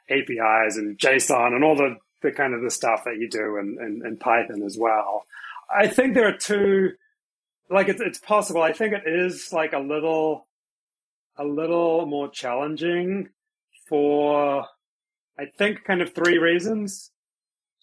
APIs 0.09 0.77
and 0.77 0.97
JSON 0.97 1.53
and 1.53 1.63
all 1.63 1.75
the 1.75 1.95
the 2.21 2.31
kind 2.31 2.53
of 2.53 2.61
the 2.61 2.71
stuff 2.71 3.03
that 3.05 3.17
you 3.17 3.29
do 3.29 3.57
in, 3.57 3.77
in, 3.81 4.05
in 4.05 4.17
Python 4.17 4.61
as 4.63 4.77
well. 4.79 5.25
I 5.73 5.87
think 5.87 6.13
there 6.13 6.27
are 6.27 6.37
two, 6.37 6.91
like 7.69 7.87
it's 7.87 8.01
it's 8.01 8.19
possible. 8.19 8.61
I 8.61 8.73
think 8.73 8.93
it 8.93 9.03
is 9.05 9.51
like 9.51 9.73
a 9.73 9.79
little 9.79 10.47
a 11.37 11.43
little 11.43 12.05
more 12.05 12.29
challenging 12.29 13.29
for, 13.91 14.65
I 15.37 15.47
think, 15.57 15.83
kind 15.83 16.01
of 16.01 16.15
three 16.15 16.37
reasons. 16.37 17.11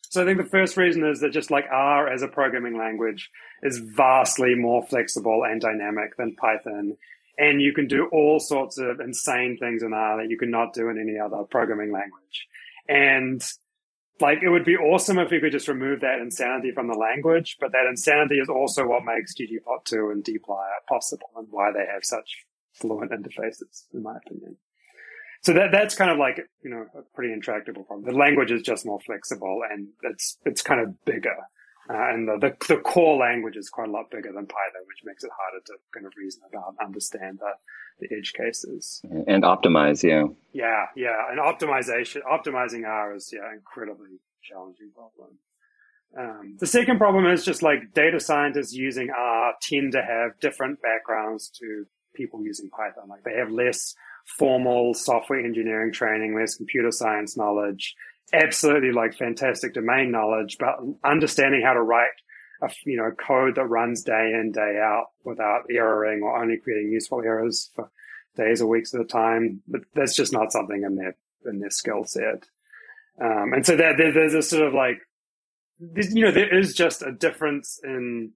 So 0.09 0.22
I 0.22 0.24
think 0.24 0.38
the 0.38 0.48
first 0.48 0.78
reason 0.78 1.04
is 1.04 1.20
that 1.20 1.32
just 1.32 1.50
like 1.50 1.66
R 1.70 2.09
as 2.09 2.22
a 2.22 2.28
programming 2.28 2.78
language 2.78 3.30
is 3.62 3.76
vastly 3.76 4.54
more 4.54 4.82
flexible 4.86 5.44
and 5.44 5.61
dynamic 5.61 6.16
than 6.16 6.34
Python. 6.34 6.96
And 7.36 7.61
you 7.61 7.74
can 7.74 7.86
do 7.86 8.09
all 8.11 8.40
sorts 8.40 8.78
of 8.78 9.00
insane 9.00 9.59
things 9.61 9.82
in 9.82 9.92
R 9.92 10.16
that 10.16 10.30
you 10.30 10.38
cannot 10.38 10.72
do 10.72 10.88
in 10.88 10.98
any 10.98 11.18
other 11.18 11.44
programming 11.44 11.92
language. 11.92 12.48
And 12.88 13.42
like 14.18 14.38
it 14.42 14.48
would 14.48 14.64
be 14.64 14.76
awesome 14.76 15.18
if 15.18 15.30
we 15.30 15.40
could 15.40 15.52
just 15.52 15.68
remove 15.68 16.00
that 16.00 16.20
insanity 16.20 16.72
from 16.72 16.88
the 16.88 16.94
language, 16.94 17.59
but 17.61 17.72
that 17.72 17.86
insanity 17.86 18.36
is 18.36 18.48
also 18.48 18.86
what 18.86 19.04
makes 19.04 19.34
ggplot2 19.34 20.11
and 20.11 20.24
dplyr 20.24 20.86
possible 20.88 21.30
and 21.36 21.48
why 21.50 21.70
they 21.70 21.84
have 21.92 22.02
such 22.02 22.46
fluent 22.72 23.12
interfaces, 23.12 23.84
in 23.92 24.02
my 24.02 24.16
opinion. 24.16 24.56
So 25.43 25.53
that 25.53 25.70
that's 25.72 25.95
kind 25.95 26.11
of 26.11 26.18
like 26.18 26.41
you 26.62 26.70
know 26.70 26.86
a 26.97 27.03
pretty 27.14 27.32
intractable 27.32 27.84
problem. 27.84 28.07
The 28.07 28.18
language 28.18 28.51
is 28.51 28.62
just 28.62 28.84
more 28.84 29.01
flexible 29.01 29.62
and 29.70 29.89
it's 30.03 30.36
it's 30.45 30.62
kind 30.62 30.80
of 30.80 31.05
bigger, 31.05 31.36
uh, 31.89 32.11
and 32.11 32.28
the, 32.28 32.39
the, 32.39 32.74
the 32.74 32.80
core 32.80 33.16
language 33.16 33.57
is 33.57 33.70
quite 33.70 33.89
a 33.89 33.93
lot 33.93 34.11
bigger 34.11 34.32
than 34.32 34.47
Python, 34.47 34.82
which 34.86 35.05
makes 35.05 35.24
it 35.24 35.30
harder 35.39 35.64
to 35.66 35.74
kind 35.95 36.07
of 36.07 36.12
reason 36.18 36.43
about, 36.49 36.74
understand 36.84 37.39
the 37.39 37.53
the 38.01 38.16
edge 38.16 38.32
cases 38.32 39.01
and 39.26 39.43
optimize. 39.43 40.03
Yeah, 40.03 40.24
yeah, 40.53 40.86
yeah, 40.97 41.30
and 41.30 41.41
optimization 41.41 42.20
optimizing 42.30 42.86
R 42.86 43.14
is 43.14 43.32
yeah 43.32 43.53
incredibly 43.55 44.18
challenging 44.43 44.91
problem. 44.95 45.39
Um, 46.18 46.57
the 46.59 46.66
second 46.66 46.99
problem 46.99 47.26
is 47.26 47.45
just 47.45 47.62
like 47.62 47.93
data 47.95 48.18
scientists 48.18 48.72
using 48.72 49.11
R 49.11 49.55
tend 49.61 49.93
to 49.93 50.03
have 50.03 50.39
different 50.41 50.80
backgrounds 50.80 51.49
to 51.61 51.86
people 52.14 52.43
using 52.43 52.70
Python. 52.70 53.09
Like 53.09 53.24
they 53.24 53.34
have 53.34 53.51
less 53.51 53.95
formal 54.37 54.95
software 54.95 55.45
engineering 55.45 55.93
training, 55.93 56.35
less 56.35 56.57
computer 56.57 56.91
science 56.91 57.37
knowledge, 57.37 57.95
absolutely 58.33 58.93
like 58.93 59.14
fantastic 59.16 59.74
domain 59.74 60.11
knowledge, 60.11 60.57
but 60.59 60.76
understanding 61.03 61.62
how 61.64 61.72
to 61.72 61.83
write 61.83 62.11
a, 62.62 62.70
you 62.85 62.97
know, 62.97 63.11
code 63.12 63.55
that 63.55 63.64
runs 63.64 64.03
day 64.03 64.33
in, 64.35 64.53
day 64.53 64.79
out 64.83 65.07
without 65.24 65.62
erroring 65.70 66.22
or 66.22 66.41
only 66.41 66.59
creating 66.59 66.93
useful 66.93 67.22
errors 67.22 67.70
for 67.74 67.91
days 68.37 68.61
or 68.61 68.68
weeks 68.68 68.95
at 68.95 69.01
a 69.01 69.05
time. 69.05 69.62
But 69.66 69.83
that's 69.95 70.14
just 70.16 70.33
not 70.33 70.53
something 70.53 70.83
in 70.83 70.97
their, 70.97 71.16
in 71.47 71.61
their 71.61 71.70
skill 71.70 72.05
set. 72.05 72.45
Um, 73.20 73.53
and 73.55 73.64
so 73.64 73.76
that 73.76 73.97
there, 73.97 74.12
there's 74.12 74.35
a 74.35 74.43
sort 74.43 74.66
of 74.66 74.74
like, 74.74 74.99
you 75.81 76.24
know, 76.24 76.33
there 76.33 76.57
is 76.57 76.74
just 76.74 77.03
a 77.03 77.12
difference 77.12 77.81
in 77.83 78.33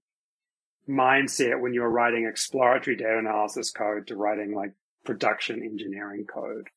mindset 0.89 1.61
when 1.61 1.73
you're 1.73 1.89
writing 1.89 2.25
exploratory 2.25 2.95
data 2.95 3.17
analysis 3.17 3.71
code 3.71 4.07
to 4.07 4.15
writing 4.15 4.55
like 4.55 4.73
production 5.03 5.61
engineering 5.63 6.25
code. 6.25 6.67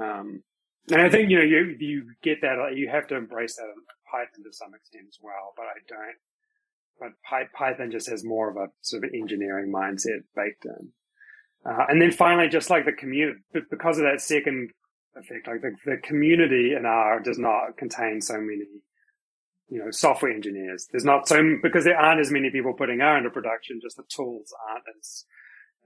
Um, 0.00 0.42
and 0.90 1.00
I 1.00 1.08
think, 1.08 1.30
you 1.30 1.38
know, 1.38 1.44
you, 1.44 1.76
you 1.78 2.04
get 2.22 2.40
that, 2.42 2.56
you 2.74 2.88
have 2.88 3.06
to 3.08 3.16
embrace 3.16 3.56
that 3.56 3.64
in 3.64 3.82
Python 4.10 4.44
to 4.44 4.52
some 4.52 4.74
extent 4.74 5.04
as 5.08 5.18
well, 5.22 5.52
but 5.56 5.64
I 5.64 5.78
don't, 5.88 6.18
but 6.98 7.52
Python 7.52 7.90
just 7.90 8.08
has 8.10 8.24
more 8.24 8.50
of 8.50 8.56
a 8.56 8.68
sort 8.80 9.04
of 9.04 9.10
engineering 9.14 9.72
mindset 9.72 10.24
baked 10.34 10.64
in. 10.64 10.92
Uh, 11.64 11.84
and 11.88 12.00
then 12.00 12.10
finally, 12.10 12.48
just 12.48 12.70
like 12.70 12.86
the 12.86 12.92
community, 12.92 13.38
because 13.52 13.98
of 13.98 14.04
that 14.04 14.20
second 14.20 14.70
effect, 15.14 15.46
like 15.46 15.60
the, 15.60 15.74
the 15.84 15.96
community 15.98 16.74
in 16.76 16.86
R 16.86 17.20
does 17.20 17.38
not 17.38 17.76
contain 17.76 18.20
so 18.20 18.34
many, 18.40 18.64
you 19.68 19.78
know, 19.78 19.90
software 19.90 20.32
engineers. 20.32 20.88
There's 20.90 21.04
not 21.04 21.28
so, 21.28 21.42
because 21.62 21.84
there 21.84 21.98
aren't 21.98 22.20
as 22.20 22.30
many 22.30 22.50
people 22.50 22.72
putting 22.72 23.00
R 23.00 23.18
into 23.18 23.30
production, 23.30 23.80
just 23.82 23.96
the 23.96 24.04
tools 24.08 24.54
aren't 24.68 24.84
as, 24.98 25.24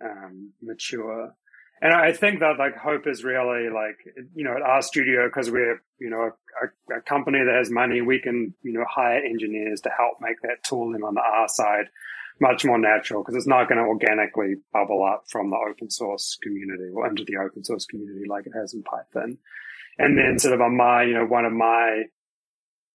um, 0.03 0.53
mature. 0.63 1.35
And 1.83 1.93
I 1.93 2.13
think 2.13 2.41
that 2.41 2.59
like 2.59 2.77
hope 2.77 3.07
is 3.07 3.25
really 3.25 3.69
like, 3.69 3.99
you 4.35 4.45
know, 4.45 4.53
at 4.53 4.63
RStudio 4.63 5.27
because 5.27 5.51
we're, 5.51 5.83
you 5.99 6.09
know, 6.09 6.31
a, 6.63 6.97
a, 6.97 7.01
company 7.03 7.39
that 7.45 7.55
has 7.55 7.71
money, 7.71 8.01
we 8.01 8.21
can, 8.21 8.55
you 8.63 8.73
know, 8.73 8.85
hire 8.89 9.19
engineers 9.19 9.81
to 9.83 9.91
help 9.91 10.19
make 10.21 10.41
that 10.43 10.63
tooling 10.67 11.03
on 11.03 11.15
the 11.15 11.21
R 11.21 11.49
side 11.49 11.87
much 12.41 12.65
more 12.65 12.79
natural 12.79 13.23
because 13.23 13.37
it's 13.37 13.47
not 13.47 13.69
going 13.69 13.79
to 13.79 13.85
organically 13.85 14.57
bubble 14.73 15.05
up 15.05 15.25
from 15.29 15.51
the 15.51 15.57
open 15.57 15.91
source 15.91 16.39
community 16.43 16.91
or 16.95 17.07
into 17.07 17.25
the 17.25 17.37
open 17.37 17.63
source 17.65 17.85
community 17.85 18.25
like 18.29 18.47
it 18.47 18.53
has 18.55 18.75
in 18.75 18.83
Python. 18.83 19.39
And 19.99 20.19
then 20.19 20.39
sort 20.39 20.55
of 20.55 20.61
on 20.61 20.77
my, 20.77 21.03
you 21.05 21.15
know, 21.15 21.27
one 21.27 21.45
of 21.45 21.53
my 21.53 22.05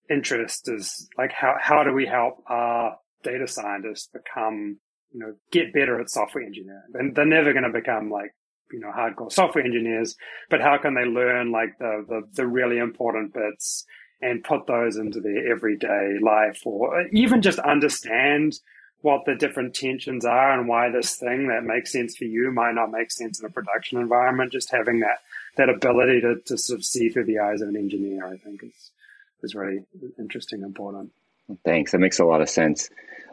interests 0.10 0.68
is 0.68 1.08
like 1.18 1.32
how, 1.32 1.56
how 1.60 1.84
do 1.84 1.94
we 1.94 2.06
help 2.06 2.44
our 2.48 2.98
data 3.24 3.48
scientists 3.48 4.10
become, 4.12 4.78
you 5.14 5.20
know, 5.20 5.34
get 5.52 5.74
better 5.74 6.00
at 6.02 6.10
software 6.10 6.44
engineering? 6.44 6.82
And 6.94 7.16
they're 7.16 7.26
never 7.26 7.54
going 7.54 7.64
to 7.64 7.72
become 7.72 8.10
like 8.10 8.34
you 8.72 8.80
know, 8.80 8.92
hardcore 8.92 9.32
software 9.32 9.64
engineers, 9.64 10.16
but 10.50 10.62
how 10.62 10.78
can 10.78 10.94
they 10.94 11.06
learn 11.06 11.52
like 11.52 11.78
the, 11.80 12.06
the, 12.08 12.28
the 12.34 12.48
really 12.48 12.78
important 12.78 13.34
bits 13.34 13.86
and 14.22 14.44
put 14.44 14.68
those 14.68 14.98
into 14.98 15.22
their 15.22 15.52
everyday 15.52 16.18
life 16.22 16.62
or 16.66 17.08
even 17.12 17.42
just 17.42 17.60
understand 17.60 18.60
what 19.02 19.24
the 19.26 19.36
different 19.36 19.74
tensions 19.74 20.26
are 20.26 20.52
and 20.52 20.68
why 20.68 20.90
this 20.90 21.16
thing 21.16 21.48
that 21.48 21.64
makes 21.64 21.92
sense 21.92 22.18
for 22.18 22.26
you 22.26 22.52
might 22.52 22.76
not 22.76 22.92
make 22.92 23.12
sense 23.12 23.40
in 23.40 23.46
a 23.46 23.50
production 23.50 23.98
environment. 23.98 24.52
Just 24.52 24.72
having 24.72 25.00
that, 25.00 25.20
that 25.56 25.70
ability 25.70 26.22
to, 26.22 26.36
to 26.46 26.58
sort 26.58 26.80
of 26.80 26.86
see 26.86 27.10
through 27.10 27.26
the 27.26 27.40
eyes 27.40 27.62
of 27.62 27.70
an 27.70 27.78
engineer, 27.78 28.26
I 28.26 28.36
think 28.36 28.62
is, 28.64 28.92
is 29.42 29.56
really 29.56 29.84
interesting 30.18 30.64
important. 30.64 31.12
Thanks. 31.64 31.94
That 31.94 32.00
makes 32.00 32.20
a 32.20 32.26
lot 32.26 32.42
of 32.42 32.50
sense. 32.50 32.90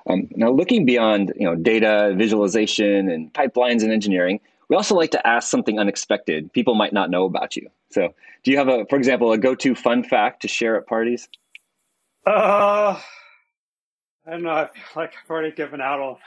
Um, 0.09 0.29
now, 0.37 0.51
looking 0.51 0.85
beyond 0.87 1.33
you 1.37 1.45
know 1.45 1.57
data 1.57 2.15
visualization 2.17 3.11
and 3.11 3.33
pipelines 3.33 3.83
and 3.83 3.93
engineering, 3.93 4.41
we 4.69 4.77
also 4.77 4.95
like 4.95 5.13
to 5.13 5.27
ask 5.27 5.49
something 5.49 5.79
unexpected 5.79 6.53
people 6.53 6.75
might 6.75 6.93
not 6.93 7.11
know 7.11 7.25
about 7.25 7.57
you. 7.57 7.69
So, 7.91 8.15
do 8.43 8.51
you 8.51 8.59
have 8.59 8.69
a, 8.69 8.85
for 8.87 8.97
example, 8.97 9.33
a 9.33 9.39
go-to 9.39 9.75
fun 9.75 10.03
fact 10.03 10.43
to 10.43 10.49
share 10.49 10.77
at 10.77 10.87
parties? 10.87 11.29
Uh, 12.27 12.99
I 14.27 14.31
don't 14.31 14.43
know. 14.43 14.51
I 14.51 14.67
feel 14.67 15.03
like 15.03 15.15
I've 15.23 15.31
already 15.31 15.55
given 15.55 15.81
out 15.81 16.01
all 16.01 16.19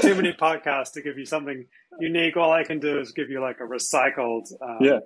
too 0.00 0.14
many 0.14 0.32
podcasts 0.40 0.92
to 0.92 1.02
give 1.02 1.18
you 1.18 1.26
something 1.26 1.66
unique. 2.00 2.36
All 2.36 2.52
I 2.52 2.64
can 2.64 2.78
do 2.78 2.98
is 2.98 3.12
give 3.12 3.28
you 3.28 3.40
like 3.40 3.60
a 3.60 3.64
recycled 3.64 4.50
um, 4.62 4.78
yeah. 4.80 5.00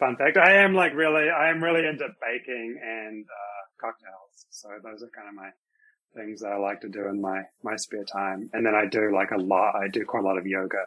fun 0.00 0.16
fact. 0.16 0.36
I 0.36 0.54
am 0.54 0.74
like 0.74 0.94
really, 0.94 1.30
I 1.30 1.50
am 1.50 1.62
really 1.62 1.86
into 1.86 2.08
baking 2.20 2.80
and 2.84 3.24
uh, 3.24 3.86
cocktails. 3.86 4.46
So 4.50 4.68
those 4.82 5.02
are 5.04 5.10
kind 5.14 5.28
of 5.28 5.34
my 5.34 5.50
things 6.16 6.40
that 6.40 6.52
I 6.52 6.56
like 6.56 6.80
to 6.80 6.88
do 6.88 7.06
in 7.06 7.20
my 7.20 7.42
my 7.62 7.76
spare 7.76 8.04
time. 8.04 8.50
And 8.52 8.66
then 8.66 8.74
I 8.74 8.86
do 8.86 9.14
like 9.14 9.30
a 9.30 9.38
lot. 9.38 9.76
I 9.76 9.86
do 9.88 10.04
quite 10.04 10.24
a 10.24 10.26
lot 10.26 10.38
of 10.38 10.46
yoga 10.46 10.86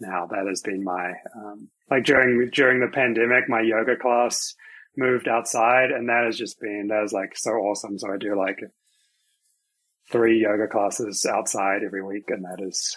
now. 0.00 0.26
That 0.26 0.46
has 0.48 0.62
been 0.62 0.84
my 0.84 1.12
um, 1.36 1.68
like 1.90 2.04
during 2.04 2.50
during 2.52 2.80
the 2.80 2.88
pandemic, 2.92 3.48
my 3.48 3.60
yoga 3.60 3.96
class 3.96 4.54
moved 4.96 5.28
outside, 5.28 5.90
and 5.90 6.08
that 6.08 6.24
has 6.26 6.36
just 6.36 6.60
been 6.60 6.88
that 6.88 7.04
is 7.04 7.12
like 7.12 7.36
so 7.36 7.52
awesome. 7.52 7.98
So 7.98 8.12
I 8.12 8.16
do 8.16 8.36
like 8.36 8.60
three 10.10 10.42
yoga 10.42 10.68
classes 10.68 11.26
outside 11.26 11.82
every 11.84 12.02
week, 12.02 12.24
and 12.28 12.44
that 12.44 12.62
has 12.62 12.96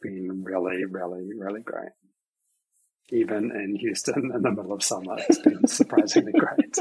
been 0.00 0.42
really, 0.42 0.84
really, 0.84 1.28
really 1.36 1.60
great. 1.60 1.90
Even 3.10 3.52
in 3.52 3.76
Houston 3.80 4.32
in 4.34 4.42
the 4.42 4.50
middle 4.50 4.72
of 4.72 4.82
summer, 4.82 5.16
it's 5.28 5.38
been 5.38 5.66
surprisingly 5.66 6.32
great. 6.32 6.76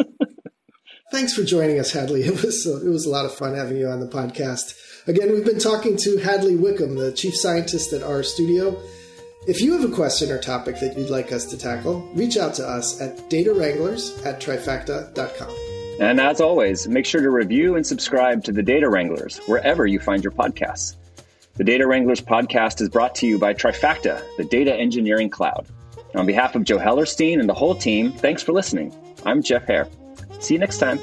Thanks 1.12 1.34
for 1.34 1.44
joining 1.44 1.80
us, 1.80 1.92
Hadley. 1.92 2.24
It 2.24 2.44
was 2.44 2.66
it 2.66 2.90
was 2.90 3.06
a 3.06 3.10
lot 3.10 3.26
of 3.26 3.36
fun 3.36 3.54
having 3.54 3.78
you 3.78 3.88
on 3.88 4.00
the 4.00 4.08
podcast. 4.08 4.74
Again, 5.08 5.32
we've 5.32 5.46
been 5.46 5.60
talking 5.60 5.98
to 5.98 6.18
Hadley 6.18 6.56
Wickham, 6.56 6.96
the 6.96 7.12
chief 7.12 7.36
scientist 7.36 7.94
at 7.94 8.02
RStudio. 8.02 8.82
If 9.48 9.62
you 9.62 9.74
have 9.74 9.84
a 9.84 9.94
question 9.94 10.32
or 10.32 10.40
topic 10.40 10.80
that 10.80 10.98
you'd 10.98 11.12
like 11.12 11.32
us 11.32 11.46
to 11.46 11.58
tackle, 11.58 12.02
reach 12.16 12.36
out 12.36 12.56
to 12.56 12.68
us 12.68 13.00
at 13.00 13.30
datawranglers 13.30 14.26
at 14.26 14.42
trifacta.com. 14.42 15.56
And 16.00 16.20
as 16.20 16.42
always, 16.42 16.88
make 16.88 17.06
sure 17.06 17.22
to 17.22 17.30
review 17.30 17.76
and 17.76 17.86
subscribe 17.86 18.44
to 18.46 18.52
the 18.52 18.64
Data 18.64 18.90
Wranglers 18.90 19.38
wherever 19.46 19.86
you 19.86 20.00
find 20.00 20.24
your 20.24 20.32
podcasts. 20.32 20.96
The 21.54 21.64
Data 21.64 21.86
Wranglers 21.86 22.22
podcast 22.22 22.82
is 22.82 22.90
brought 22.90 23.14
to 23.16 23.28
you 23.28 23.38
by 23.38 23.54
Trifacta, 23.54 24.22
the 24.38 24.44
data 24.46 24.74
engineering 24.74 25.30
cloud. 25.30 25.68
And 26.12 26.20
on 26.20 26.26
behalf 26.26 26.56
of 26.56 26.64
Joe 26.64 26.80
Hellerstein 26.80 27.40
and 27.40 27.48
the 27.48 27.54
whole 27.54 27.76
team, 27.76 28.12
thanks 28.14 28.42
for 28.42 28.52
listening. 28.52 28.94
I'm 29.26 29.44
Jeff 29.44 29.68
Heer. 29.68 29.88
See 30.40 30.56
you 30.56 30.60
next 30.60 30.80
time. 30.80 31.00